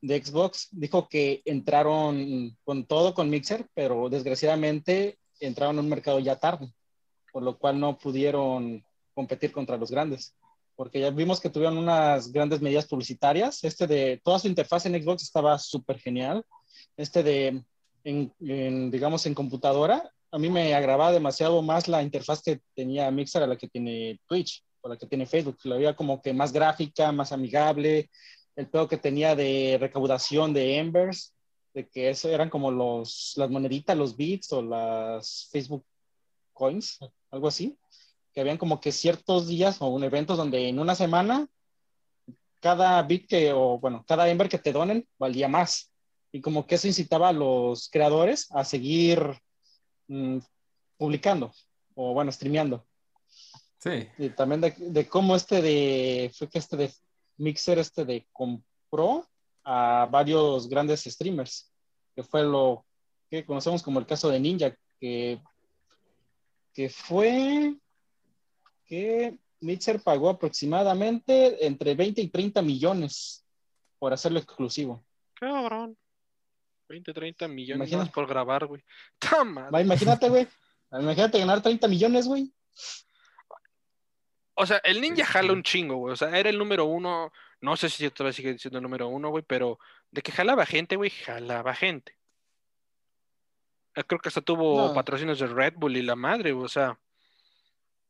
de 0.00 0.24
Xbox, 0.24 0.68
dijo 0.70 1.08
que 1.08 1.42
entraron 1.44 2.56
con 2.64 2.86
todo 2.86 3.14
con 3.14 3.30
Mixer, 3.30 3.66
pero 3.74 4.08
desgraciadamente 4.08 5.18
entraron 5.40 5.76
en 5.76 5.84
un 5.84 5.90
mercado 5.90 6.18
ya 6.18 6.36
tarde, 6.36 6.72
por 7.32 7.42
lo 7.42 7.58
cual 7.58 7.78
no 7.78 7.98
pudieron 7.98 8.82
competir 9.14 9.52
contra 9.52 9.76
los 9.76 9.90
grandes 9.90 10.34
porque 10.78 11.00
ya 11.00 11.10
vimos 11.10 11.40
que 11.40 11.50
tuvieron 11.50 11.76
unas 11.76 12.30
grandes 12.30 12.60
medidas 12.60 12.86
publicitarias. 12.86 13.64
Este 13.64 13.88
de 13.88 14.20
toda 14.22 14.38
su 14.38 14.46
interfaz 14.46 14.86
en 14.86 15.02
Xbox 15.02 15.24
estaba 15.24 15.58
súper 15.58 15.98
genial. 15.98 16.44
Este 16.96 17.24
de, 17.24 17.64
en, 18.04 18.90
digamos, 18.92 19.26
en 19.26 19.34
computadora, 19.34 20.08
a 20.30 20.38
mí 20.38 20.48
me 20.48 20.72
agradaba 20.74 21.10
demasiado 21.10 21.62
más 21.62 21.88
la 21.88 22.00
interfaz 22.00 22.42
que 22.42 22.60
tenía 22.76 23.10
Mixer 23.10 23.42
a 23.42 23.48
la 23.48 23.56
que 23.56 23.66
tiene 23.66 24.20
Twitch, 24.28 24.62
o 24.80 24.88
la 24.88 24.96
que 24.96 25.06
tiene 25.06 25.26
Facebook. 25.26 25.58
La 25.64 25.76
veía 25.76 25.96
como 25.96 26.20
que 26.22 26.32
más 26.32 26.52
gráfica, 26.52 27.12
más 27.12 27.32
amigable. 27.32 28.10
El 28.56 28.68
pedo 28.68 28.88
que 28.88 28.96
tenía 28.96 29.36
de 29.36 29.78
recaudación 29.80 30.52
de 30.52 30.78
Embers, 30.78 31.34
de 31.74 31.88
que 31.88 32.10
eso 32.10 32.28
eran 32.28 32.50
como 32.50 32.70
los, 32.70 33.34
las 33.36 33.50
moneditas, 33.50 33.96
los 33.96 34.16
bits 34.16 34.52
o 34.52 34.62
las 34.62 35.48
Facebook 35.52 35.84
coins, 36.52 36.98
algo 37.30 37.48
así 37.48 37.78
que 38.38 38.42
habían 38.42 38.58
como 38.58 38.80
que 38.80 38.92
ciertos 38.92 39.48
días 39.48 39.80
o 39.80 39.88
un 39.88 40.04
eventos 40.04 40.36
donde 40.36 40.68
en 40.68 40.78
una 40.78 40.94
semana 40.94 41.48
cada 42.60 43.02
bit 43.02 43.28
que, 43.28 43.52
o 43.52 43.78
bueno, 43.78 44.04
cada 44.06 44.28
Ember 44.28 44.48
que 44.48 44.58
te 44.58 44.72
donen 44.72 45.08
valía 45.18 45.48
más. 45.48 45.92
Y 46.30 46.40
como 46.40 46.66
que 46.66 46.74
eso 46.76 46.86
incitaba 46.86 47.30
a 47.30 47.32
los 47.32 47.88
creadores 47.88 48.46
a 48.50 48.64
seguir 48.64 49.20
mmm, 50.08 50.38
publicando 50.96 51.52
o 51.94 52.14
bueno, 52.14 52.30
streameando. 52.30 52.86
Sí. 53.78 54.08
Y 54.18 54.30
también 54.30 54.60
de, 54.60 54.74
de, 54.76 55.08
cómo 55.08 55.36
este 55.36 55.62
de, 55.62 56.32
fue 56.36 56.48
que 56.48 56.58
este 56.58 56.76
de 56.76 56.92
Mixer 57.36 57.78
este 57.78 58.04
de 58.04 58.26
compró 58.32 59.26
a 59.64 60.08
varios 60.10 60.68
grandes 60.68 61.04
streamers, 61.04 61.72
que 62.14 62.22
fue 62.22 62.42
lo 62.42 62.84
que 63.30 63.44
conocemos 63.44 63.82
como 63.82 64.00
el 64.00 64.06
caso 64.06 64.28
de 64.28 64.40
Ninja, 64.40 64.76
que, 64.98 65.40
que 66.74 66.88
fue 66.88 67.76
que 68.86 69.38
Mixer 69.60 70.00
pagó 70.02 70.30
aproximadamente 70.30 71.66
entre 71.66 71.94
20 71.94 72.22
y 72.22 72.28
30 72.28 72.62
millones 72.62 73.44
por 73.98 74.12
hacerlo 74.12 74.38
exclusivo. 74.38 75.04
Cabrón. 75.34 75.96
20, 76.88 77.12
30 77.12 77.48
millones 77.48 77.76
Imagina. 77.76 77.98
más 78.04 78.10
por 78.10 78.26
grabar, 78.26 78.66
güey. 78.66 78.82
Imagínate, 79.82 80.28
güey. 80.28 80.48
Imagínate 80.90 81.38
ganar 81.38 81.62
30 81.62 81.86
millones, 81.86 82.26
güey. 82.26 82.50
O 84.60 84.66
sea, 84.66 84.78
el 84.78 85.00
ninja 85.00 85.24
jala 85.24 85.52
un 85.52 85.62
chingo, 85.62 85.96
güey. 85.96 86.12
O 86.12 86.16
sea, 86.16 86.36
era 86.36 86.50
el 86.50 86.58
número 86.58 86.84
uno. 86.84 87.32
No 87.60 87.76
sé 87.76 87.88
si 87.88 88.10
todavía 88.10 88.32
sigue 88.32 88.58
siendo 88.58 88.78
el 88.78 88.82
número 88.82 89.06
uno, 89.08 89.30
güey, 89.30 89.44
pero 89.46 89.78
de 90.10 90.20
que 90.20 90.32
jalaba 90.32 90.66
gente, 90.66 90.96
güey, 90.96 91.10
jalaba 91.10 91.74
gente. 91.74 92.16
Eh, 93.94 94.02
Creo 94.04 94.20
que 94.20 94.28
hasta 94.28 94.40
tuvo 94.40 94.88
No. 94.88 94.94
patrocinios 94.94 95.38
de 95.38 95.46
Red 95.46 95.74
Bull 95.76 95.96
y 95.96 96.02
la 96.02 96.16
madre, 96.16 96.52
güey. 96.52 96.64
O 96.64 96.68
sea, 96.68 96.98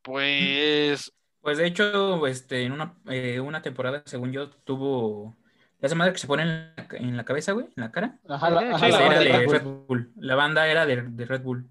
pues. 0.03 1.13
Pues 1.41 1.59
de 1.59 1.67
hecho, 1.67 2.27
este, 2.27 2.65
en 2.65 2.73
una, 2.73 2.95
eh, 3.09 3.41
una 3.41 3.63
temporada, 3.63 4.03
según 4.07 4.33
yo, 4.33 4.51
tuvo 4.51 5.37
esa 5.81 5.95
madre 5.95 6.13
que 6.13 6.19
se 6.19 6.27
pone 6.27 6.43
en 6.43 6.49
la, 6.49 6.87
en 6.93 7.17
la 7.17 7.25
cabeza, 7.25 7.53
güey, 7.53 7.67
en 7.67 7.73
la 7.77 7.93
cara. 7.93 8.19
Ajá, 8.29 8.51
la, 8.51 8.61
ajá, 8.75 8.79
sí, 8.79 8.83
la 8.83 8.89
Esa 8.89 8.99
era 8.99 9.07
banda 9.07 9.19
de 9.21 9.25
de 9.25 9.39
Red 9.39 9.51
Red 9.51 9.63
Bull. 9.63 9.85
Bull. 9.87 10.13
La 10.17 10.35
banda 10.35 10.67
era 10.67 10.87
de, 10.87 11.03
de 11.03 11.25
Red 11.27 11.43
Bull. 11.43 11.71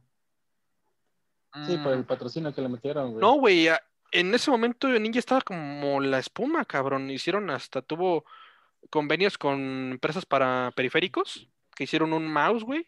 Sí, 1.66 1.78
por 1.78 1.94
el 1.94 2.00
mm, 2.00 2.04
patrocinio 2.06 2.54
que 2.54 2.62
le 2.62 2.70
metieron, 2.70 3.12
güey. 3.12 3.22
No, 3.22 3.34
güey. 3.34 3.68
En 4.12 4.34
ese 4.34 4.52
momento 4.52 4.88
Ninja 4.88 5.20
estaba 5.20 5.42
como 5.42 6.00
la 6.02 6.20
espuma, 6.20 6.66
cabrón. 6.66 7.10
Hicieron 7.10 7.50
hasta, 7.50 7.82
tuvo 7.82 8.26
convenios 8.90 9.38
con 9.38 9.92
empresas 9.92 10.26
para 10.26 10.72
periféricos, 10.76 11.50
que 11.76 11.84
hicieron 11.84 12.14
un 12.14 12.28
mouse, 12.28 12.64
güey, 12.64 12.88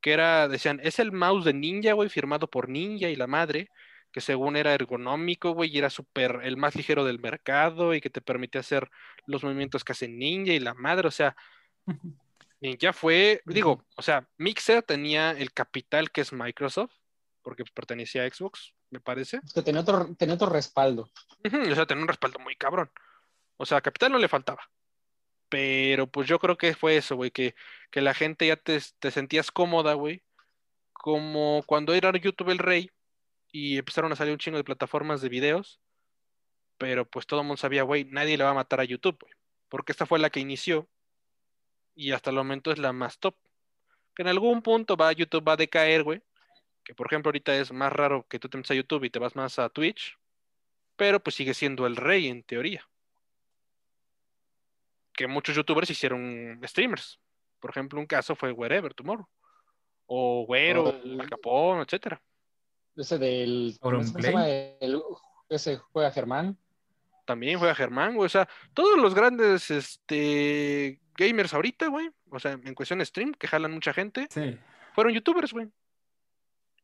que 0.00 0.12
era, 0.12 0.48
decían, 0.48 0.80
es 0.82 0.98
el 0.98 1.12
mouse 1.12 1.44
de 1.44 1.52
Ninja, 1.52 1.92
güey, 1.92 2.08
firmado 2.08 2.48
por 2.48 2.68
Ninja 2.68 3.08
y 3.08 3.16
la 3.16 3.26
madre, 3.26 3.70
que 4.12 4.20
según 4.20 4.56
era 4.56 4.72
ergonómico, 4.74 5.50
güey, 5.52 5.70
y 5.74 5.78
era 5.78 5.90
súper, 5.90 6.40
el 6.44 6.56
más 6.56 6.74
ligero 6.74 7.04
del 7.04 7.18
mercado 7.18 7.94
y 7.94 8.00
que 8.00 8.10
te 8.10 8.20
permitía 8.20 8.60
hacer 8.60 8.88
los 9.26 9.44
movimientos 9.44 9.84
que 9.84 9.92
hace 9.92 10.08
Ninja 10.08 10.52
y 10.52 10.60
la 10.60 10.74
madre, 10.74 11.08
o 11.08 11.10
sea, 11.10 11.36
Ninja 12.60 12.92
fue, 12.92 13.42
digo, 13.44 13.84
o 13.96 14.02
sea, 14.02 14.26
Mixer 14.38 14.82
tenía 14.82 15.32
el 15.32 15.52
capital 15.52 16.10
que 16.10 16.22
es 16.22 16.32
Microsoft, 16.32 16.94
porque 17.42 17.64
pertenecía 17.74 18.24
a 18.24 18.30
Xbox, 18.30 18.74
me 18.90 19.00
parece. 19.00 19.40
Es 19.44 19.52
que 19.52 19.62
tenía 19.62 19.80
otro, 19.80 20.14
tenía 20.16 20.34
otro 20.34 20.48
respaldo. 20.48 21.10
O 21.44 21.74
sea, 21.74 21.86
tenía 21.86 22.02
un 22.02 22.08
respaldo 22.08 22.38
muy 22.38 22.56
cabrón. 22.56 22.90
O 23.56 23.66
sea, 23.66 23.80
capital 23.80 24.12
no 24.12 24.18
le 24.18 24.28
faltaba. 24.28 24.62
Pero 25.48 26.06
pues 26.06 26.28
yo 26.28 26.38
creo 26.38 26.56
que 26.58 26.74
fue 26.74 26.96
eso, 26.96 27.16
güey, 27.16 27.30
que, 27.30 27.54
que 27.90 28.00
la 28.00 28.14
gente 28.14 28.46
ya 28.46 28.56
te, 28.56 28.80
te 28.98 29.10
sentías 29.10 29.50
cómoda, 29.50 29.94
güey. 29.94 30.22
Como 30.92 31.62
cuando 31.66 31.94
era 31.94 32.12
YouTube 32.12 32.50
el 32.50 32.58
rey 32.58 32.90
y 33.52 33.78
empezaron 33.78 34.12
a 34.12 34.16
salir 34.16 34.32
un 34.32 34.38
chingo 34.38 34.58
de 34.58 34.64
plataformas 34.64 35.20
de 35.20 35.28
videos. 35.28 35.80
Pero 36.78 37.08
pues 37.08 37.26
todo 37.26 37.40
el 37.40 37.46
mundo 37.46 37.58
sabía, 37.58 37.84
güey, 37.84 38.04
nadie 38.04 38.36
le 38.36 38.44
va 38.44 38.50
a 38.50 38.54
matar 38.54 38.80
a 38.80 38.84
YouTube, 38.84 39.18
güey. 39.20 39.32
Porque 39.68 39.92
esta 39.92 40.06
fue 40.06 40.18
la 40.18 40.30
que 40.30 40.40
inició 40.40 40.88
y 41.94 42.12
hasta 42.12 42.30
el 42.30 42.36
momento 42.36 42.70
es 42.70 42.78
la 42.78 42.92
más 42.92 43.18
top. 43.18 43.34
Que 44.14 44.22
en 44.22 44.28
algún 44.28 44.62
punto 44.62 44.96
va 44.96 45.12
YouTube 45.12 45.46
va 45.46 45.52
a 45.52 45.56
decaer, 45.56 46.02
güey. 46.02 46.22
Que 46.86 46.94
por 46.94 47.08
ejemplo 47.08 47.28
ahorita 47.30 47.54
es 47.56 47.70
más 47.72 47.92
raro 47.92 48.24
que 48.28 48.38
tú 48.38 48.48
te 48.48 48.56
metas 48.56 48.70
a 48.70 48.74
YouTube 48.74 49.02
y 49.04 49.10
te 49.10 49.18
vas 49.18 49.34
más 49.36 49.58
a 49.58 49.68
Twitch 49.68 50.16
pero 50.96 51.20
pues 51.20 51.36
sigue 51.36 51.52
siendo 51.52 51.86
el 51.86 51.94
rey 51.96 52.28
en 52.28 52.42
teoría. 52.42 52.88
Que 55.12 55.26
muchos 55.26 55.54
youtubers 55.54 55.90
hicieron 55.90 56.58
streamers. 56.64 57.18
Por 57.60 57.70
ejemplo, 57.70 57.98
un 58.00 58.06
caso 58.06 58.34
fue 58.34 58.50
Wherever 58.52 58.94
Tomorrow. 58.94 59.26
O 60.06 60.44
Güero, 60.46 60.84
O 60.84 60.88
el- 60.90 61.82
etcétera. 61.82 62.22
Ese 62.96 63.18
del. 63.18 63.76
El- 64.80 65.02
ese 65.50 65.76
juega 65.92 66.10
Germán. 66.10 66.56
También 67.26 67.58
fue 67.58 67.70
a 67.70 67.74
Germán, 67.74 68.14
güey. 68.14 68.26
O 68.26 68.30
sea, 68.30 68.48
todos 68.72 68.98
los 68.98 69.14
grandes 69.14 69.70
este, 69.70 71.00
gamers 71.16 71.52
ahorita, 71.52 71.88
güey. 71.88 72.08
O 72.30 72.38
sea, 72.38 72.52
en 72.52 72.74
cuestión 72.74 73.00
de 73.00 73.04
stream, 73.04 73.32
que 73.34 73.48
jalan 73.48 73.72
mucha 73.72 73.92
gente, 73.92 74.28
Sí. 74.30 74.56
fueron 74.94 75.12
youtubers, 75.12 75.52
güey. 75.52 75.68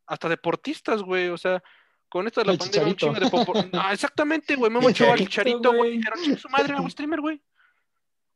Hasta 0.07 0.29
deportistas, 0.29 1.03
güey. 1.03 1.29
O 1.29 1.39
sea, 1.39 1.63
con 2.09 2.27
esto 2.27 2.41
de 2.41 2.47
la 2.47 2.53
El 2.53 2.59
pandemia, 2.59 2.89
un 2.89 2.97
chingo 2.97 3.15
de 3.15 3.21
Chicharito. 3.27 3.53
popo- 3.53 3.69
Ah, 3.73 3.93
exactamente, 3.93 4.55
güey. 4.57 4.71
Memo 4.71 4.89
Ochoa, 4.89 5.13
el 5.15 5.19
Chicharito, 5.21 5.59
Chicharito, 5.59 5.77
güey. 5.77 5.97
Dijeron, 5.99 6.21
"Chingue 6.23 6.39
su 6.39 6.49
madre, 6.49 6.75
hago 6.75 6.91
streamer, 6.91 7.21
güey. 7.21 7.41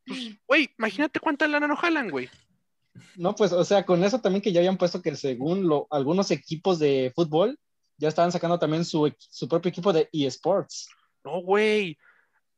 Pues, 0.06 0.20
güey, 0.46 0.70
imagínate 0.78 1.18
cuánta 1.20 1.48
lana 1.48 1.66
no 1.66 1.76
jalan, 1.76 2.10
güey. 2.10 2.28
No, 3.16 3.34
pues, 3.34 3.52
o 3.52 3.64
sea, 3.64 3.84
con 3.84 4.02
eso 4.04 4.20
también 4.20 4.40
que 4.40 4.52
ya 4.52 4.60
habían 4.60 4.78
puesto 4.78 5.02
que 5.02 5.14
según 5.16 5.66
lo, 5.68 5.86
algunos 5.90 6.30
equipos 6.30 6.78
de 6.78 7.12
fútbol 7.14 7.58
ya 7.98 8.08
estaban 8.08 8.32
sacando 8.32 8.58
también 8.58 8.84
su, 8.84 9.12
su 9.18 9.48
propio 9.48 9.68
equipo 9.70 9.92
de 9.92 10.08
eSports. 10.12 10.88
No, 11.24 11.40
güey. 11.42 11.98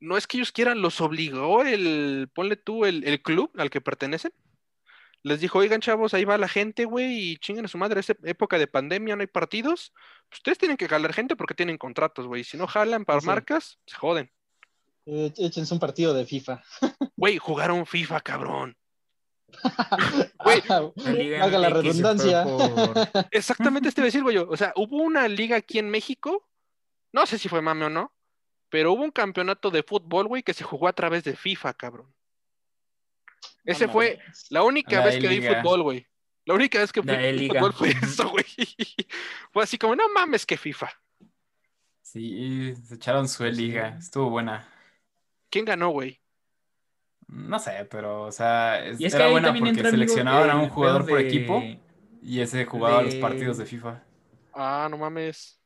No 0.01 0.17
es 0.17 0.27
que 0.29 0.37
ellos 0.37 0.53
quieran, 0.53 0.81
los 0.81 1.01
obligó 1.01 1.63
el, 1.65 2.29
ponle 2.33 2.55
tú, 2.57 2.85
el, 2.85 3.03
el 3.05 3.21
club 3.21 3.51
al 3.57 3.71
que 3.71 3.81
pertenecen. 3.81 4.33
Les 5.29 5.41
dijo, 5.41 5.59
oigan, 5.59 5.81
chavos, 5.81 6.15
ahí 6.15 6.25
va 6.25 6.39
la 6.39 6.49
gente, 6.49 6.85
güey, 6.87 7.33
y 7.33 7.37
chinguen 7.37 7.67
a 7.67 7.69
su 7.69 7.79
madre, 7.79 8.01
es 8.01 8.11
época 8.25 8.59
de 8.59 8.67
pandemia, 8.67 9.15
no 9.15 9.21
hay 9.21 9.27
partidos. 9.27 9.93
Ustedes 10.33 10.59
tienen 10.59 10.77
que 10.77 10.89
jalar 10.89 11.13
gente 11.13 11.37
porque 11.37 11.55
tienen 11.55 11.77
contratos, 11.79 12.27
güey. 12.27 12.45
Si 12.45 12.57
no 12.57 12.67
jalan 12.67 13.05
para 13.05 13.21
Sí. 13.21 13.27
marcas, 13.27 13.79
se 13.87 13.97
joden. 13.97 14.31
Eh, 15.07 15.33
échense 15.39 15.73
un 15.75 15.81
partido 15.81 16.13
de 16.15 16.25
FIFA. 16.27 16.63
Güey, 17.17 17.39
jugaron 17.39 17.87
FIFA, 17.87 18.21
cabrón. 18.21 18.77
Güey, 20.45 20.63
La 20.69 21.13
Liga 21.13 21.39
Valga 21.41 21.59
la 21.59 21.71
redundancia. 21.71 22.45
Por- 22.45 23.27
Exactamente 23.31 23.89
este 23.89 24.03
decir, 24.03 24.23
güey. 24.23 24.37
O 24.39 24.57
sea, 24.57 24.73
hubo 24.77 24.99
una 24.99 25.27
liga 25.29 25.57
aquí 25.57 25.79
en 25.79 25.91
México, 25.91 26.47
no 27.13 27.27
sé 27.27 27.39
si 27.39 27.49
fue 27.49 27.63
mame 27.63 27.87
o 27.87 27.91
no, 27.91 28.13
pero 28.69 28.93
hubo 28.93 29.03
un 29.03 29.11
campeonato 29.11 29.71
de 29.71 29.83
fútbol, 29.83 30.27
güey, 30.27 30.43
que 30.43 30.55
se 30.55 30.65
jugó 30.65 30.89
a 30.89 30.93
través 30.93 31.25
de 31.25 31.35
FIFA, 31.37 31.75
cabrón. 31.75 32.15
Ese 33.65 33.87
No 33.87 33.93
fue 33.93 34.19
la 34.51 34.63
única 34.63 34.99
La 35.01 35.07
vez 35.07 35.19
que 35.19 35.29
vi 35.29 35.41
fútbol, 35.43 35.83
güey. 35.83 36.07
La 36.47 36.55
única 36.55 36.79
vez 36.79 36.93
que 36.93 37.03
La 37.03 37.17
vi 37.17 37.49
fútbol 37.49 37.73
fue 37.73 37.91
eso, 38.03 38.29
güey. 38.31 38.45
Fue 39.53 39.63
así 39.65 39.77
como, 39.79 39.95
no 39.95 40.09
mames, 40.09 40.47
que 40.47 40.57
FIFA. 40.57 40.91
Sí, 42.03 42.75
se 42.77 42.95
echaron 42.95 43.29
su 43.29 43.45
liga. 43.45 43.97
Estuvo 43.99 44.31
buena. 44.31 44.67
¿Quién 45.51 45.65
ganó, 45.65 45.91
güey? 45.91 46.21
No 47.27 47.59
sé, 47.59 47.87
pero, 47.91 48.23
o 48.23 48.33
sea, 48.33 48.83
es- 48.87 49.01
era 49.01 49.29
buena 49.29 49.53
porque 49.55 49.75
seleccionaban 49.75 50.49
a 50.51 50.57
un 50.57 50.71
jugador 50.71 51.07
por 51.07 51.21
equipo 51.21 51.63
y 52.23 52.41
ese 52.41 52.65
jugaba 52.65 53.03
los 53.03 53.15
partidos 53.17 53.59
de 53.59 53.67
FIFA. 53.67 54.03
Ah, 54.55 54.89
no 54.91 54.97
mames. 54.97 55.61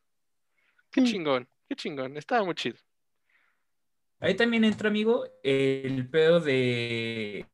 Qué 0.91 1.01
Mm. 1.01 1.05
chingón, 1.05 1.49
qué 1.69 1.77
chingón. 1.77 2.17
Estaba 2.17 2.45
muy 2.45 2.55
chido. 2.55 2.77
Ahí 4.23 4.37
también 4.37 4.63
entra, 4.63 4.89
amigo, 4.89 5.25
el 5.43 6.09
pedo 6.09 6.39
de, 6.39 7.45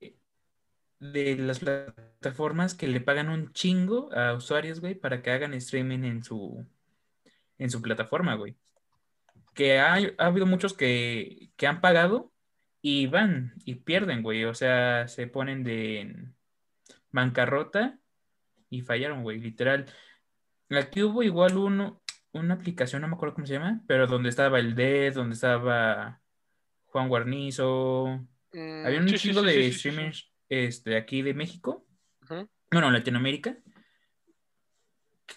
de 1.01 1.37
las 1.39 1.61
plataformas 1.61 2.75
que 2.75 2.87
le 2.87 3.01
pagan 3.01 3.31
un 3.31 3.55
chingo 3.55 4.13
a 4.13 4.35
usuarios, 4.35 4.79
güey, 4.81 4.95
para 4.95 5.23
que 5.23 5.31
hagan 5.31 5.55
streaming 5.55 6.05
en 6.05 6.23
su, 6.23 6.67
en 7.57 7.71
su 7.71 7.81
plataforma, 7.81 8.35
güey. 8.35 8.55
Que 9.55 9.79
ha, 9.79 9.95
ha 9.95 10.27
habido 10.27 10.45
muchos 10.45 10.75
que, 10.75 11.51
que 11.57 11.67
han 11.67 11.81
pagado 11.81 12.35
y 12.83 13.07
van 13.07 13.55
y 13.65 13.77
pierden, 13.77 14.23
güey. 14.23 14.45
O 14.45 14.53
sea, 14.53 15.09
se 15.09 15.27
ponen 15.27 15.65
de 15.65 16.29
bancarrota 17.11 17.99
y 18.69 18.83
fallaron, 18.83 19.23
güey, 19.23 19.41
literal. 19.41 19.87
Aquí 20.69 21.03
hubo 21.03 21.23
igual 21.23 21.57
uno, 21.57 22.03
una 22.33 22.53
aplicación, 22.53 23.01
no 23.01 23.09
me 23.09 23.15
acuerdo 23.15 23.37
cómo 23.37 23.47
se 23.47 23.55
llama, 23.55 23.81
pero 23.87 24.07
donde 24.07 24.29
estaba 24.29 24.59
el 24.59 24.75
Dead, 24.75 25.15
donde 25.15 25.33
estaba 25.35 26.21
Juan 26.89 27.09
Guarnizo. 27.09 28.21
Mm, 28.53 28.87
Había 28.87 29.01
un 29.01 29.09
sí, 29.09 29.19
chingo 29.19 29.41
sí, 29.41 29.47
de 29.47 29.53
sí, 29.53 29.63
sí, 29.63 29.73
sí. 29.73 29.79
streamers 29.79 30.33
este, 30.49 30.97
aquí 30.97 31.23
de 31.23 31.35
México, 31.35 31.87
bueno, 32.71 32.87
en 32.89 32.93
Latinoamérica, 32.95 33.57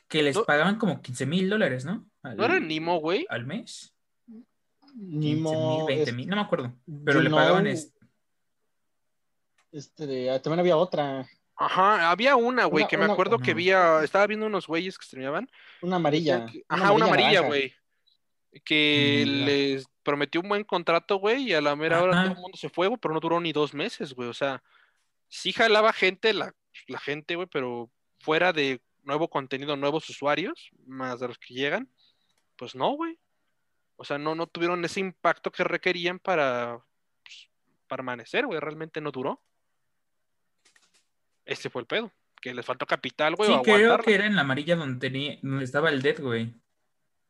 que 0.07 0.23
les 0.23 0.35
No- 0.35 0.45
pagaban 0.45 0.77
como 0.77 1.01
15 1.01 1.25
mil 1.25 1.49
dólares, 1.49 1.83
¿no? 1.85 2.05
Al, 2.23 2.37
¿No 2.37 2.45
era 2.45 2.59
Nimo, 2.59 2.99
güey? 2.99 3.25
al 3.29 3.45
mes. 3.45 3.93
15 4.27 4.95
Nimo, 4.95 5.77
mil, 5.77 5.85
20 5.87 6.09
es- 6.09 6.15
mil, 6.15 6.27
no 6.27 6.35
me 6.37 6.41
acuerdo. 6.41 6.73
Pero 7.05 7.19
You 7.19 7.23
le 7.23 7.29
pagaban 7.29 7.63
Know, 7.65 7.75
Este 9.73 10.05
de- 10.05 10.29
ah, 10.31 10.41
también 10.41 10.59
había 10.59 10.75
otra, 10.77 11.25
Ajá, 11.55 12.09
había 12.09 12.35
una, 12.35 12.65
güey, 12.65 12.83
Una- 12.83 12.89
que 12.89 12.97
me 12.97 13.03
una- 13.05 13.13
acuerdo 13.13 13.37
que 13.39 13.51
había, 13.51 14.03
estaba 14.03 14.25
viendo 14.27 14.47
unos 14.47 14.65
güeyes 14.67 14.97
que 14.97 15.05
streameaban. 15.05 15.47
una 15.81 15.97
amarilla. 15.97 16.45
Ajá, 16.67 16.91
una 16.91 17.05
amarilla, 17.05 17.41
güey. 17.41 17.73
Que 18.65 19.23
Mm, 19.25 19.45
les 19.45 19.85
prometió 20.03 20.41
un 20.41 20.49
buen 20.49 20.63
contrato, 20.63 21.17
güey, 21.17 21.49
y 21.49 21.53
a 21.53 21.61
la 21.61 21.75
mera 21.75 22.01
hora 22.01 22.13
Ajá. 22.13 22.23
todo 22.23 22.33
el 22.33 22.41
mundo 22.41 22.57
se 22.57 22.69
fue, 22.69 22.87
güey, 22.87 22.99
pero 22.99 23.13
no 23.13 23.19
duró 23.19 23.39
ni 23.39 23.51
dos 23.53 23.73
meses, 23.73 24.13
güey. 24.13 24.29
O 24.29 24.33
sea, 24.33 24.63
sí 25.27 25.53
jalaba 25.53 25.93
gente, 25.93 26.33
la, 26.33 26.53
la 26.87 26.99
gente, 26.99 27.35
güey, 27.35 27.47
pero 27.51 27.89
fuera 28.19 28.53
de 28.53 28.81
nuevo 29.03 29.29
contenido, 29.29 29.75
nuevos 29.75 30.09
usuarios, 30.09 30.69
más 30.85 31.19
de 31.19 31.27
los 31.27 31.37
que 31.37 31.53
llegan, 31.53 31.89
pues 32.55 32.75
no, 32.75 32.91
güey. 32.91 33.17
O 33.95 34.03
sea, 34.03 34.17
no, 34.17 34.35
no 34.35 34.47
tuvieron 34.47 34.83
ese 34.83 34.99
impacto 34.99 35.51
que 35.51 35.63
requerían 35.63 36.19
para 36.19 36.83
pues, 37.23 37.49
permanecer, 37.87 38.47
güey. 38.47 38.59
Realmente 38.59 38.99
no 38.99 39.11
duró. 39.11 39.41
Este 41.45 41.69
fue 41.69 41.81
el 41.81 41.87
pedo. 41.87 42.11
que 42.41 42.53
les 42.53 42.65
faltó 42.65 42.87
capital, 42.87 43.35
güey. 43.35 43.51
Sí, 43.51 43.59
creo 43.63 43.99
que 43.99 44.15
era 44.15 44.25
en 44.25 44.35
la 44.35 44.41
amarilla 44.41 44.75
donde, 44.75 44.99
tenía, 44.99 45.37
donde 45.43 45.65
estaba 45.65 45.89
el 45.89 46.01
Dead, 46.01 46.19
güey. 46.19 46.53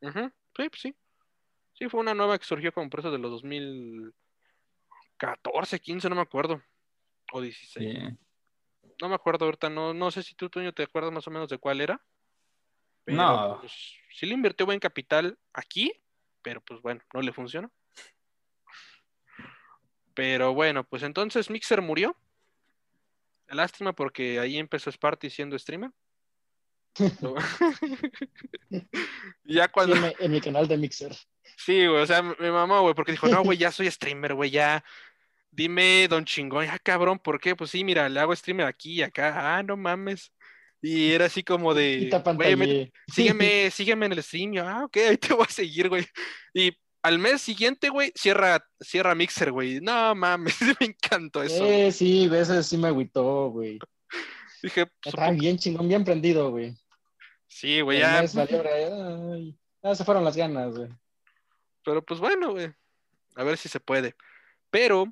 Sí, 0.02 0.70
pues 0.70 0.82
sí. 0.82 0.96
Sí, 1.82 1.90
fue 1.90 2.00
una 2.00 2.14
nueva 2.14 2.38
que 2.38 2.46
surgió 2.46 2.72
como 2.72 2.92
por 2.92 3.00
eso 3.00 3.10
de 3.10 3.18
los 3.18 3.32
2014, 3.32 5.80
15, 5.80 6.10
no 6.10 6.16
me 6.16 6.22
acuerdo. 6.22 6.62
O 7.34 7.42
16. 7.42 7.98
Sí. 7.98 8.04
No 9.02 9.10
me 9.10 9.16
acuerdo 9.16 9.46
ahorita, 9.46 9.68
no, 9.68 9.92
no 9.92 10.12
sé 10.12 10.22
si 10.22 10.36
tú, 10.36 10.48
Toño, 10.48 10.74
te 10.74 10.84
acuerdas 10.84 11.12
más 11.12 11.28
o 11.28 11.32
menos 11.32 11.50
de 11.50 11.58
cuál 11.58 11.82
era. 11.82 12.00
Pero, 13.04 13.18
No. 13.18 13.58
pues, 13.62 13.74
sí 14.14 14.28
le 14.28 14.36
invirtió 14.36 14.68
buen 14.68 14.80
capital 14.80 15.40
aquí, 15.54 15.92
pero 16.44 16.62
pues 16.62 16.80
bueno, 16.84 17.02
no 17.16 17.22
le 17.24 17.34
funcionó. 17.34 17.72
Pero 20.14 20.54
bueno, 20.54 20.84
pues 20.84 21.02
entonces 21.02 21.50
Mixer 21.50 21.82
murió. 21.82 22.16
Lástima 23.48 23.94
porque 23.94 24.40
ahí 24.40 24.60
empezó 24.60 24.92
Sparty 24.92 25.32
siendo 25.32 25.58
streamer. 25.58 25.90
Ya 29.44 29.68
cuando... 29.68 29.96
Sí, 29.96 30.02
en, 30.20 30.32
mi- 30.32 30.42
canal 30.42 30.68
de 30.68 30.78
Mixer. 30.78 31.16
Sí, 31.58 31.86
güey, 31.86 32.02
o 32.02 32.06
sea, 32.06 32.22
mi 32.22 32.50
mamá, 32.50 32.80
güey, 32.80 32.94
porque 32.94 33.12
dijo, 33.12 33.28
no, 33.28 33.44
güey, 33.44 33.58
ya 33.58 33.72
soy 33.72 33.90
streamer, 33.92 34.34
güey, 34.34 34.52
ya. 34.52 34.84
Dime, 35.52 36.08
don 36.08 36.24
chingón, 36.24 36.66
ya 36.66 36.80
cabrón, 36.80 37.20
¿por 37.20 37.40
qué? 37.40 37.56
Pues 37.56 37.72
sí, 37.72 37.84
mira, 37.84 38.08
le 38.08 38.20
hago 38.20 38.36
streamer 38.36 38.66
aquí 38.68 38.94
y 38.94 39.02
acá, 39.02 39.58
ah, 39.58 39.64
no 39.64 39.76
mames. 39.76 40.32
Y 40.82 41.12
era 41.12 41.26
así 41.26 41.44
como 41.44 41.74
de, 41.74 42.10
güey, 42.36 42.56
me- 42.56 42.92
sígueme, 43.08 43.70
sígueme 43.72 44.06
en 44.06 44.12
el 44.14 44.24
stream, 44.24 44.54
yo, 44.54 44.68
ah, 44.68 44.86
ok, 44.86 44.98
ahí 45.10 45.18
te 45.18 45.34
voy 45.34 45.46
a 45.48 45.52
seguir, 45.52 45.90
güey. 45.90 46.06
Y 46.54 46.72
al 47.04 47.20
mes 47.20 47.42
siguiente, 47.42 47.90
güey, 47.90 48.12
cierra, 48.16 48.66
cierra 48.80 49.14
Mixer, 49.14 49.52
güey. 49.52 49.80
No 49.82 50.16
mames, 50.16 50.56
me 50.80 50.88
encantó 50.88 51.44
eso. 51.44 51.66
Eh, 51.66 51.92
sí, 51.92 52.30
ese 52.34 52.64
sí 52.64 52.78
me 52.78 52.88
agüitó, 52.88 53.50
güey. 53.50 53.78
Dije, 54.62 54.86
pues, 54.86 55.14
supongo- 55.14 55.40
bien 55.40 55.58
chingón, 55.58 55.88
bien 55.88 56.04
prendido, 56.04 56.52
güey. 56.52 56.76
sí, 57.48 57.82
güey, 57.82 58.00
ya. 58.00 58.22
mes 58.22 58.34
valió, 58.36 58.64
ya 59.84 59.96
se 59.96 60.06
fueron 60.06 60.24
las 60.24 60.38
ganas, 60.38 60.78
güey. 60.78 60.90
Pero 61.84 62.04
pues 62.04 62.20
bueno, 62.20 62.52
güey. 62.52 62.72
A 63.36 63.44
ver 63.44 63.58
si 63.58 63.68
se 63.70 63.80
puede. 63.80 64.16
Pero 64.70 65.12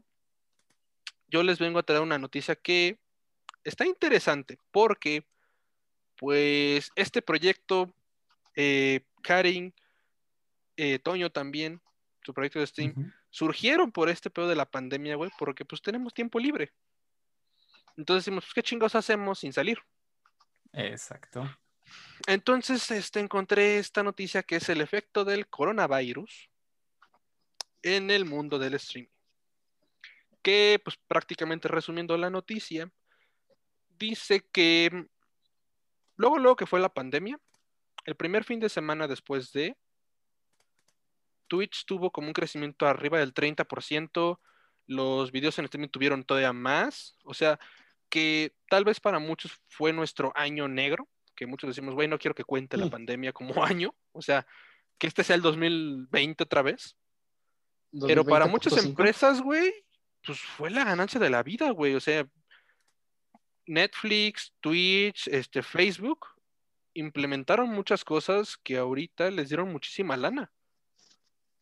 yo 1.27 1.43
les 1.43 1.59
vengo 1.59 1.79
a 1.79 1.83
traer 1.83 2.01
una 2.01 2.17
noticia 2.17 2.55
que 2.55 2.97
está 3.63 3.85
interesante 3.85 4.57
porque, 4.71 5.25
pues, 6.17 6.91
este 6.95 7.21
proyecto, 7.21 7.91
eh, 8.55 9.01
Karin, 9.21 9.73
eh, 10.77 10.99
Toño 10.99 11.29
también, 11.31 11.81
su 12.23 12.33
proyecto 12.33 12.59
de 12.59 12.67
Steam, 12.67 13.13
surgieron 13.31 13.91
por 13.91 14.09
este 14.09 14.29
pedo 14.29 14.47
de 14.47 14.55
la 14.55 14.65
pandemia, 14.65 15.15
güey, 15.15 15.31
porque 15.37 15.65
pues 15.65 15.81
tenemos 15.81 16.13
tiempo 16.13 16.39
libre. 16.39 16.71
Entonces 17.99 18.23
decimos, 18.23 18.45
pues, 18.45 18.53
¿qué 18.53 18.63
chingos 18.63 18.95
hacemos 18.95 19.39
sin 19.39 19.51
salir? 19.51 19.77
Exacto. 20.71 21.43
Entonces, 22.27 22.89
este, 22.91 23.19
encontré 23.19 23.77
esta 23.77 24.03
noticia 24.03 24.41
que 24.41 24.55
es 24.55 24.69
el 24.69 24.79
efecto 24.79 25.25
del 25.25 25.49
coronavirus 25.49 26.49
en 27.81 28.09
el 28.09 28.23
mundo 28.23 28.57
del 28.57 28.75
streaming. 28.75 29.09
Que, 30.41 30.79
pues 30.81 30.95
prácticamente 31.09 31.67
resumiendo 31.67 32.15
la 32.17 32.29
noticia, 32.29 32.89
dice 33.97 34.47
que 34.49 35.07
luego, 36.15 36.37
luego 36.37 36.55
que 36.55 36.67
fue 36.67 36.79
la 36.79 36.93
pandemia, 36.93 37.37
el 38.05 38.15
primer 38.15 38.45
fin 38.45 38.61
de 38.61 38.69
semana 38.69 39.09
después 39.09 39.51
de, 39.51 39.75
Twitch 41.49 41.83
tuvo 41.85 42.11
como 42.11 42.27
un 42.27 42.33
crecimiento 42.33 42.87
arriba 42.87 43.19
del 43.19 43.33
30%, 43.33 44.39
los 44.87 45.31
videos 45.33 45.59
en 45.59 45.65
streaming 45.65 45.89
tuvieron 45.89 46.23
todavía 46.23 46.53
más, 46.53 47.17
o 47.25 47.33
sea, 47.33 47.59
que 48.09 48.53
tal 48.69 48.83
vez 48.85 48.99
para 48.99 49.19
muchos 49.19 49.59
fue 49.67 49.93
nuestro 49.93 50.31
año 50.35 50.67
negro, 50.67 51.07
que 51.35 51.45
muchos 51.47 51.69
decimos, 51.69 51.93
güey, 51.95 52.07
no 52.07 52.19
quiero 52.19 52.35
que 52.35 52.43
cuente 52.43 52.77
la 52.77 52.87
Mm. 52.87 52.89
pandemia 52.91 53.33
como 53.33 53.53
año, 53.63 53.95
o 54.11 54.21
sea, 54.21 54.45
que 54.97 55.07
este 55.07 55.23
sea 55.23 55.35
el 55.35 55.41
2020 55.41 56.43
otra 56.43 56.61
vez. 56.61 56.95
Pero 58.05 58.25
para 58.25 58.45
muchas 58.45 58.73
2020.5. 58.73 58.89
empresas, 58.89 59.41
güey, 59.41 59.73
pues 60.25 60.39
fue 60.39 60.69
la 60.69 60.83
ganancia 60.83 61.19
de 61.19 61.29
la 61.29 61.41
vida, 61.43 61.71
güey. 61.71 61.95
O 61.95 61.99
sea, 61.99 62.27
Netflix, 63.65 64.53
Twitch, 64.61 65.27
este, 65.27 65.61
Facebook 65.63 66.27
implementaron 66.93 67.69
muchas 67.69 68.03
cosas 68.03 68.57
que 68.57 68.77
ahorita 68.77 69.29
les 69.31 69.49
dieron 69.49 69.71
muchísima 69.71 70.17
lana. 70.17 70.51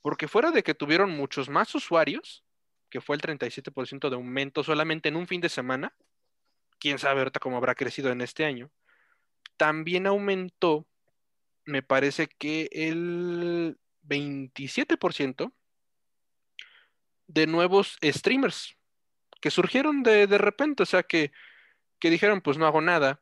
Porque 0.01 0.27
fuera 0.27 0.51
de 0.51 0.63
que 0.63 0.73
tuvieron 0.73 1.11
muchos 1.11 1.49
más 1.49 1.73
usuarios, 1.75 2.43
que 2.89 3.01
fue 3.01 3.15
el 3.17 3.21
37% 3.21 4.09
de 4.09 4.15
aumento 4.15 4.63
solamente 4.63 5.09
en 5.09 5.17
un 5.17 5.27
fin 5.27 5.41
de 5.41 5.49
semana, 5.49 5.93
quién 6.79 6.99
sabe 6.99 7.19
ahorita 7.19 7.39
cómo 7.39 7.57
habrá 7.57 7.75
crecido 7.75 8.11
en 8.11 8.21
este 8.21 8.45
año, 8.45 8.71
también 9.57 10.07
aumentó, 10.07 10.85
me 11.65 11.81
parece 11.81 12.27
que 12.27 12.69
el 12.71 13.77
27% 14.03 15.51
de 17.27 17.47
nuevos 17.47 17.97
streamers 18.03 18.75
que 19.41 19.51
surgieron 19.51 20.03
de, 20.03 20.27
de 20.27 20.37
repente, 20.37 20.83
o 20.83 20.85
sea, 20.85 21.03
que, 21.03 21.31
que 21.99 22.09
dijeron, 22.09 22.41
pues 22.41 22.57
no 22.57 22.65
hago 22.65 22.81
nada, 22.81 23.21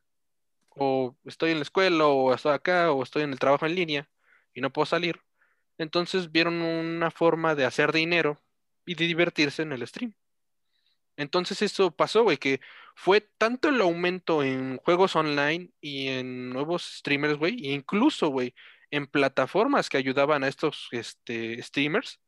o 0.69 1.15
estoy 1.25 1.51
en 1.51 1.57
la 1.57 1.63
escuela, 1.63 2.05
o 2.05 2.33
estoy 2.33 2.53
acá, 2.53 2.91
o 2.91 3.03
estoy 3.03 3.23
en 3.23 3.31
el 3.31 3.39
trabajo 3.39 3.65
en 3.65 3.75
línea 3.75 4.09
y 4.53 4.61
no 4.61 4.71
puedo 4.71 4.85
salir. 4.85 5.21
Entonces 5.77 6.31
vieron 6.31 6.61
una 6.61 7.11
forma 7.11 7.55
de 7.55 7.65
hacer 7.65 7.91
dinero 7.91 8.41
y 8.85 8.95
de 8.95 9.05
divertirse 9.05 9.63
en 9.63 9.73
el 9.73 9.85
stream. 9.87 10.13
Entonces 11.17 11.61
eso 11.61 11.91
pasó, 11.95 12.23
güey, 12.23 12.37
que 12.37 12.59
fue 12.95 13.21
tanto 13.21 13.69
el 13.69 13.81
aumento 13.81 14.43
en 14.43 14.77
juegos 14.77 15.15
online 15.15 15.71
y 15.81 16.07
en 16.09 16.49
nuevos 16.51 16.83
streamers, 16.99 17.37
güey, 17.37 17.55
e 17.67 17.73
incluso, 17.73 18.29
güey, 18.29 18.53
en 18.91 19.07
plataformas 19.07 19.89
que 19.89 19.97
ayudaban 19.97 20.43
a 20.43 20.47
estos 20.47 20.87
este, 20.91 21.61
streamers, 21.63 22.19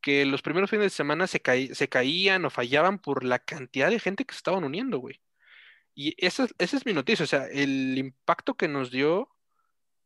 que 0.00 0.24
los 0.26 0.42
primeros 0.42 0.70
fines 0.70 0.86
de 0.86 0.90
semana 0.90 1.26
se, 1.26 1.40
se 1.74 1.88
caían 1.88 2.44
o 2.44 2.50
fallaban 2.50 2.98
por 2.98 3.24
la 3.24 3.38
cantidad 3.40 3.90
de 3.90 4.00
gente 4.00 4.24
que 4.24 4.34
se 4.34 4.38
estaban 4.38 4.64
uniendo, 4.64 4.98
güey. 4.98 5.20
Y 5.94 6.14
esa, 6.24 6.44
es- 6.44 6.54
esa 6.58 6.76
es 6.78 6.86
mi 6.86 6.92
noticia, 6.94 7.24
o 7.24 7.26
sea, 7.28 7.46
el 7.46 7.98
impacto 7.98 8.56
que 8.56 8.68
nos 8.68 8.90
dio 8.90 9.30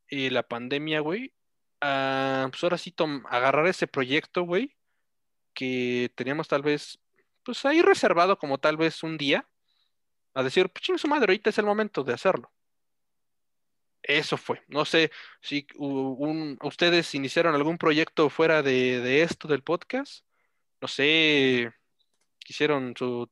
eh, 0.08 0.30
la 0.30 0.42
pandemia, 0.44 1.00
güey, 1.00 1.34
a, 1.80 2.48
pues 2.50 2.62
ahora 2.64 2.78
sí, 2.78 2.94
agarrar 3.30 3.66
ese 3.66 3.86
proyecto, 3.86 4.42
güey, 4.44 4.76
que 5.54 6.12
teníamos 6.16 6.48
tal 6.48 6.62
vez, 6.62 7.00
pues 7.46 7.64
ahí 7.64 7.80
reservado 7.80 8.36
como 8.38 8.58
tal 8.58 8.76
vez 8.76 9.02
un 9.02 9.16
día, 9.16 9.46
a 10.34 10.42
decir, 10.42 10.68
pues 10.68 10.82
chingue 10.82 10.98
su 10.98 11.08
madre, 11.08 11.30
ahorita 11.32 11.48
es 11.50 11.58
el 11.58 11.64
momento 11.64 12.04
de 12.04 12.12
hacerlo. 12.12 12.52
Eso 14.02 14.36
fue. 14.36 14.62
No 14.68 14.84
sé 14.84 15.10
si 15.40 15.66
un- 15.76 16.58
ustedes 16.62 17.14
iniciaron 17.14 17.54
algún 17.54 17.78
proyecto 17.78 18.28
fuera 18.30 18.62
de, 18.62 19.00
de 19.00 19.22
esto 19.22 19.48
del 19.48 19.62
podcast. 19.62 20.24
No 20.80 20.88
sé, 20.88 21.72
hicieron 22.46 22.94
su 22.96 23.28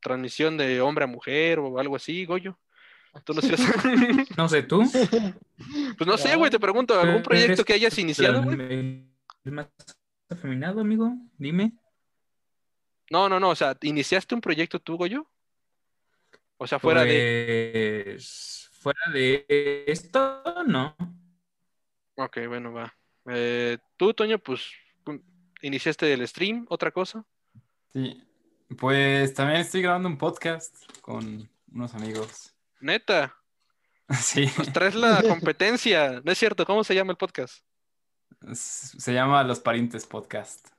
transmisión 0.00 0.56
de 0.56 0.80
hombre 0.80 1.04
a 1.04 1.08
mujer 1.08 1.58
o 1.58 1.78
algo 1.78 1.96
así, 1.96 2.24
Goyo. 2.24 2.58
¿Tú 3.24 3.34
no? 3.34 3.40
No 4.36 4.48
sé, 4.48 4.62
tú. 4.64 4.82
Pues 5.96 6.06
no 6.08 6.16
sé, 6.18 6.34
güey, 6.36 6.50
te 6.50 6.58
pregunto, 6.58 6.98
¿algún 6.98 7.22
proyecto 7.22 7.64
que 7.64 7.74
hayas 7.74 7.96
iniciado, 7.98 8.42
güey? 8.42 8.56
El 9.44 9.52
más 9.52 9.68
afeminado, 10.28 10.80
amigo. 10.80 11.12
Dime. 11.38 11.72
No, 13.10 13.28
no, 13.28 13.38
no, 13.38 13.50
o 13.50 13.54
sea, 13.54 13.76
¿iniciaste 13.82 14.34
un 14.34 14.40
proyecto 14.40 14.80
tú, 14.80 14.96
Goyo? 14.96 15.26
O 16.56 16.66
sea, 16.66 16.78
fuera 16.78 17.04
de... 17.04 18.02
Pues, 18.14 18.60
Fuera 18.84 19.00
de 19.14 19.46
esto, 19.86 20.42
no. 20.66 20.94
Ok, 22.16 22.36
bueno, 22.48 22.70
va. 22.74 22.94
Eh, 23.30 23.78
tú, 23.96 24.12
Toño, 24.12 24.38
pues 24.38 24.60
iniciaste 25.62 26.12
el 26.12 26.28
stream, 26.28 26.66
otra 26.68 26.90
cosa. 26.90 27.24
Sí. 27.94 28.22
Pues 28.78 29.32
también 29.32 29.60
estoy 29.60 29.80
grabando 29.80 30.10
un 30.10 30.18
podcast 30.18 30.76
con 31.00 31.48
unos 31.72 31.94
amigos. 31.94 32.54
Neta, 32.80 33.34
Sí. 34.20 34.50
nos 34.58 34.70
traes 34.70 34.94
la 34.94 35.22
competencia. 35.22 36.20
No 36.22 36.30
es 36.30 36.36
cierto, 36.36 36.66
¿cómo 36.66 36.84
se 36.84 36.94
llama 36.94 37.12
el 37.12 37.16
podcast? 37.16 37.64
Se 38.52 39.14
llama 39.14 39.42
Los 39.44 39.60
Parientes 39.60 40.04
Podcast. 40.06 40.73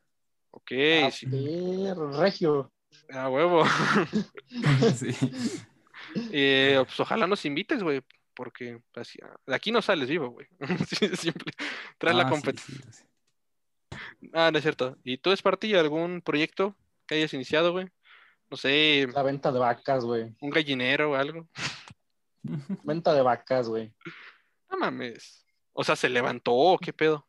Ok, 0.58 0.72
Ah, 1.04 1.12
sí, 1.12 1.26
regio. 2.18 2.72
a 3.12 3.30
huevo. 3.30 3.64
Sí. 4.96 5.10
Eh, 6.32 6.82
pues 6.86 6.98
ojalá 7.00 7.28
nos 7.28 7.44
invites, 7.46 7.84
güey, 7.84 8.02
porque 8.36 8.80
pues, 8.94 9.14
ya- 9.20 9.36
de 9.46 9.54
aquí 9.56 9.70
no 9.72 9.82
sales 9.82 10.08
vivo, 10.08 10.30
güey. 10.30 10.48
Sí, 10.88 11.10
simple. 11.18 11.52
Traes 11.98 12.16
la 12.16 12.24
Ah, 12.24 12.30
competencia. 12.30 12.74
sí, 12.92 13.04
sí. 13.92 14.30
Ah, 14.34 14.50
no 14.52 14.58
es 14.58 14.64
cierto. 14.64 14.98
¿Y 15.04 15.18
tú, 15.18 15.32
Espartilla, 15.32 15.80
algún 15.82 16.22
proyecto 16.22 16.74
que 17.06 17.16
hayas 17.16 17.34
iniciado, 17.34 17.74
güey? 17.74 17.90
No 18.50 18.56
sé, 18.56 19.08
La 19.14 19.24
venta 19.24 19.52
de 19.52 19.60
vacas, 19.60 20.06
güey. 20.06 20.34
un 20.40 20.50
gallinero 20.52 21.12
o 21.12 21.16
algo. 21.16 21.50
Venta 22.84 23.14
de 23.14 23.22
vacas, 23.22 23.68
güey. 23.68 23.92
No 24.70 24.78
mames. 24.78 25.46
O 25.74 25.84
sea, 25.84 25.96
¿se 25.98 26.08
levantó 26.08 26.78
qué 26.82 26.94
pedo? 26.94 27.28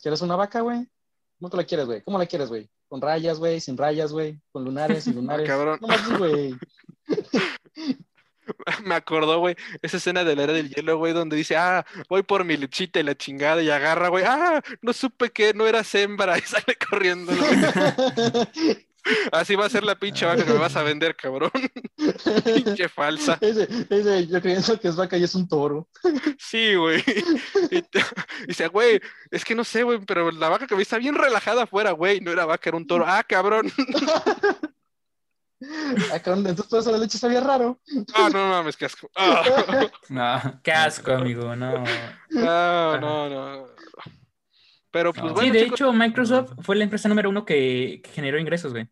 ¿Quieres 0.00 0.20
una 0.20 0.36
vaca, 0.36 0.60
güey? 0.60 0.86
¿Cómo 1.38 1.50
te 1.50 1.56
la 1.56 1.64
quieres, 1.64 1.86
güey? 1.86 2.02
¿Cómo 2.02 2.18
la 2.18 2.26
quieres, 2.26 2.48
güey? 2.48 2.68
¿Con 2.88 3.00
rayas, 3.00 3.38
güey? 3.38 3.60
¿Sin 3.60 3.76
rayas, 3.76 4.12
güey? 4.12 4.40
¿Con 4.52 4.64
lunares, 4.64 5.04
sin 5.04 5.14
lunares? 5.16 5.46
cabrón. 5.46 5.78
No 5.80 5.88
más, 5.88 6.18
güey. 6.18 6.54
me 8.84 8.94
acordó, 8.94 9.38
güey, 9.40 9.56
esa 9.82 9.96
escena 9.96 10.24
de 10.24 10.36
la 10.36 10.44
era 10.44 10.52
del 10.52 10.70
hielo, 10.70 10.98
güey, 10.98 11.12
donde 11.12 11.36
dice, 11.36 11.56
ah, 11.56 11.84
voy 12.08 12.22
por 12.22 12.44
mi 12.44 12.56
lechita 12.56 13.00
y 13.00 13.02
la 13.02 13.16
chingada 13.16 13.62
y 13.62 13.70
agarra, 13.70 14.08
güey, 14.08 14.24
ah, 14.26 14.62
no 14.82 14.92
supe 14.92 15.30
que 15.30 15.52
no 15.54 15.66
era 15.66 15.82
hembra 15.92 16.38
y 16.38 16.42
sale 16.42 16.76
corriendo. 16.88 17.32
Así 19.32 19.54
va 19.54 19.66
a 19.66 19.70
ser 19.70 19.84
la 19.84 19.94
pinche 19.94 20.24
vaca 20.26 20.44
que 20.44 20.52
me 20.52 20.58
vas 20.58 20.76
a 20.76 20.82
vender, 20.82 21.14
cabrón. 21.16 21.50
pinche 22.44 22.88
falsa. 22.88 23.38
Ese, 23.40 23.68
ese, 23.90 24.26
yo 24.26 24.40
pienso 24.42 24.78
que 24.80 24.88
es 24.88 24.96
vaca 24.96 25.16
y 25.16 25.24
es 25.24 25.34
un 25.34 25.48
toro. 25.48 25.88
Sí, 26.38 26.74
güey. 26.74 27.02
Y 27.70 27.82
te- 27.82 28.00
y 28.42 28.46
dice, 28.48 28.68
güey, 28.68 29.00
es 29.30 29.44
que 29.44 29.54
no 29.54 29.64
sé, 29.64 29.82
güey, 29.82 29.98
pero 30.06 30.30
la 30.30 30.48
vaca 30.48 30.66
que 30.66 30.74
vi 30.74 30.82
está 30.82 30.98
bien 30.98 31.14
relajada 31.14 31.64
afuera, 31.64 31.92
güey. 31.92 32.20
No 32.20 32.30
era 32.30 32.44
vaca, 32.46 32.70
era 32.70 32.76
un 32.76 32.86
toro. 32.86 33.04
Ah, 33.06 33.22
cabrón. 33.22 33.70
Ah, 36.12 36.18
cabrón, 36.20 36.46
entonces 36.46 36.80
eso 36.80 36.92
la 36.92 36.98
leche 36.98 37.16
sabía 37.16 37.40
raro. 37.40 37.80
Ah, 38.14 38.28
no 38.30 38.46
mames, 38.48 38.76
qué 38.76 38.84
asco. 38.84 39.10
Ah, 39.16 39.42
No. 40.10 40.60
Qué 40.62 40.70
asco, 40.70 41.12
amigo, 41.12 41.56
no. 41.56 41.82
no, 42.30 43.00
no, 43.00 43.28
no. 43.30 43.66
Pero 44.90 45.12
pues 45.14 45.24
No. 45.24 45.32
bueno, 45.32 45.46
sí, 45.46 45.50
de 45.58 45.64
chicos, 45.64 45.80
hecho, 45.80 45.92
Microsoft 45.94 46.52
fue 46.62 46.76
la 46.76 46.84
empresa 46.84 47.08
número 47.08 47.30
uno 47.30 47.44
que, 47.46 48.00
que 48.04 48.10
generó 48.10 48.38
ingresos, 48.38 48.72
güey. 48.72 48.86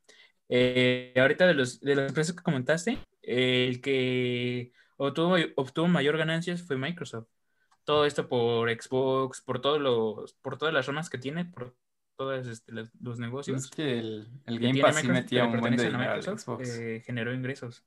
Eh, 0.49 1.15
ahorita 1.17 1.47
de, 1.47 1.55
los, 1.55 1.81
de 1.81 1.95
las 1.95 2.09
empresas 2.09 2.35
que 2.37 2.43
comentaste, 2.43 2.99
eh, 3.23 3.67
el 3.69 3.81
que 3.81 4.73
obtuvo, 4.97 5.37
obtuvo 5.57 5.89
mayor 5.89 6.17
ganancias 6.17 6.63
fue 6.63 6.77
Microsoft. 6.77 7.29
Todo 7.85 8.07
esto 8.07 8.29
por 8.29 8.71
Xbox, 8.71 9.41
por 9.43 9.61
todos 9.61 9.81
los, 9.81 10.35
por 10.35 10.57
todas 10.57 10.73
las 10.73 10.87
ramas 10.87 11.11
que 11.11 11.19
tiene, 11.19 11.45
por 11.45 11.77
todos 12.17 12.47
este, 12.47 12.73
los, 12.73 12.89
los 13.01 13.19
negocios. 13.19 13.65
Es 13.65 13.71
que 13.71 13.99
el, 13.99 14.29
Game 14.47 14.81
Pass 14.81 14.97
sí 14.97 15.09
metía 15.09 15.43
que 15.43 15.49
un 15.49 15.61
buen 15.61 15.75
a 15.75 15.77
dinero 15.77 15.99
Microsoft, 15.99 16.41
Xbox. 16.41 16.69
eh, 16.79 17.03
generó 17.05 17.35
ingresos. 17.35 17.85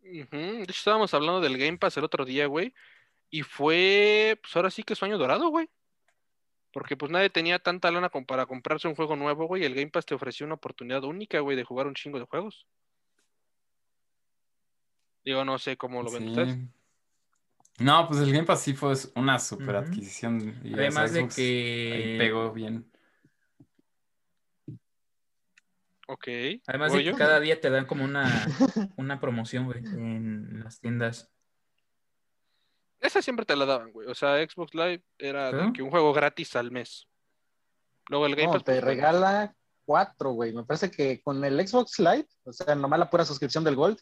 de 0.00 0.62
hecho 0.62 0.72
estábamos 0.72 1.14
hablando 1.14 1.40
del 1.40 1.58
Game 1.58 1.78
Pass 1.78 1.96
el 1.96 2.04
otro 2.04 2.24
día, 2.24 2.46
güey. 2.46 2.74
Y 3.32 3.42
fue, 3.42 4.38
pues 4.42 4.56
ahora 4.56 4.70
sí 4.70 4.82
que 4.82 4.96
sueño 4.96 5.18
dorado, 5.18 5.48
güey. 5.50 5.68
Porque 6.72 6.96
pues 6.96 7.10
nadie 7.10 7.30
tenía 7.30 7.58
tanta 7.58 7.90
lana 7.90 8.10
como 8.10 8.26
para 8.26 8.46
comprarse 8.46 8.86
un 8.88 8.94
juego 8.94 9.16
nuevo, 9.16 9.46
güey. 9.46 9.62
y 9.62 9.66
El 9.66 9.74
Game 9.74 9.90
Pass 9.90 10.06
te 10.06 10.14
ofreció 10.14 10.46
una 10.46 10.54
oportunidad 10.54 11.02
única, 11.04 11.40
güey, 11.40 11.56
de 11.56 11.64
jugar 11.64 11.86
un 11.86 11.94
chingo 11.94 12.18
de 12.18 12.26
juegos. 12.26 12.66
Digo, 15.24 15.44
no 15.44 15.58
sé 15.58 15.76
cómo 15.76 16.02
lo 16.02 16.10
ven 16.10 16.22
Sí. 16.24 16.28
ustedes. 16.30 16.58
No, 17.78 18.06
pues 18.08 18.20
el 18.20 18.32
Game 18.32 18.44
Pass 18.44 18.62
sí 18.62 18.74
fue 18.74 18.94
una 19.16 19.38
super 19.38 19.76
adquisición. 19.76 20.60
y, 20.62 20.74
Además 20.74 21.12
de 21.12 21.20
Xbox 21.20 21.38
ahí 21.38 21.44
que... 21.44 22.16
pegó 22.18 22.52
bien. 22.52 22.86
Ok. 26.06 26.28
Además 26.66 26.92
de 26.92 26.98
¿voy 26.98 27.04
que 27.04 27.10
yo? 27.12 27.16
cada 27.16 27.40
día 27.40 27.60
te 27.60 27.70
dan 27.70 27.86
como 27.86 28.04
una, 28.04 28.24
una 28.96 29.20
promoción, 29.20 29.64
güey, 29.66 29.78
en 29.84 30.60
las 30.64 30.80
tiendas. 30.80 31.32
Esa 33.00 33.22
siempre 33.22 33.46
te 33.46 33.56
la 33.56 33.64
daban, 33.64 33.92
güey. 33.92 34.08
O 34.08 34.14
sea, 34.14 34.36
Xbox 34.36 34.74
Live 34.74 35.02
era 35.18 35.50
de 35.50 35.72
que 35.72 35.82
un 35.82 35.90
juego 35.90 36.12
gratis 36.12 36.54
al 36.56 36.70
mes. 36.70 37.06
Luego 38.08 38.26
el 38.26 38.34
Game 38.34 38.48
No, 38.48 38.52
Pass. 38.54 38.64
te 38.64 38.72
pues, 38.72 38.84
regala 38.84 39.54
cuatro, 39.84 40.32
güey. 40.32 40.52
Me 40.52 40.64
parece 40.64 40.90
que 40.90 41.22
con 41.22 41.42
el 41.44 41.66
Xbox 41.66 41.98
Live, 41.98 42.28
o 42.44 42.52
sea, 42.52 42.74
nomás 42.74 42.98
la 42.98 43.10
pura 43.10 43.24
suscripción 43.24 43.64
del 43.64 43.76
Gold, 43.76 43.98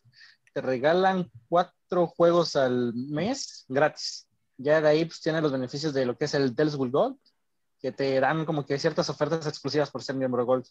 te 0.53 0.61
regalan 0.61 1.31
cuatro 1.49 2.07
juegos 2.09 2.57
al 2.57 2.93
mes 2.95 3.65
gratis. 3.69 4.27
Ya 4.57 4.81
de 4.81 4.89
ahí 4.89 5.05
pues 5.05 5.21
tiene 5.21 5.41
los 5.41 5.53
beneficios 5.53 5.95
de 5.95 6.05
lo 6.05 6.17
que 6.17 6.25
es 6.25 6.35
el 6.35 6.55
with 6.77 6.91
Gold, 6.91 7.17
que 7.81 7.93
te 7.93 8.19
dan 8.19 8.45
como 8.45 8.67
que 8.67 8.79
ciertas 8.79 9.09
ofertas 9.09 9.47
exclusivas 9.47 9.91
por 9.91 10.03
ser 10.03 10.17
miembro 10.17 10.45
Gold. 10.45 10.67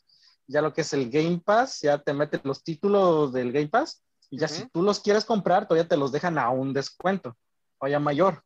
Ya 0.47 0.61
lo 0.61 0.73
que 0.73 0.81
es 0.81 0.91
el 0.93 1.09
Game 1.09 1.41
Pass, 1.43 1.81
ya 1.81 1.97
te 1.97 2.13
meten 2.13 2.41
los 2.43 2.63
títulos 2.63 3.31
del 3.31 3.51
Game 3.51 3.69
Pass 3.69 4.03
y 4.29 4.39
ya 4.39 4.47
si 4.47 4.67
tú 4.67 4.81
los 4.81 4.99
quieres 4.99 5.23
comprar, 5.23 5.67
todavía 5.67 5.87
te 5.87 5.97
los 5.97 6.11
dejan 6.11 6.37
a 6.37 6.49
un 6.49 6.73
descuento, 6.73 7.37
o 7.79 7.87
ya 7.87 7.99
mayor. 7.99 8.43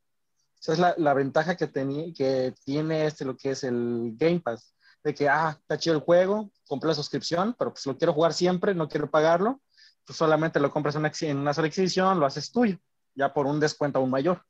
Esa 0.60 0.74
es 0.74 0.80
la, 0.80 0.94
la 0.98 1.14
ventaja 1.14 1.58
que, 1.58 1.72
teni- 1.72 2.16
que 2.16 2.54
tiene 2.64 3.06
este, 3.06 3.26
lo 3.26 3.36
que 3.36 3.52
es 3.52 3.64
el 3.64 4.14
Game 4.16 4.40
Pass 4.40 4.76
de 5.04 5.16
que, 5.16 5.28
ah, 5.28 5.58
está 5.60 5.78
chido 5.78 5.96
el 5.96 6.02
juego, 6.02 6.52
compré 6.68 6.90
la 6.90 6.94
suscripción, 6.94 7.56
pero 7.58 7.74
pues 7.74 7.86
lo 7.88 7.98
quiero 7.98 8.14
jugar 8.14 8.34
siempre, 8.34 8.76
no 8.76 8.88
quiero 8.88 9.10
pagarlo, 9.10 9.60
tú 10.06 10.14
solamente 10.14 10.60
lo 10.60 10.72
compras 10.72 10.96
en 10.96 11.00
una, 11.00 11.12
en 11.22 11.38
una 11.38 11.54
sola 11.54 11.68
exhibición, 11.68 12.20
lo 12.20 12.26
haces 12.26 12.52
tuyo, 12.52 12.78
ya 13.16 13.34
por 13.34 13.48
un 13.48 13.60
descuento 13.60 14.00
aún 14.00 14.12
mayor. 14.12 14.46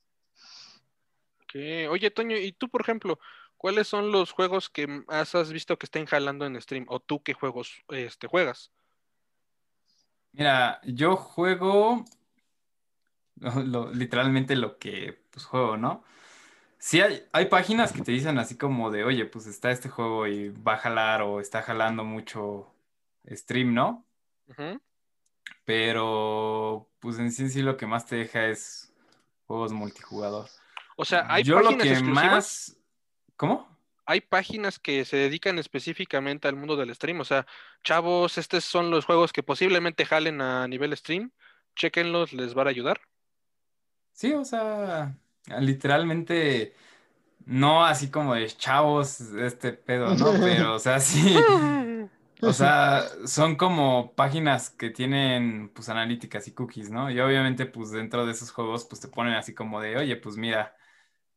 Oye, 1.53 2.11
Toño, 2.11 2.37
¿y 2.37 2.53
tú, 2.53 2.69
por 2.69 2.81
ejemplo, 2.81 3.19
cuáles 3.57 3.87
son 3.87 4.11
los 4.11 4.31
juegos 4.31 4.69
que 4.69 4.87
más 4.87 5.35
has 5.35 5.51
visto 5.51 5.77
que 5.77 5.85
estén 5.85 6.05
jalando 6.05 6.45
en 6.45 6.61
stream? 6.61 6.85
¿O 6.87 6.99
tú 6.99 7.21
qué 7.21 7.33
juegos 7.33 7.83
este, 7.89 8.27
juegas? 8.27 8.71
Mira, 10.31 10.79
yo 10.85 11.17
juego 11.17 12.05
lo- 13.39 13.51
lo- 13.63 13.91
literalmente 13.93 14.55
lo 14.55 14.77
que 14.77 15.21
pues, 15.31 15.45
juego, 15.45 15.77
¿no? 15.77 16.03
Sí 16.79 16.99
hay, 17.01 17.23
hay 17.31 17.45
páginas 17.45 17.93
que 17.93 18.01
te 18.01 18.11
dicen 18.11 18.39
así 18.39 18.57
como 18.57 18.89
de, 18.89 19.03
oye, 19.03 19.25
pues 19.25 19.45
está 19.45 19.69
este 19.71 19.89
juego 19.89 20.25
y 20.27 20.49
va 20.49 20.73
a 20.73 20.77
jalar 20.77 21.21
o 21.21 21.39
está 21.39 21.61
jalando 21.61 22.03
mucho 22.03 22.73
stream, 23.29 23.73
¿no? 23.73 24.03
Pero 25.65 26.89
pues 26.99 27.19
en 27.19 27.31
sí 27.31 27.43
en 27.43 27.51
sí 27.51 27.61
lo 27.61 27.77
que 27.77 27.85
más 27.87 28.05
te 28.05 28.15
deja 28.15 28.47
es 28.47 28.91
juegos 29.45 29.73
multijugador. 29.73 30.49
O 30.97 31.05
sea, 31.05 31.25
hay 31.29 31.43
Yo 31.43 31.57
lo 31.57 31.63
páginas 31.63 31.83
que 31.87 31.93
exclusivas. 31.93 32.31
más... 32.31 32.77
¿Cómo? 33.37 33.67
Hay 34.05 34.21
páginas 34.21 34.79
que 34.79 35.05
se 35.05 35.17
dedican 35.17 35.57
específicamente 35.59 36.47
al 36.47 36.55
mundo 36.55 36.75
del 36.75 36.93
stream. 36.93 37.19
O 37.21 37.25
sea, 37.25 37.45
chavos, 37.83 38.37
estos 38.37 38.65
son 38.65 38.91
los 38.91 39.05
juegos 39.05 39.31
que 39.31 39.43
posiblemente 39.43 40.05
jalen 40.05 40.41
a 40.41 40.67
nivel 40.67 40.95
stream. 40.97 41.31
Chequenlos, 41.75 42.33
les 42.33 42.57
va 42.57 42.63
a 42.63 42.69
ayudar. 42.69 43.01
Sí, 44.21 44.33
o 44.33 44.45
sea, 44.45 45.17
literalmente 45.61 46.75
no 47.47 47.83
así 47.83 48.11
como 48.11 48.35
de 48.35 48.45
chavos 48.49 49.19
este 49.19 49.73
pedo, 49.73 50.13
¿no? 50.13 50.33
Pero, 50.39 50.75
o 50.75 50.79
sea, 50.79 50.99
sí. 50.99 51.35
O 52.43 52.53
sea, 52.53 53.03
son 53.27 53.55
como 53.55 54.15
páginas 54.15 54.71
que 54.71 54.89
tienen 54.89 55.69
pues 55.75 55.89
analíticas 55.89 56.47
y 56.47 56.53
cookies, 56.53 56.89
¿no? 56.89 57.11
Y 57.11 57.19
obviamente 57.19 57.67
pues 57.67 57.91
dentro 57.91 58.25
de 58.25 58.31
esos 58.31 58.51
juegos 58.51 58.85
pues 58.85 58.99
te 58.99 59.07
ponen 59.09 59.35
así 59.35 59.53
como 59.53 59.79
de, 59.79 59.95
oye, 59.97 60.15
pues 60.17 60.37
mira, 60.37 60.75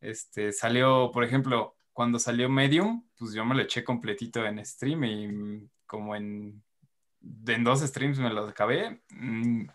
este 0.00 0.50
salió, 0.52 1.10
por 1.12 1.22
ejemplo, 1.24 1.76
cuando 1.92 2.18
salió 2.18 2.48
Medium, 2.48 3.06
pues 3.18 3.34
yo 3.34 3.44
me 3.44 3.54
lo 3.54 3.60
eché 3.60 3.84
completito 3.84 4.46
en 4.46 4.64
stream 4.64 5.04
y 5.04 5.28
mm, 5.28 5.70
como 5.86 6.16
en, 6.16 6.62
en 7.48 7.64
dos 7.64 7.80
streams 7.80 8.18
me 8.18 8.30
lo 8.30 8.46
acabé. 8.48 9.02
Mm, 9.10 9.66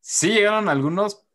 Sí 0.00 0.30
llegaron 0.30 0.68
algunos 0.68 1.26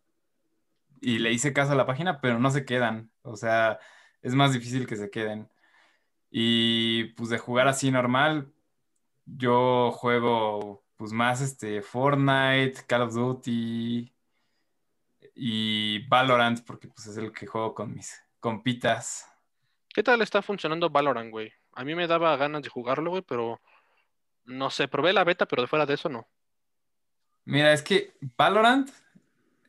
y 1.06 1.20
le 1.20 1.32
hice 1.32 1.54
caso 1.54 1.74
a 1.74 1.76
la 1.76 1.86
página, 1.86 2.20
pero 2.20 2.40
no 2.40 2.50
se 2.50 2.66
quedan. 2.66 3.12
O 3.22 3.36
sea, 3.36 3.78
es 4.24 4.34
más 4.34 4.54
difícil 4.54 4.88
que 4.88 4.96
se 4.96 5.12
queden. 5.12 5.48
Y 6.32 7.06
pues 7.14 7.30
de 7.30 7.38
jugar 7.38 7.68
así 7.68 7.92
normal, 7.92 8.52
yo 9.26 9.92
juego 9.92 10.84
pues 10.96 11.12
más 11.12 11.42
este 11.42 11.84
Fortnite, 11.84 12.86
Call 12.88 13.04
of 13.04 13.14
Duty 13.14 14.12
y 15.36 16.08
Valorant 16.08 16.66
porque 16.66 16.88
pues 16.88 17.06
es 17.06 17.18
el 17.18 17.32
que 17.32 17.46
juego 17.46 17.76
con 17.76 17.94
mis 17.94 18.20
compitas. 18.40 19.30
¿Qué 19.90 20.02
tal 20.02 20.24
está 20.24 20.42
funcionando 20.42 20.90
Valorant, 20.90 21.30
güey? 21.30 21.54
A 21.74 21.84
mí 21.84 21.94
me 21.94 22.08
daba 22.08 22.36
ganas 22.36 22.64
de 22.64 22.70
jugarlo, 22.70 23.12
güey, 23.12 23.22
pero 23.22 23.62
no 24.46 24.72
sé, 24.72 24.88
probé 24.88 25.14
la 25.14 25.24
beta, 25.24 25.46
pero 25.46 25.62
de 25.62 25.68
fuera 25.68 25.86
de 25.86 25.94
eso 25.94 26.10
no. 26.10 26.28
Mira, 27.44 27.74
es 27.74 27.84
que 27.84 28.16
Valorant 28.36 28.90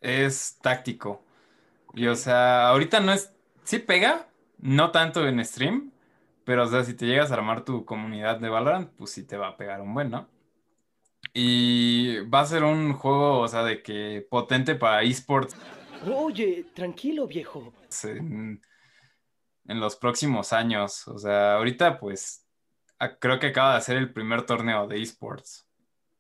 es 0.01 0.59
táctico. 0.63 1.26
Y 1.97 2.07
o 2.07 2.15
sea, 2.15 2.69
ahorita 2.69 3.01
no 3.01 3.13
es, 3.13 3.33
sí 3.65 3.81
pega, 3.81 4.29
no 4.59 4.93
tanto 4.93 5.27
en 5.27 5.45
stream, 5.45 5.91
pero 6.45 6.63
o 6.65 6.69
sea, 6.69 6.85
si 6.85 6.95
te 6.95 7.07
llegas 7.07 7.31
a 7.33 7.35
armar 7.35 7.65
tu 7.65 7.85
comunidad 7.85 8.39
de 8.39 8.49
Valorant, 8.49 8.91
pues 8.97 9.11
sí 9.11 9.25
te 9.27 9.37
va 9.37 9.49
a 9.49 9.57
pegar 9.57 9.81
un 9.81 9.93
buen, 9.95 10.11
¿no? 10.11 10.29
Y 11.35 12.19
va 12.29 12.41
a 12.41 12.47
ser 12.47 12.63
un 12.63 12.93
juego, 12.93 13.41
o 13.41 13.49
sea, 13.49 13.65
de 13.65 13.83
que 13.83 14.25
potente 14.31 14.75
para 14.77 15.03
esports 15.03 15.57
Oye, 16.15 16.67
tranquilo, 16.75 17.27
viejo. 17.27 17.73
en, 18.05 18.63
en 19.67 19.81
los 19.81 19.97
próximos 19.97 20.53
años. 20.53 21.09
O 21.09 21.19
sea, 21.19 21.55
ahorita 21.57 21.99
pues 21.99 22.47
a- 22.99 23.17
creo 23.17 23.39
que 23.41 23.49
acaba 23.49 23.73
de 23.73 23.79
hacer 23.79 23.97
el 23.97 24.13
primer 24.13 24.43
torneo 24.43 24.87
de 24.87 25.01
esports. 25.03 25.67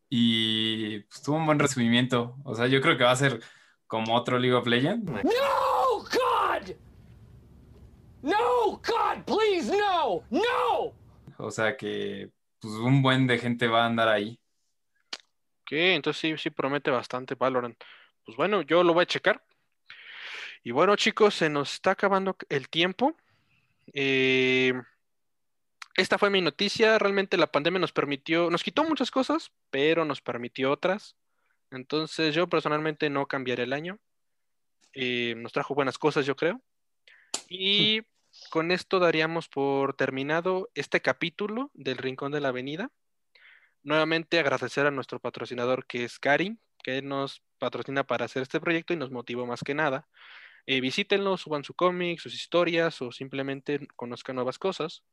Y 0.08 1.00
pues, 1.00 1.22
tuvo 1.22 1.36
un 1.36 1.46
buen 1.46 1.58
recibimiento. 1.58 2.36
O 2.44 2.54
sea, 2.54 2.66
yo 2.66 2.80
creo 2.80 2.96
que 2.96 3.04
va 3.04 3.10
a 3.12 3.16
ser 3.16 3.40
como 3.86 4.14
otro 4.14 4.38
League 4.38 4.56
of 4.56 4.66
Legends. 4.66 5.04
No! 5.04 5.20
No, 8.26 8.82
God, 8.84 9.22
please, 9.24 9.70
no! 9.70 10.24
No! 10.30 10.92
O 11.38 11.50
sea 11.52 11.76
que 11.76 12.28
pues 12.58 12.74
un 12.74 13.00
buen 13.00 13.28
de 13.28 13.38
gente 13.38 13.68
va 13.68 13.84
a 13.84 13.86
andar 13.86 14.08
ahí. 14.08 14.36
Ok, 15.62 15.70
entonces 15.70 16.20
sí, 16.20 16.36
sí 16.36 16.50
promete 16.50 16.90
bastante 16.90 17.36
Valorant. 17.36 17.80
Pues 18.24 18.36
bueno, 18.36 18.62
yo 18.62 18.82
lo 18.82 18.94
voy 18.94 19.04
a 19.04 19.06
checar. 19.06 19.44
Y 20.64 20.72
bueno, 20.72 20.96
chicos, 20.96 21.36
se 21.36 21.48
nos 21.48 21.74
está 21.74 21.92
acabando 21.92 22.36
el 22.48 22.68
tiempo. 22.68 23.14
Eh, 23.92 24.72
esta 25.94 26.18
fue 26.18 26.28
mi 26.28 26.40
noticia. 26.40 26.98
Realmente 26.98 27.36
la 27.36 27.46
pandemia 27.46 27.78
nos 27.78 27.92
permitió, 27.92 28.50
nos 28.50 28.64
quitó 28.64 28.82
muchas 28.82 29.12
cosas, 29.12 29.52
pero 29.70 30.04
nos 30.04 30.20
permitió 30.20 30.72
otras. 30.72 31.14
Entonces 31.70 32.34
yo 32.34 32.48
personalmente 32.48 33.08
no 33.08 33.26
cambiaré 33.26 33.62
el 33.62 33.72
año. 33.72 34.00
Eh, 34.94 35.34
nos 35.36 35.52
trajo 35.52 35.76
buenas 35.76 35.96
cosas, 35.96 36.26
yo 36.26 36.34
creo. 36.34 36.60
Y 37.48 38.02
con 38.48 38.70
esto 38.70 38.98
daríamos 38.98 39.48
por 39.48 39.94
terminado 39.94 40.70
este 40.74 41.00
capítulo 41.00 41.70
del 41.74 41.98
Rincón 41.98 42.32
de 42.32 42.40
la 42.40 42.48
Avenida. 42.48 42.90
Nuevamente 43.82 44.38
agradecer 44.38 44.86
a 44.86 44.90
nuestro 44.90 45.20
patrocinador 45.20 45.86
que 45.86 46.04
es 46.04 46.18
Karin, 46.18 46.60
que 46.82 47.02
nos 47.02 47.42
patrocina 47.58 48.04
para 48.04 48.24
hacer 48.24 48.42
este 48.42 48.60
proyecto 48.60 48.92
y 48.92 48.96
nos 48.96 49.10
motivó 49.10 49.46
más 49.46 49.62
que 49.62 49.74
nada. 49.74 50.08
Eh, 50.66 50.80
visítenlo, 50.80 51.36
suban 51.36 51.64
su 51.64 51.74
cómic, 51.74 52.18
sus 52.18 52.34
historias 52.34 53.00
o 53.00 53.12
simplemente 53.12 53.86
conozcan 53.96 54.36
nuevas 54.36 54.58
cosas. 54.58 55.04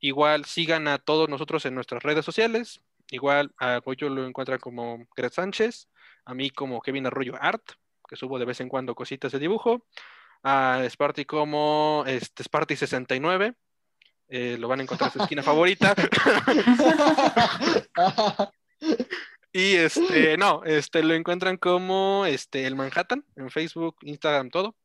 Igual 0.00 0.44
sigan 0.44 0.86
a 0.88 0.98
todos 0.98 1.28
nosotros 1.28 1.64
en 1.66 1.74
nuestras 1.74 2.02
redes 2.02 2.24
sociales. 2.24 2.80
Igual 3.10 3.52
a 3.58 3.78
Goyo 3.78 4.08
lo 4.08 4.26
encuentran 4.26 4.58
como 4.58 5.06
Greg 5.16 5.32
Sánchez, 5.32 5.88
a 6.24 6.34
mí 6.34 6.50
como 6.50 6.80
Kevin 6.80 7.06
Arroyo 7.06 7.34
Art, 7.40 7.62
que 8.08 8.16
subo 8.16 8.38
de 8.38 8.44
vez 8.44 8.60
en 8.60 8.68
cuando 8.68 8.94
cositas 8.94 9.32
de 9.32 9.38
dibujo, 9.38 9.86
a 10.44 10.84
Sparty 10.88 11.24
como 11.24 12.04
este, 12.06 12.44
Sparty69, 12.44 13.56
eh, 14.28 14.56
lo 14.58 14.68
van 14.68 14.80
a 14.80 14.82
encontrar 14.82 15.08
en 15.08 15.12
su 15.12 15.22
esquina 15.22 15.42
favorita. 15.42 15.94
y 19.52 19.74
este, 19.74 20.36
no, 20.36 20.62
este 20.64 21.02
lo 21.02 21.14
encuentran 21.14 21.56
como 21.56 22.26
este 22.26 22.66
el 22.66 22.76
Manhattan 22.76 23.24
en 23.36 23.50
Facebook, 23.50 23.96
Instagram, 24.02 24.50
todo. 24.50 24.76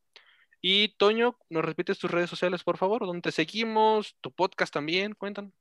Y 0.61 0.89
Toño, 0.97 1.37
¿nos 1.49 1.63
repites 1.63 1.99
tus 1.99 2.11
redes 2.11 2.29
sociales, 2.29 2.63
por 2.63 2.77
favor? 2.77 3.05
¿Dónde 3.05 3.21
te 3.21 3.31
seguimos? 3.31 4.15
¿Tu 4.21 4.31
podcast 4.31 4.73
también? 4.73 5.13
Cuéntanos. 5.13 5.53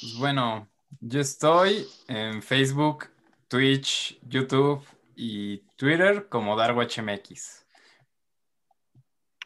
Pues 0.00 0.16
bueno, 0.18 0.68
yo 1.00 1.20
estoy 1.20 1.86
en 2.08 2.42
Facebook, 2.42 3.06
Twitch, 3.46 4.18
YouTube 4.22 4.84
y 5.14 5.58
Twitter 5.76 6.28
como 6.28 6.56
DarwHMX. 6.56 7.67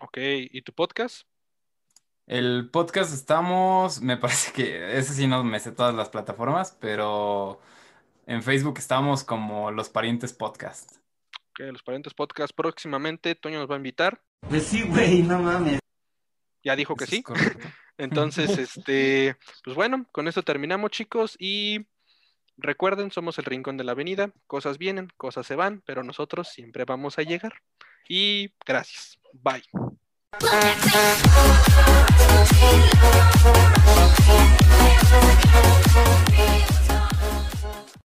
Ok, 0.03 0.18
¿y 0.18 0.62
tu 0.62 0.72
podcast? 0.72 1.28
El 2.26 2.70
podcast 2.70 3.14
estamos, 3.14 4.00
me 4.00 4.16
parece 4.18 4.53
que 4.53 4.98
ese 4.98 5.14
sí 5.14 5.28
no 5.28 5.44
me 5.44 5.61
sé 5.61 5.70
todas 5.70 5.94
las 5.94 6.09
plataformas, 6.09 6.76
pero 6.80 7.61
en 8.26 8.42
Facebook 8.42 8.78
estamos 8.78 9.22
como 9.22 9.70
Los 9.70 9.90
Parientes 9.90 10.32
Podcast. 10.32 10.96
Ok, 11.50 11.61
Los 11.70 11.84
Parientes 11.84 12.14
Podcast 12.14 12.53
próximamente, 12.53 13.36
Toño 13.36 13.61
nos 13.61 13.70
va 13.70 13.74
a 13.74 13.76
invitar. 13.76 14.20
Pues 14.48 14.64
sí, 14.64 14.82
güey, 14.82 15.22
no 15.22 15.38
mames. 15.38 15.78
Ya 16.64 16.74
dijo 16.74 16.96
que 16.96 17.05
Eso 17.05 17.16
sí. 17.16 17.22
correcto. 17.22 17.68
Entonces, 17.96 18.59
este, 18.59 19.36
pues 19.62 19.76
bueno, 19.76 20.09
con 20.11 20.26
esto 20.26 20.42
terminamos, 20.42 20.90
chicos, 20.90 21.36
y 21.38 21.86
recuerden, 22.57 23.12
somos 23.12 23.38
el 23.38 23.44
Rincón 23.44 23.76
de 23.76 23.84
la 23.84 23.92
Avenida, 23.92 24.32
cosas 24.48 24.78
vienen, 24.78 25.12
cosas 25.16 25.46
se 25.46 25.55
van, 25.55 25.80
pero 25.86 26.03
nosotros 26.03 26.48
siempre 26.48 26.84
vamos 26.84 27.20
a 27.20 27.22
llegar. 27.22 27.53
Y 28.09 28.53
gracias. 28.66 29.21
Bye. 29.41 29.62